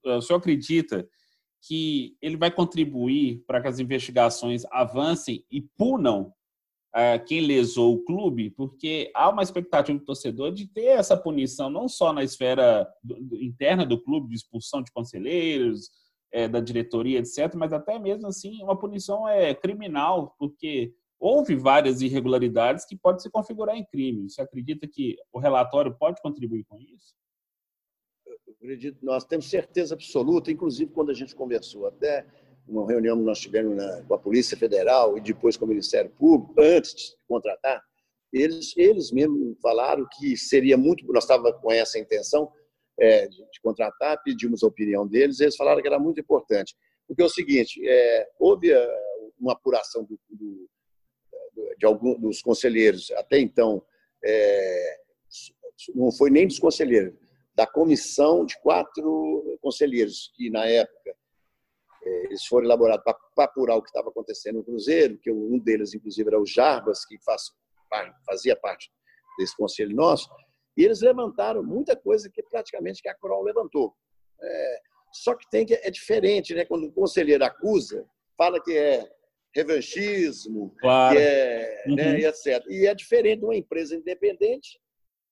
O 0.04 0.20
senhor 0.20 0.38
acredita 0.38 1.08
que 1.66 2.16
ele 2.22 2.36
vai 2.36 2.50
contribuir 2.50 3.42
para 3.46 3.60
que 3.60 3.68
as 3.68 3.80
investigações 3.80 4.64
avancem 4.70 5.44
e 5.50 5.60
punam 5.60 6.32
uh, 6.94 7.24
quem 7.26 7.40
lesou 7.40 7.94
o 7.94 8.04
clube, 8.04 8.50
porque 8.50 9.10
há 9.14 9.28
uma 9.28 9.42
expectativa 9.42 9.98
do 9.98 10.04
torcedor 10.04 10.52
de 10.52 10.66
ter 10.66 10.86
essa 10.86 11.16
punição 11.16 11.68
não 11.68 11.88
só 11.88 12.12
na 12.12 12.22
esfera 12.22 12.88
do, 13.02 13.20
do, 13.20 13.42
interna 13.42 13.84
do 13.84 14.00
clube, 14.00 14.28
de 14.28 14.36
expulsão 14.36 14.80
de 14.82 14.92
conselheiros, 14.92 15.90
é, 16.32 16.46
da 16.46 16.60
diretoria, 16.60 17.18
etc., 17.18 17.54
mas 17.54 17.72
até 17.72 17.98
mesmo 17.98 18.28
assim 18.28 18.62
uma 18.62 18.78
punição 18.78 19.26
é 19.26 19.54
criminal, 19.54 20.34
porque 20.38 20.92
houve 21.18 21.56
várias 21.56 22.02
irregularidades 22.02 22.84
que 22.84 22.96
podem 22.96 23.20
se 23.20 23.30
configurar 23.30 23.76
em 23.76 23.84
crime. 23.84 24.28
Você 24.28 24.40
acredita 24.40 24.86
que 24.86 25.16
o 25.32 25.38
relatório 25.38 25.96
pode 25.98 26.20
contribuir 26.20 26.64
com 26.64 26.78
isso? 26.78 27.14
Acredito, 28.58 28.98
nós 29.04 29.24
temos 29.24 29.48
certeza 29.48 29.94
absoluta, 29.94 30.50
inclusive 30.50 30.90
quando 30.92 31.10
a 31.10 31.14
gente 31.14 31.34
conversou 31.34 31.86
até 31.86 32.26
uma 32.66 32.86
reunião 32.86 33.16
que 33.16 33.24
nós 33.24 33.38
tivemos 33.38 33.76
na, 33.76 34.02
com 34.02 34.14
a 34.14 34.18
Polícia 34.18 34.56
Federal 34.56 35.16
e 35.16 35.20
depois 35.20 35.56
com 35.56 35.64
o 35.64 35.68
Ministério 35.68 36.10
Público, 36.10 36.54
antes 36.58 36.94
de 36.94 37.16
contratar, 37.28 37.82
eles, 38.32 38.76
eles 38.76 39.12
mesmos 39.12 39.56
falaram 39.62 40.06
que 40.18 40.36
seria 40.36 40.76
muito. 40.76 41.06
Nós 41.12 41.24
estávamos 41.24 41.60
com 41.60 41.70
essa 41.70 41.98
intenção 41.98 42.50
é, 42.98 43.28
de, 43.28 43.36
de, 43.36 43.60
contratar, 43.62 44.20
pedimos 44.22 44.62
a 44.62 44.66
opinião 44.66 45.06
deles, 45.06 45.40
eles 45.40 45.56
falaram 45.56 45.80
que 45.80 45.86
era 45.86 45.98
muito 45.98 46.20
importante. 46.20 46.74
Porque 47.06 47.22
é 47.22 47.24
o 47.24 47.30
seguinte: 47.30 47.80
é, 47.86 48.28
houve 48.38 48.72
é, 48.72 48.88
uma 49.38 49.52
apuração 49.52 50.04
do, 50.04 50.18
do, 50.28 50.68
de 51.78 51.86
alguns 51.86 52.18
dos 52.20 52.42
conselheiros, 52.42 53.10
até 53.12 53.38
então, 53.38 53.82
é, 54.24 54.96
não 55.94 56.10
foi 56.10 56.30
nem 56.30 56.46
dos 56.46 56.58
conselheiros, 56.58 57.14
da 57.56 57.66
comissão 57.66 58.44
de 58.44 58.60
quatro 58.60 59.58
conselheiros, 59.62 60.30
que 60.36 60.50
na 60.50 60.66
época 60.66 61.16
é, 62.04 62.24
eles 62.26 62.44
foram 62.46 62.66
elaborados 62.66 63.02
para 63.34 63.44
apurar 63.44 63.76
o 63.76 63.82
que 63.82 63.88
estava 63.88 64.10
acontecendo 64.10 64.56
no 64.56 64.64
Cruzeiro, 64.64 65.18
que 65.18 65.32
um 65.32 65.58
deles, 65.58 65.94
inclusive, 65.94 66.28
era 66.28 66.40
o 66.40 66.46
Jarbas, 66.46 67.04
que 67.06 67.18
faz, 67.24 67.50
fazia 68.26 68.54
parte 68.54 68.90
desse 69.38 69.56
conselho 69.56 69.96
nosso, 69.96 70.28
e 70.76 70.84
eles 70.84 71.00
levantaram 71.00 71.62
muita 71.62 71.96
coisa 71.96 72.30
que 72.30 72.42
praticamente 72.42 73.00
que 73.00 73.08
a 73.08 73.14
Coral 73.14 73.42
levantou. 73.42 73.94
É, 74.40 74.80
só 75.14 75.34
que 75.34 75.48
tem 75.48 75.64
que 75.64 75.74
é 75.74 75.90
diferente, 75.90 76.54
né? 76.54 76.66
Quando 76.66 76.88
o 76.88 76.92
conselheiro 76.92 77.42
acusa, 77.42 78.06
fala 78.36 78.62
que 78.62 78.76
é 78.76 79.10
revanchismo, 79.54 80.74
claro. 80.78 81.16
que 81.16 81.22
é, 81.22 81.84
né, 81.86 81.90
uhum. 81.90 81.96
né, 81.96 82.20
e 82.20 82.26
etc. 82.26 82.62
E 82.68 82.86
é 82.86 82.94
diferente 82.94 83.38
de 83.38 83.44
uma 83.46 83.56
empresa 83.56 83.96
independente 83.96 84.78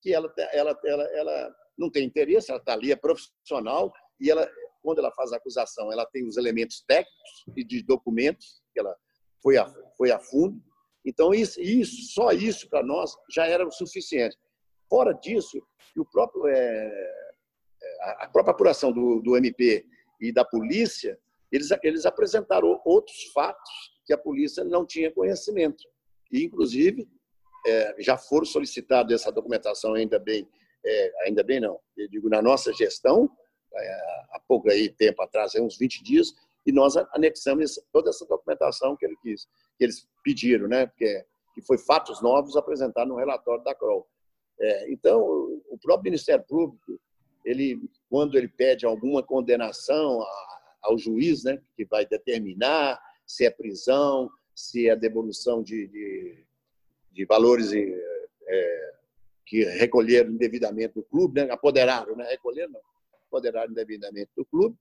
que 0.01 0.11
ela, 0.11 0.33
ela, 0.51 0.79
ela, 0.83 1.03
ela 1.15 1.55
não 1.77 1.89
tem 1.89 2.05
interesse, 2.05 2.51
ela 2.51 2.59
está 2.59 2.73
ali, 2.73 2.91
é 2.91 2.95
profissional, 2.95 3.91
e 4.19 4.29
ela, 4.29 4.49
quando 4.81 4.99
ela 4.99 5.11
faz 5.11 5.33
a 5.33 5.37
acusação, 5.37 5.91
ela 5.91 6.05
tem 6.05 6.25
os 6.27 6.37
elementos 6.37 6.83
técnicos 6.87 7.43
e 7.55 7.63
de 7.63 7.83
documentos, 7.83 8.61
que 8.73 8.79
ela 8.79 8.95
foi 9.41 9.57
a, 9.57 9.65
foi 9.97 10.11
a 10.11 10.19
fundo. 10.19 10.61
Então, 11.05 11.33
isso, 11.33 11.61
isso 11.61 12.13
só 12.13 12.31
isso 12.31 12.69
para 12.69 12.83
nós 12.83 13.15
já 13.31 13.45
era 13.45 13.65
o 13.65 13.71
suficiente. 13.71 14.37
Fora 14.89 15.13
disso, 15.13 15.61
o 15.97 16.05
próprio, 16.05 16.47
é, 16.47 16.91
a 18.19 18.29
própria 18.31 18.51
apuração 18.51 18.91
do, 18.91 19.21
do 19.21 19.37
MP 19.37 19.85
e 20.19 20.31
da 20.31 20.43
polícia, 20.43 21.19
eles, 21.51 21.69
eles 21.83 22.05
apresentaram 22.05 22.81
outros 22.85 23.31
fatos 23.33 23.69
que 24.05 24.13
a 24.13 24.17
polícia 24.17 24.63
não 24.63 24.85
tinha 24.85 25.11
conhecimento. 25.11 25.83
E, 26.31 26.43
inclusive, 26.43 27.07
é, 27.65 27.95
já 27.99 28.17
foram 28.17 28.45
solicitados 28.45 29.13
essa 29.13 29.31
documentação, 29.31 29.93
ainda 29.93 30.19
bem, 30.19 30.47
é, 30.85 31.11
ainda 31.25 31.43
bem 31.43 31.59
não, 31.59 31.79
eu 31.97 32.07
digo, 32.07 32.29
na 32.29 32.41
nossa 32.41 32.71
gestão, 32.73 33.29
é, 33.73 33.93
há 34.31 34.41
pouco 34.47 34.69
aí, 34.69 34.89
tempo 34.89 35.21
atrás, 35.21 35.55
uns 35.55 35.77
20 35.77 36.03
dias, 36.03 36.33
e 36.65 36.71
nós 36.71 36.95
anexamos 37.13 37.79
toda 37.91 38.09
essa 38.09 38.25
documentação 38.25 38.95
que 38.95 39.05
ele 39.05 39.15
quis, 39.21 39.45
que 39.77 39.83
eles 39.83 40.07
pediram, 40.23 40.67
né? 40.67 40.87
Porque, 40.87 41.25
que 41.53 41.61
foi 41.61 41.77
fatos 41.77 42.21
novos 42.21 42.55
apresentados 42.57 43.09
no 43.09 43.17
relatório 43.17 43.63
da 43.63 43.75
CROL. 43.75 44.07
É, 44.59 44.91
então, 44.91 45.21
o 45.69 45.77
próprio 45.81 46.11
Ministério 46.11 46.43
Público, 46.47 46.99
ele, 47.43 47.79
quando 48.09 48.37
ele 48.37 48.47
pede 48.47 48.85
alguma 48.85 49.21
condenação 49.21 50.25
ao 50.81 50.97
juiz, 50.97 51.43
né, 51.43 51.61
que 51.75 51.85
vai 51.85 52.05
determinar 52.05 52.99
se 53.25 53.45
é 53.45 53.49
prisão, 53.49 54.29
se 54.53 54.87
é 54.87 54.95
devolução 54.95 55.61
de, 55.61 55.87
de, 55.87 56.45
de 57.11 57.25
valores 57.25 57.71
é, 57.73 58.94
que 59.45 59.63
recolheram 59.63 60.31
indevidamente 60.31 60.93
do 60.95 61.03
clube, 61.03 61.41
né? 61.41 61.51
apoderaram, 61.51 62.15
né? 62.15 62.27
recolheram 62.29 62.71
não, 62.71 62.81
apoderaram 63.27 63.71
indevidamente 63.71 64.31
do 64.35 64.45
clube, 64.45 64.75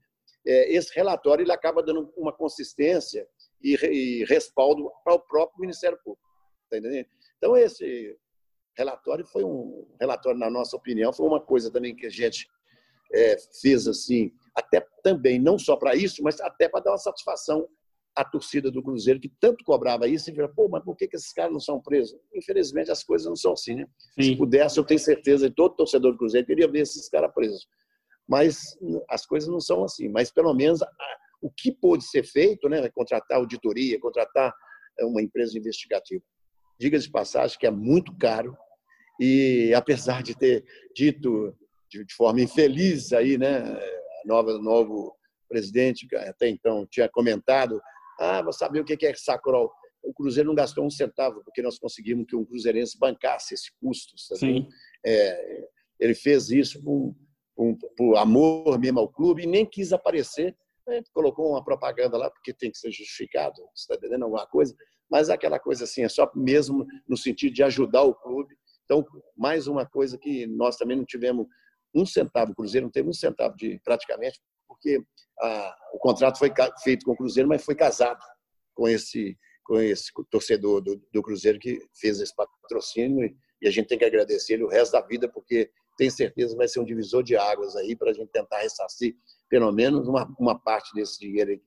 é, 0.47 0.73
esse 0.73 0.95
relatório 0.95 1.43
ele 1.43 1.53
acaba 1.53 1.83
dando 1.83 2.13
uma 2.17 2.33
consistência 2.33 3.27
e, 3.63 3.75
e 3.75 4.25
respaldo 4.25 4.91
para 5.03 5.15
o 5.15 5.21
próprio 5.21 5.61
Ministério 5.61 5.99
Público. 6.05 6.29
Tá 6.71 6.79
entendendo? 6.79 7.07
Então, 7.39 7.57
esse 7.57 8.17
relatório 8.77 9.25
foi 9.27 9.45
um 9.45 9.87
relatório, 10.01 10.39
na 10.39 10.51
nossa 10.51 10.77
opinião, 10.77 11.13
foi 11.13 11.27
uma 11.27 11.41
coisa 11.41 11.71
também 11.71 11.95
que 11.95 12.07
a 12.07 12.11
gente 12.11 12.49
é, 13.13 13.37
fez 13.61 13.87
assim, 13.87 14.33
até 14.55 14.85
também, 15.03 15.39
não 15.39 15.59
só 15.59 15.77
para 15.77 15.95
isso, 15.95 16.23
mas 16.23 16.41
até 16.41 16.69
para 16.69 16.81
dar 16.81 16.91
uma 16.93 16.99
satisfação 16.99 17.69
a 18.17 18.25
torcida 18.25 18.71
do 18.71 18.83
Cruzeiro, 18.83 19.19
que 19.19 19.29
tanto 19.41 19.65
cobrava 19.65 20.07
isso, 20.07 20.31
e 20.31 20.33
vira, 20.33 20.49
pô, 20.49 20.69
mas 20.69 20.85
por 20.85 20.97
que, 20.97 21.09
que 21.09 21.17
esses 21.17 21.33
caras 21.33 21.53
não 21.53 21.61
são 21.61 21.81
presos? 21.81 22.17
Infelizmente, 22.33 22.91
as 22.91 23.03
coisas 23.03 23.27
não 23.27 23.35
são 23.35 23.53
assim, 23.53 23.75
né? 23.75 23.87
Sim. 24.15 24.23
Se 24.23 24.37
pudesse, 24.37 24.79
eu 24.79 24.85
tenho 24.85 25.01
certeza 25.01 25.49
que 25.49 25.55
todo 25.57 25.75
torcedor 25.75 26.13
do 26.13 26.19
Cruzeiro 26.19 26.47
queria 26.47 26.69
ver 26.69 26.81
esses 26.81 27.09
caras 27.09 27.33
presos. 27.35 27.67
Mas 28.29 28.77
as 29.11 29.27
coisas 29.27 29.49
não 29.49 29.61
são 29.61 29.85
assim. 29.85 30.09
Mas, 30.09 30.31
pelo 30.31 30.55
menos, 30.55 30.81
o 31.43 31.51
que 31.51 31.73
pôde 31.73 32.05
ser 32.05 32.25
feito, 32.25 32.69
né? 32.69 32.89
Contratar 32.91 33.39
auditoria, 33.39 34.01
contratar 34.01 34.55
é, 34.99 35.05
uma 35.05 35.21
empresa 35.21 35.59
investigativa. 35.59 36.23
Diga 36.79 36.99
de 36.99 37.11
passagem 37.11 37.59
que 37.59 37.67
é 37.67 37.71
muito 37.71 38.17
caro 38.17 38.57
e, 39.21 39.73
apesar 39.77 40.23
de 40.23 40.37
ter 40.37 40.65
dito 40.95 41.55
de, 41.91 42.05
forma 42.17 42.41
infeliz 42.41 43.13
aí, 43.13 43.37
né? 43.37 43.59
A 43.59 44.27
nova, 44.27 44.57
novo 44.59 45.15
presidente, 45.49 46.09
até 46.17 46.49
então, 46.49 46.87
tinha 46.91 47.09
comentado 47.09 47.81
ah, 48.19 48.43
vou 48.43 48.53
saber 48.53 48.81
o 48.81 48.85
que 48.85 49.07
é 49.07 49.15
Sacrol. 49.15 49.71
O 50.03 50.13
Cruzeiro 50.13 50.49
não 50.49 50.55
gastou 50.55 50.85
um 50.85 50.91
centavo, 50.91 51.43
porque 51.45 51.63
nós 51.63 51.79
conseguimos 51.79 52.27
que 52.29 52.37
um 52.37 52.45
cruzeirense 52.45 52.99
bancasse 52.99 53.55
esse 53.55 53.71
custo. 53.81 54.13
Sabe? 54.19 54.69
É, 55.05 55.69
ele 55.99 56.15
fez 56.15 56.51
isso 56.51 56.83
por, 56.83 57.15
por, 57.57 57.77
por, 57.97 58.17
amor 58.17 58.79
mesmo 58.79 59.01
ao 59.01 59.09
clube 59.09 59.45
e 59.45 59.47
nem 59.47 59.65
quis 59.65 59.93
aparecer. 59.93 60.55
Né? 60.87 61.03
Colocou 61.13 61.51
uma 61.51 61.65
propaganda 61.65 62.19
lá, 62.19 62.31
porque 62.31 62.53
tem 62.53 62.71
que 62.71 62.79
ser 62.79 62.93
justificado, 62.93 63.63
está 63.75 63.95
entendendo 63.95 64.25
alguma 64.25 64.47
coisa? 64.47 64.75
Mas 65.11 65.31
aquela 65.31 65.59
coisa 65.59 65.85
assim, 65.85 66.03
é 66.03 66.09
só 66.09 66.31
mesmo 66.35 66.87
no 67.09 67.17
sentido 67.17 67.55
de 67.55 67.63
ajudar 67.63 68.03
o 68.03 68.15
clube. 68.15 68.55
Então, 68.85 69.05
mais 69.37 69.67
uma 69.67 69.87
coisa 69.87 70.19
que 70.19 70.47
nós 70.47 70.77
também 70.77 70.97
não 70.97 71.05
tivemos 71.05 71.47
um 71.95 72.05
centavo, 72.05 72.53
o 72.53 72.55
Cruzeiro 72.55 72.87
não 72.87 72.91
teve 72.91 73.09
um 73.09 73.13
centavo 73.13 73.57
de 73.57 73.81
praticamente 73.85 74.41
porque 74.67 75.03
a, 75.41 75.77
o 75.93 75.99
contrato 75.99 76.39
foi 76.39 76.53
feito 76.83 77.05
com 77.05 77.13
o 77.13 77.17
Cruzeiro, 77.17 77.49
mas 77.49 77.65
foi 77.65 77.75
casado 77.75 78.23
com 78.75 78.89
esse, 78.89 79.37
com 79.65 79.79
esse 79.81 80.13
torcedor 80.31 80.81
do, 80.81 81.01
do 81.13 81.23
Cruzeiro 81.23 81.59
que 81.59 81.81
fez 81.95 82.21
esse 82.21 82.35
patrocínio 82.35 83.25
e, 83.25 83.37
e 83.63 83.69
a 83.69 83.71
gente 83.71 83.87
tem 83.87 83.99
que 83.99 84.05
agradecer 84.05 84.55
ele 84.55 84.65
o 84.65 84.69
resto 84.69 84.93
da 84.93 85.01
vida, 85.01 85.29
porque 85.29 85.71
tem 85.97 86.11
certeza 86.11 86.53
que 86.53 86.59
vai 86.59 86.69
ser 86.69 86.81
um 86.81 86.85
divisor 86.85 87.23
de 87.23 87.37
águas 87.37 87.77
aí 87.77 87.97
para 87.97 88.11
a 88.11 88.15
gente 88.15 88.31
tentar 88.31 88.59
ressarcir 88.59 89.17
pelo 89.49 89.71
menos 89.73 90.09
uma, 90.09 90.33
uma 90.39 90.59
parte 90.59 90.93
desse 90.95 91.19
dinheiro 91.19 91.53
aí. 91.53 91.63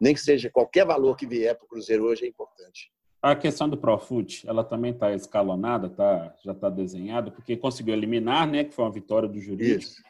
Nem 0.00 0.14
que 0.14 0.20
seja 0.20 0.50
qualquer 0.50 0.86
valor 0.86 1.16
que 1.16 1.26
vier 1.26 1.56
para 1.56 1.64
o 1.64 1.68
Cruzeiro 1.68 2.04
hoje 2.04 2.24
é 2.24 2.28
importante. 2.28 2.92
A 3.22 3.34
questão 3.34 3.68
do 3.68 3.78
Profut, 3.78 4.46
ela 4.46 4.62
também 4.62 4.92
está 4.92 5.14
escalonada, 5.14 5.88
tá, 5.88 6.34
já 6.44 6.52
está 6.52 6.68
desenhada, 6.68 7.30
porque 7.30 7.56
conseguiu 7.56 7.94
eliminar, 7.94 8.46
né, 8.46 8.64
que 8.64 8.74
foi 8.74 8.84
uma 8.84 8.92
vitória 8.92 9.26
do 9.26 9.40
jurídico, 9.40 9.92
Isso. 9.92 10.02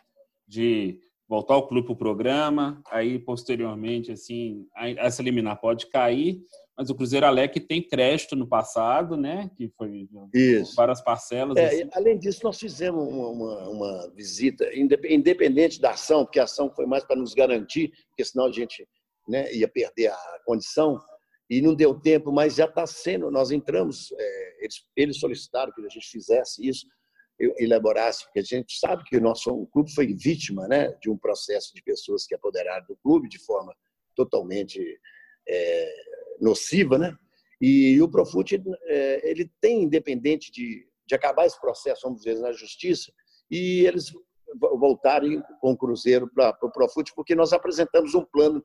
de 0.48 1.00
voltar 1.28 1.56
o 1.56 1.66
clube 1.66 1.86
para 1.86 1.94
o 1.94 1.98
programa, 1.98 2.82
aí 2.90 3.18
posteriormente, 3.18 4.12
assim, 4.12 4.66
essa 4.98 5.22
liminar 5.22 5.60
pode 5.60 5.86
cair, 5.86 6.40
mas 6.76 6.90
o 6.90 6.94
Cruzeiro 6.94 7.24
Alec 7.24 7.60
tem 7.60 7.80
crédito 7.80 8.34
no 8.34 8.48
passado, 8.48 9.16
né? 9.16 9.48
Que 9.56 9.68
foi 9.76 10.08
Isso. 10.34 10.74
várias 10.74 11.00
parcelas. 11.00 11.56
É, 11.56 11.66
assim. 11.66 11.88
Além 11.92 12.18
disso, 12.18 12.40
nós 12.42 12.58
fizemos 12.58 13.06
uma, 13.06 13.28
uma, 13.28 13.68
uma, 13.68 14.12
visita, 14.14 14.68
independente 14.74 15.80
da 15.80 15.92
ação, 15.92 16.24
porque 16.24 16.40
a 16.40 16.44
ação 16.44 16.70
foi 16.74 16.84
mais 16.84 17.04
para 17.04 17.16
nos 17.16 17.32
garantir, 17.32 17.92
porque 18.08 18.24
senão 18.24 18.46
a 18.46 18.52
gente 18.52 18.86
né, 19.28 19.52
ia 19.54 19.68
perder 19.68 20.08
a 20.08 20.40
condição, 20.44 21.00
e 21.48 21.60
não 21.60 21.74
deu 21.74 21.94
tempo, 21.94 22.32
mas 22.32 22.56
já 22.56 22.64
está 22.64 22.86
sendo. 22.86 23.30
Nós 23.30 23.50
entramos, 23.50 24.12
é, 24.18 24.64
eles, 24.64 24.84
eles 24.96 25.20
solicitaram 25.20 25.72
que 25.72 25.80
a 25.80 25.88
gente 25.88 26.08
fizesse 26.08 26.66
isso, 26.66 26.86
elaborasse, 27.38 28.24
porque 28.24 28.40
a 28.40 28.42
gente 28.42 28.78
sabe 28.78 29.04
que 29.04 29.16
o 29.16 29.20
nosso 29.20 29.66
clube 29.66 29.92
foi 29.92 30.14
vítima 30.14 30.68
né, 30.68 30.92
de 31.02 31.10
um 31.10 31.16
processo 31.16 31.74
de 31.74 31.82
pessoas 31.82 32.26
que 32.26 32.34
apoderaram 32.34 32.86
do 32.86 32.96
clube 32.96 33.28
de 33.28 33.38
forma 33.38 33.74
totalmente 34.14 34.80
é, 35.48 35.94
nociva, 36.40 36.98
né? 36.98 37.16
E 37.60 38.00
o 38.00 38.08
Profut 38.08 38.62
é, 38.86 39.30
ele 39.30 39.50
tem, 39.60 39.82
independente 39.82 40.52
de, 40.52 40.86
de 41.06 41.14
acabar 41.14 41.46
esse 41.46 41.60
processo, 41.60 42.02
vamos 42.04 42.22
dizer, 42.22 42.38
na 42.38 42.52
justiça, 42.52 43.12
e 43.50 43.86
eles 43.86 44.12
voltarem 44.58 45.42
com 45.60 45.72
o 45.72 45.76
Cruzeiro 45.76 46.30
para 46.32 46.56
o 46.62 46.70
Profut, 46.70 47.12
porque 47.14 47.34
nós 47.34 47.52
apresentamos 47.52 48.14
um 48.14 48.24
plano 48.24 48.64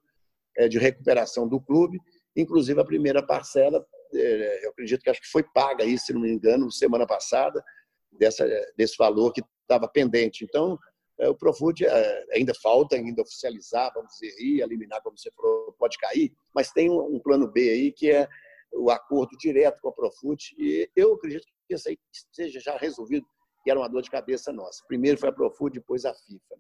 é, 0.57 0.67
de 0.67 0.77
recuperação 0.77 1.47
do 1.47 1.59
clube, 1.59 1.99
inclusive 2.35 2.79
a 2.79 2.85
primeira 2.85 3.25
parcela, 3.25 3.85
é, 4.13 4.65
eu 4.65 4.71
acredito 4.71 5.01
que 5.01 5.09
acho 5.09 5.21
que 5.21 5.27
foi 5.27 5.43
paga 5.43 5.83
aí, 5.83 5.97
se 5.97 6.13
não 6.13 6.21
me 6.21 6.31
engano, 6.31 6.71
semana 6.71 7.05
passada, 7.05 7.63
dessa, 8.11 8.47
desse 8.75 8.95
valor 8.97 9.31
que 9.31 9.41
estava 9.61 9.87
pendente. 9.87 10.43
Então, 10.43 10.77
é, 11.19 11.27
o 11.27 11.35
Profut 11.35 11.85
ainda 12.33 12.53
falta 12.61 12.95
ainda 12.95 13.21
oficializar, 13.21 13.91
vamos 13.93 14.11
dizer, 14.13 14.33
e 14.39 14.61
eliminar, 14.61 15.01
como 15.01 15.17
você 15.17 15.29
falou, 15.31 15.75
pode 15.77 15.97
cair, 15.97 16.31
mas 16.53 16.71
tem 16.71 16.89
um 16.89 17.19
plano 17.19 17.47
B 17.47 17.69
aí 17.69 17.91
que 17.91 18.09
é 18.09 18.27
o 18.71 18.89
acordo 18.89 19.35
direto 19.37 19.79
com 19.81 19.89
a 19.89 19.91
Profut, 19.91 20.55
e 20.57 20.89
eu 20.95 21.13
acredito 21.13 21.45
que 21.67 21.75
isso 21.75 21.89
aí 21.89 21.97
seja 22.31 22.59
já 22.59 22.77
resolvido 22.77 23.25
que 23.63 23.69
era 23.69 23.79
uma 23.79 23.89
dor 23.89 24.01
de 24.01 24.09
cabeça 24.09 24.53
nossa. 24.53 24.83
Primeiro 24.87 25.17
foi 25.17 25.29
a 25.29 25.33
Profut, 25.33 25.73
depois 25.73 26.05
a 26.05 26.13
FIFA. 26.13 26.55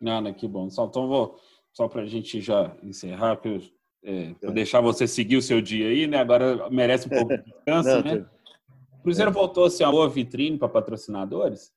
Né? 0.00 0.12
Ah, 0.12 0.34
que 0.34 0.46
bom. 0.46 0.68
Só, 0.68 0.84
então, 0.84 1.08
vou, 1.08 1.38
só 1.72 1.88
para 1.88 2.02
a 2.02 2.06
gente 2.06 2.40
já 2.40 2.76
encerrar, 2.82 3.36
que 3.38 3.48
eu, 3.48 3.60
é, 4.04 4.34
vou 4.42 4.50
é. 4.50 4.54
deixar 4.54 4.80
você 4.80 5.06
seguir 5.06 5.36
o 5.36 5.42
seu 5.42 5.62
dia 5.62 5.88
aí, 5.88 6.06
né? 6.06 6.18
Agora 6.18 6.68
merece 6.68 7.06
um 7.06 7.10
pouco 7.10 7.36
de 7.36 7.42
descanso, 7.50 7.88
Não, 7.88 8.02
né? 8.02 8.30
O 9.04 9.12
Cruzeiro 9.12 9.30
é. 9.30 9.34
voltou 9.34 9.66
a 9.66 9.70
ser 9.70 9.84
uma 9.84 9.92
boa 9.92 10.08
vitrine 10.08 10.56
para 10.56 10.66
patrocinadores? 10.66 11.70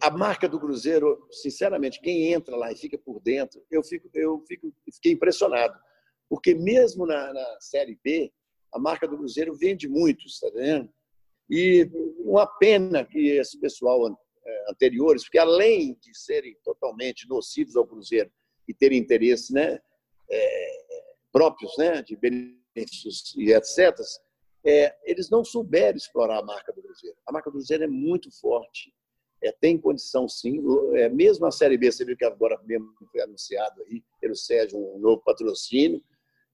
A 0.00 0.10
marca 0.10 0.48
do 0.48 0.58
Cruzeiro, 0.58 1.28
sinceramente, 1.30 2.00
quem 2.00 2.32
entra 2.32 2.56
lá 2.56 2.72
e 2.72 2.76
fica 2.76 2.96
por 2.96 3.20
dentro, 3.20 3.62
eu 3.70 3.82
fico, 3.84 4.08
eu 4.14 4.42
fico, 4.48 4.72
fiquei 4.90 5.12
impressionado, 5.12 5.78
porque 6.30 6.54
mesmo 6.54 7.04
na, 7.04 7.34
na 7.34 7.60
Série 7.60 8.00
B, 8.02 8.32
a 8.72 8.78
marca 8.78 9.06
do 9.06 9.18
Cruzeiro 9.18 9.54
vende 9.54 9.86
muito, 9.86 10.24
está 10.24 10.48
vendo? 10.48 10.88
E 11.50 11.86
uma 12.20 12.46
pena 12.46 13.04
que 13.04 13.28
esse 13.32 13.60
pessoal 13.60 14.18
é, 14.42 14.70
anteriores, 14.70 15.24
porque 15.24 15.38
além 15.38 15.92
de 16.00 16.16
serem 16.16 16.56
totalmente 16.64 17.28
nocivos 17.28 17.76
ao 17.76 17.86
Cruzeiro 17.86 18.32
e 18.66 18.72
terem 18.72 18.98
interesses 18.98 19.50
né, 19.50 19.78
é, 20.30 20.80
próprios 21.30 21.76
né, 21.76 22.00
de 22.00 22.16
benefícios 22.16 23.34
e 23.36 23.52
etc., 23.52 24.00
é, 24.64 24.94
eles 25.04 25.30
não 25.30 25.44
souberam 25.44 25.96
explorar 25.96 26.38
a 26.38 26.44
marca 26.44 26.72
do 26.72 26.82
Cruzeiro. 26.82 27.16
A 27.26 27.32
marca 27.32 27.50
do 27.50 27.54
Cruzeiro 27.54 27.84
é 27.84 27.88
muito 27.88 28.30
forte, 28.40 28.92
é, 29.42 29.50
tem 29.52 29.78
condição 29.78 30.28
sim. 30.28 30.60
É, 30.96 31.08
mesmo 31.08 31.46
a 31.46 31.50
Série 31.50 31.78
B, 31.78 31.90
você 31.90 32.04
viu 32.04 32.16
que 32.16 32.24
agora 32.24 32.60
mesmo 32.64 32.92
foi 33.10 33.22
anunciado 33.22 33.82
aí 33.82 34.02
pelo 34.20 34.36
Sérgio 34.36 34.78
um 34.78 34.98
novo 34.98 35.22
patrocínio, 35.24 36.02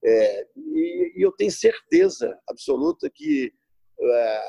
é, 0.05 0.47
e, 0.57 1.15
e, 1.17 1.23
eu 1.23 1.33
tenho 1.33 1.51
certeza 1.51 2.39
absoluta 2.49 3.11
que 3.11 3.53
é, 3.99 4.43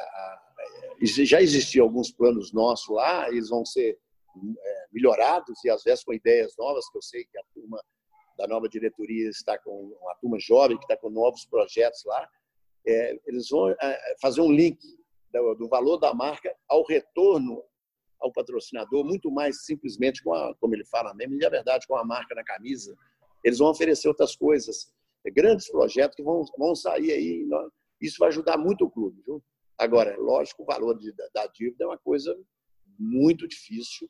já 1.01 1.41
existiam 1.41 1.85
alguns 1.85 2.11
planos 2.11 2.53
nossos 2.53 2.89
lá, 2.89 3.27
eles 3.29 3.49
vão 3.49 3.65
ser 3.65 3.97
é, 4.37 4.85
melhorados 4.91 5.63
e 5.63 5.69
às 5.69 5.83
vezes 5.83 6.03
com 6.03 6.13
ideias 6.13 6.53
novas, 6.57 6.87
que 6.89 6.97
eu 6.97 7.01
sei 7.01 7.25
que 7.25 7.37
a 7.39 7.43
turma 7.53 7.81
da 8.37 8.47
nova 8.47 8.69
diretoria 8.69 9.29
está 9.29 9.57
com 9.57 9.97
uma 9.99 10.15
turma 10.15 10.37
jovem 10.39 10.77
que 10.77 10.83
está 10.83 10.95
com 10.95 11.09
novos 11.09 11.45
projetos 11.45 12.03
lá. 12.05 12.29
É, 12.87 13.19
eles 13.25 13.49
vão 13.49 13.75
fazer 14.21 14.41
um 14.41 14.51
link 14.51 14.79
do, 15.31 15.67
valor 15.67 15.97
da 15.97 16.13
marca 16.13 16.55
ao 16.69 16.85
retorno 16.85 17.63
ao 18.19 18.31
patrocinador, 18.31 19.05
muito 19.05 19.29
mais 19.29 19.65
simplesmente 19.65 20.23
com 20.23 20.33
a, 20.33 20.55
como 20.55 20.73
ele 20.73 20.85
fala 20.85 21.13
mesmo, 21.13 21.35
e 21.35 21.45
a 21.45 21.49
verdade, 21.49 21.85
com 21.85 21.95
a 21.95 22.03
marca 22.03 22.33
na 22.33 22.43
camisa. 22.43 22.95
Eles 23.43 23.59
vão 23.59 23.69
oferecer 23.69 24.07
outras 24.07 24.35
coisas, 24.35 24.91
grandes 25.27 25.69
projetos 25.69 26.15
que 26.15 26.23
vão, 26.23 26.43
vão 26.57 26.73
sair 26.73 27.11
aí. 27.11 27.47
Isso 28.01 28.17
vai 28.19 28.29
ajudar 28.29 28.57
muito 28.57 28.85
o 28.85 28.89
clube. 28.89 29.21
Viu? 29.25 29.43
Agora, 29.77 30.11
é 30.11 30.17
lógico, 30.17 30.63
o 30.63 30.65
valor 30.65 30.97
de, 30.97 31.13
da 31.33 31.45
dívida 31.47 31.83
é 31.83 31.87
uma 31.87 31.97
coisa 31.97 32.35
muito 32.97 33.47
difícil 33.47 34.09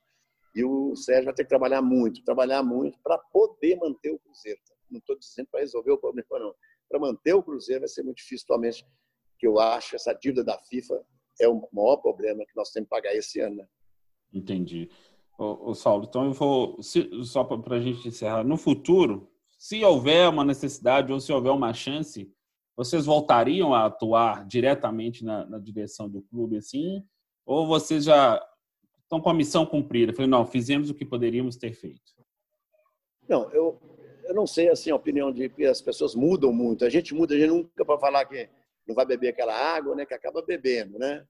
e 0.56 0.64
o 0.64 0.96
Sérgio 0.96 1.26
vai 1.26 1.34
ter 1.34 1.44
que 1.44 1.50
trabalhar 1.50 1.82
muito, 1.82 2.24
trabalhar 2.24 2.64
muito 2.64 2.98
para 3.04 3.18
poder 3.18 3.76
manter 3.76 4.12
o 4.12 4.20
Cruzeiro. 4.20 4.60
Não 4.90 5.00
estou 5.00 5.18
dizendo 5.18 5.48
para 5.52 5.60
resolver 5.60 5.92
o 5.92 5.98
problema, 5.98 6.28
não. 6.32 6.56
Para 6.90 7.00
manter 7.00 7.34
o 7.34 7.44
Cruzeiro 7.44 7.82
vai 7.82 7.88
ser 7.88 8.04
muito 8.04 8.18
difícil, 8.18 8.46
atualmente, 8.46 8.86
que 9.38 9.48
eu 9.48 9.60
acho 9.60 9.96
essa 9.96 10.14
dívida 10.14 10.44
da 10.44 10.58
FIFA 10.58 11.04
é 11.40 11.48
o 11.48 11.68
maior 11.72 11.98
problema 11.98 12.46
que 12.46 12.56
nós 12.56 12.72
temos 12.72 12.88
que 12.88 12.96
pagar 12.96 13.14
esse 13.14 13.40
ano. 13.40 13.58
Né? 13.58 13.68
Entendi. 14.34 14.90
Ô, 15.38 15.70
ô, 15.70 15.74
Saulo, 15.76 16.06
então 16.08 16.26
eu 16.26 16.34
vou, 16.34 16.82
se, 16.82 17.08
só 17.24 17.44
para 17.44 17.76
a 17.76 17.80
gente 17.80 18.08
encerrar, 18.08 18.44
no 18.44 18.58
futuro, 18.58 19.30
se 19.58 19.84
houver 19.84 20.30
uma 20.30 20.44
necessidade 20.44 21.14
ou 21.14 21.20
se 21.20 21.32
houver 21.32 21.52
uma 21.52 21.74
chance 21.74 22.32
vocês 22.78 23.08
voltariam 23.08 23.74
a 23.74 23.88
atuar 23.88 24.46
diretamente 24.46 25.26
na, 25.26 25.44
na 25.48 25.58
direção 25.58 26.08
do 26.08 26.22
clube 26.22 26.58
assim? 26.58 27.04
Ou 27.44 27.66
vocês 27.66 28.04
já 28.04 28.40
estão 29.02 29.20
com 29.20 29.32
a 29.32 29.34
missão 29.34 29.66
cumprida? 29.66 30.14
falei, 30.14 30.30
não, 30.30 30.46
fizemos 30.46 30.92
o 30.92 30.94
que 30.94 31.04
poderíamos 31.04 31.58
ter 31.58 31.74
feito. 31.74 32.14
Não, 33.28 33.50
eu, 33.52 33.82
eu 34.28 34.34
não 34.34 34.46
sei 34.46 34.70
assim 34.70 34.92
a 34.92 34.96
opinião 34.96 35.32
de 35.32 35.50
que 35.50 35.66
as 35.66 35.82
pessoas 35.82 36.14
mudam 36.14 36.52
muito. 36.52 36.86
A 36.86 36.90
gente 36.90 37.14
muda, 37.14 37.34
a 37.34 37.38
gente 37.38 37.50
nunca 37.50 37.86
para 37.86 38.00
falar 38.00 38.26
que 38.26 38.50
não 38.88 38.96
vai 38.96 39.06
beber 39.06 39.30
aquela 39.30 39.54
água, 39.54 39.96
né, 39.96 40.06
que 40.06 40.14
acaba 40.14 40.42
bebendo, 40.42 40.98
né? 40.98 41.26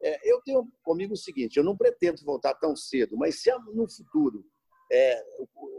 É, 0.00 0.18
eu 0.30 0.40
tenho 0.40 0.68
comigo 0.82 1.14
o 1.14 1.16
seguinte: 1.16 1.56
eu 1.56 1.64
não 1.64 1.76
pretendo 1.76 2.22
voltar 2.24 2.54
tão 2.54 2.74
cedo, 2.74 3.16
mas 3.16 3.40
se 3.40 3.50
no 3.72 3.88
futuro, 3.88 4.44
é, 4.90 5.22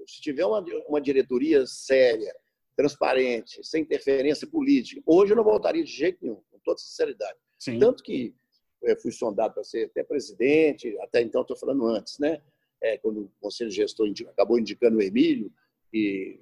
se 0.08 0.22
tiver 0.22 0.46
uma, 0.46 0.64
uma 0.88 1.02
diretoria 1.02 1.66
séria, 1.66 2.34
transparente, 2.76 3.64
sem 3.64 3.84
interferência 3.84 4.48
política. 4.48 5.02
Hoje 5.06 5.34
eu 5.34 5.38
não 5.38 5.44
voltaria 5.44 5.84
de 5.84 5.92
jeito 5.92 6.20
nenhum, 6.22 6.42
com 6.50 6.60
toda 6.64 6.80
sinceridade. 6.80 7.38
Sim. 7.60 7.80
Tanto 7.80 8.02
que 8.02 8.34
eu 8.82 9.00
fui 9.00 9.12
sondado 9.12 9.54
para 9.54 9.64
ser 9.64 9.86
até 9.86 10.04
presidente, 10.04 10.98
até 11.00 11.22
então 11.22 11.42
estou 11.42 11.56
falando 11.56 11.86
antes, 11.86 12.18
né? 12.20 12.42
É, 12.82 12.98
quando 12.98 13.22
o 13.22 13.32
Conselho 13.40 13.72
Gestor 13.72 14.12
acabou 14.30 14.60
indicando 14.60 14.98
o 14.98 15.02
Emílio, 15.02 15.52
e 15.94 16.40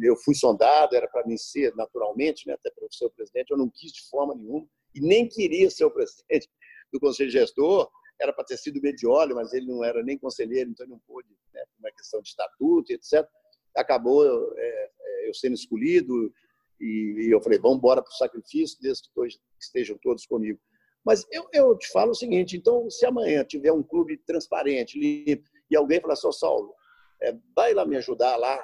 eu 0.00 0.16
fui 0.16 0.34
sondado, 0.34 0.94
era 0.94 1.08
para 1.08 1.26
mim 1.26 1.36
ser 1.36 1.74
naturalmente, 1.74 2.46
né, 2.46 2.54
até 2.54 2.70
para 2.70 2.86
ser 2.90 3.06
o 3.06 3.10
presidente, 3.10 3.50
eu 3.50 3.56
não 3.56 3.68
quis 3.68 3.92
de 3.92 4.08
forma 4.08 4.34
nenhuma, 4.34 4.66
e 4.94 5.00
nem 5.00 5.28
queria 5.28 5.70
ser 5.70 5.84
o 5.84 5.90
presidente 5.92 6.48
do 6.92 7.00
Conselho 7.00 7.30
Gestor, 7.30 7.90
era 8.20 8.32
para 8.32 8.44
ter 8.44 8.56
sido 8.56 8.80
Medioli, 8.80 9.32
mas 9.34 9.52
ele 9.52 9.66
não 9.66 9.84
era 9.84 10.02
nem 10.02 10.18
conselheiro, 10.18 10.70
então 10.70 10.84
ele 10.84 10.92
não 10.92 11.00
pôde, 11.00 11.28
né, 11.52 11.62
uma 11.78 11.90
questão 11.92 12.20
de 12.20 12.28
estatuto, 12.28 12.92
etc. 12.92 13.26
Acabou 13.76 14.24
é, 14.56 14.90
eu 15.28 15.34
sendo 15.34 15.54
escolhido, 15.54 16.32
e, 16.80 17.26
e 17.26 17.30
eu 17.30 17.40
falei, 17.40 17.58
vamos 17.58 17.78
embora 17.78 18.02
para 18.02 18.10
o 18.10 18.16
sacrifício, 18.16 18.78
desde 18.80 19.08
que 19.08 19.38
estejam 19.60 19.98
todos 19.98 20.26
comigo. 20.26 20.58
Mas 21.04 21.26
eu, 21.30 21.48
eu 21.52 21.76
te 21.76 21.88
falo 21.90 22.10
o 22.10 22.14
seguinte, 22.14 22.56
então, 22.56 22.88
se 22.90 23.06
amanhã 23.06 23.44
tiver 23.44 23.72
um 23.72 23.82
clube 23.82 24.18
transparente, 24.18 24.98
limpo, 24.98 25.48
e 25.70 25.76
alguém 25.76 26.00
falar 26.00 26.14
assim, 26.14 26.30
Saulo, 26.32 26.74
é, 27.22 27.36
vai 27.54 27.74
lá 27.74 27.84
me 27.84 27.96
ajudar 27.96 28.36
lá, 28.36 28.62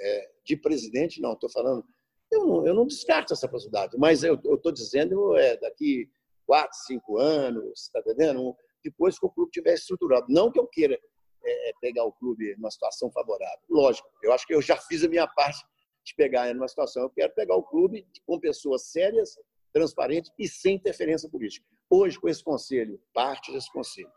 é, 0.00 0.30
de 0.48 0.56
presidente, 0.56 1.20
não, 1.20 1.34
estou 1.34 1.50
falando, 1.50 1.84
eu 2.32 2.46
não, 2.46 2.66
eu 2.66 2.74
não 2.74 2.86
descarto 2.86 3.34
essa 3.34 3.46
possibilidade, 3.46 3.96
mas 3.98 4.22
eu 4.22 4.34
estou 4.34 4.72
dizendo 4.72 5.36
é, 5.36 5.56
daqui 5.58 6.10
quatro, 6.46 6.76
cinco 6.86 7.18
anos, 7.18 7.82
está 7.82 8.00
entendendo? 8.00 8.56
Depois 8.82 9.18
que 9.18 9.26
o 9.26 9.30
clube 9.30 9.50
tiver 9.50 9.74
estruturado. 9.74 10.26
Não 10.28 10.50
que 10.50 10.58
eu 10.58 10.66
queira 10.66 10.98
é, 11.44 11.72
pegar 11.80 12.04
o 12.04 12.12
clube 12.12 12.54
numa 12.56 12.70
situação 12.70 13.10
favorável. 13.10 13.60
Lógico, 13.68 14.08
eu 14.22 14.32
acho 14.32 14.46
que 14.46 14.54
eu 14.54 14.62
já 14.62 14.76
fiz 14.76 15.04
a 15.04 15.08
minha 15.08 15.26
parte 15.26 15.62
de 16.04 16.14
pegar 16.14 16.52
numa 16.54 16.68
situação. 16.68 17.02
Eu 17.02 17.10
quero 17.10 17.34
pegar 17.34 17.54
o 17.54 17.62
clube 17.62 18.06
com 18.26 18.40
pessoas 18.40 18.86
sérias, 18.86 19.38
transparentes 19.72 20.32
e 20.38 20.48
sem 20.48 20.76
interferência 20.76 21.28
política. 21.28 21.66
Hoje, 21.90 22.18
com 22.18 22.28
esse 22.28 22.42
conselho, 22.42 22.98
parte 23.12 23.52
desse 23.52 23.70
conselho 23.70 24.10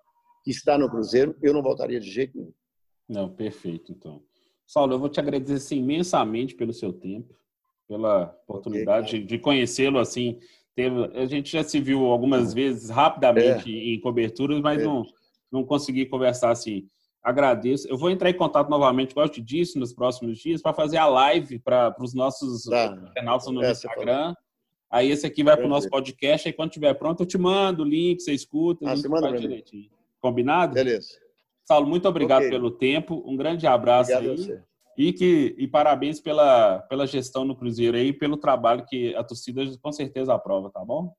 que 0.43 0.51
está 0.51 0.77
no 0.77 0.89
Cruzeiro, 0.89 1.37
eu 1.41 1.53
não 1.53 1.61
voltaria 1.61 1.99
de 1.99 2.09
jeito 2.09 2.37
nenhum. 2.37 2.53
Não, 3.07 3.33
perfeito, 3.33 3.91
então. 3.91 4.23
Saulo, 4.71 4.93
eu 4.93 4.99
vou 4.99 5.09
te 5.09 5.19
agradecer 5.19 5.75
imensamente 5.75 6.55
pelo 6.55 6.71
seu 6.71 6.93
tempo, 6.93 7.35
pela 7.89 8.33
oportunidade 8.47 9.17
okay, 9.17 9.25
de 9.25 9.37
conhecê-lo 9.37 9.99
assim. 9.99 10.39
Teve, 10.73 11.11
a 11.13 11.25
gente 11.25 11.51
já 11.51 11.61
se 11.61 11.77
viu 11.81 12.05
algumas 12.05 12.53
vezes 12.53 12.89
rapidamente 12.89 13.69
é. 13.69 13.93
em 13.93 13.99
coberturas, 13.99 14.61
mas 14.61 14.79
é. 14.79 14.85
não, 14.85 15.05
não 15.51 15.65
consegui 15.65 16.05
conversar 16.05 16.51
assim 16.51 16.87
agradeço. 17.21 17.85
Eu 17.87 17.97
vou 17.97 18.09
entrar 18.09 18.29
em 18.29 18.33
contato 18.33 18.69
novamente, 18.69 19.13
como 19.13 19.25
eu 19.25 19.29
te 19.29 19.41
disse, 19.41 19.77
nos 19.77 19.93
próximos 19.93 20.39
dias, 20.39 20.61
para 20.61 20.73
fazer 20.73 20.97
a 20.97 21.05
live 21.05 21.59
para 21.59 21.93
os 21.99 22.13
nossos 22.13 22.63
tá. 22.63 22.97
canais 23.13 23.45
no 23.47 23.61
é, 23.61 23.71
Instagram. 23.71 24.33
Aí 24.89 25.11
esse 25.11 25.27
aqui 25.27 25.43
vai 25.43 25.57
para 25.57 25.65
o 25.65 25.69
nosso 25.69 25.89
podcast. 25.89 26.47
Aí 26.47 26.53
quando 26.53 26.69
estiver 26.69 26.93
pronto, 26.93 27.23
eu 27.23 27.27
te 27.27 27.37
mando 27.37 27.83
o 27.83 27.85
link, 27.85 28.21
você 28.21 28.31
escuta. 28.31 28.89
Ah, 28.89 28.95
você 28.95 29.09
manda 29.09 29.37
direitinho. 29.37 29.89
Combinado? 30.21 30.73
Beleza. 30.73 31.20
Saulo, 31.71 31.87
muito 31.87 32.05
obrigado 32.05 32.41
okay. 32.41 32.49
pelo 32.49 32.69
tempo. 32.69 33.23
Um 33.25 33.37
grande 33.37 33.65
abraço 33.65 34.13
obrigado 34.13 34.51
aí. 34.51 34.61
E, 34.97 35.13
que, 35.13 35.55
e 35.57 35.65
parabéns 35.69 36.19
pela, 36.19 36.79
pela 36.79 37.07
gestão 37.07 37.45
no 37.45 37.55
Cruzeiro 37.55 37.95
aí, 37.95 38.11
pelo 38.11 38.35
trabalho 38.35 38.85
que 38.85 39.15
a 39.15 39.23
torcida 39.23 39.63
com 39.81 39.89
certeza 39.89 40.33
aprova, 40.33 40.69
tá 40.69 40.83
bom? 40.83 41.15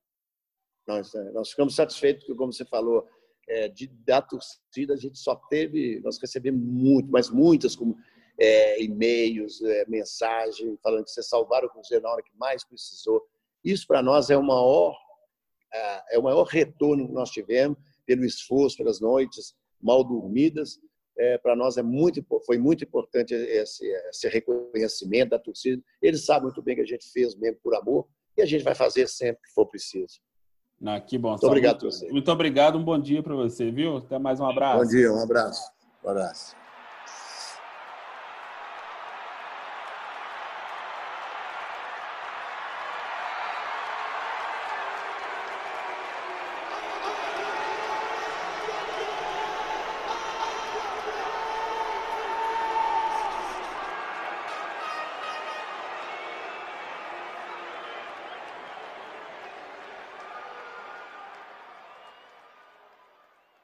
Nós, 0.86 1.14
é, 1.14 1.30
nós 1.32 1.48
ficamos 1.48 1.74
satisfeitos, 1.74 2.24
porque, 2.24 2.36
como 2.36 2.52
você 2.52 2.66
falou, 2.66 3.08
é, 3.48 3.66
de, 3.68 3.86
da 3.86 4.20
torcida, 4.20 4.92
a 4.92 4.96
gente 4.98 5.18
só 5.18 5.34
teve, 5.48 6.00
nós 6.04 6.18
recebemos 6.20 6.60
muito, 6.62 7.10
mas 7.10 7.30
muitas, 7.30 7.74
como 7.74 7.96
é, 8.38 8.82
e-mails, 8.82 9.62
é, 9.62 9.86
mensagem, 9.88 10.78
falando 10.82 11.04
que 11.04 11.12
vocês 11.12 11.30
salvaram 11.30 11.66
o 11.66 11.70
Cruzeiro 11.70 12.04
na 12.04 12.10
hora 12.10 12.22
que 12.22 12.36
mais 12.36 12.62
precisou. 12.62 13.26
Isso 13.64 13.86
para 13.86 14.02
nós 14.02 14.28
é 14.28 14.36
o 14.36 14.42
maior 14.42 14.94
é 16.10 16.18
o 16.18 16.22
maior 16.22 16.44
retorno 16.44 17.06
que 17.06 17.14
nós 17.14 17.30
tivemos 17.30 17.78
pelo 18.04 18.26
esforço, 18.26 18.76
pelas 18.76 19.00
noites 19.00 19.54
mal 19.82 20.04
dormidas. 20.04 20.78
É, 21.18 21.36
para 21.36 21.54
nós 21.54 21.76
é 21.76 21.82
muito, 21.82 22.24
foi 22.46 22.56
muito 22.56 22.84
importante 22.84 23.34
esse, 23.34 23.86
esse 24.08 24.28
reconhecimento 24.28 25.30
da 25.30 25.38
torcida. 25.38 25.82
Eles 26.00 26.24
sabem 26.24 26.44
muito 26.44 26.62
bem 26.62 26.74
que 26.74 26.80
a 26.80 26.86
gente 26.86 27.06
fez 27.12 27.34
mesmo 27.36 27.58
por 27.62 27.74
amor 27.74 28.06
e 28.36 28.40
a 28.40 28.46
gente 28.46 28.64
vai 28.64 28.74
fazer 28.74 29.06
sempre 29.08 29.42
que 29.42 29.52
for 29.52 29.66
preciso. 29.66 30.20
Ah, 30.84 31.00
que 31.00 31.16
bom. 31.18 31.30
Muito 31.30 31.46
obrigado 31.46 31.82
muito, 31.82 32.12
muito 32.12 32.32
obrigado, 32.32 32.78
um 32.78 32.84
bom 32.84 32.98
dia 32.98 33.22
para 33.22 33.34
você, 33.34 33.70
viu? 33.70 33.98
Até 33.98 34.18
mais 34.18 34.40
um 34.40 34.46
abraço. 34.46 34.84
Bom 34.84 34.90
dia, 34.90 35.12
um 35.12 35.22
abraço. 35.22 35.70
Um 36.02 36.08
abraço. 36.08 36.61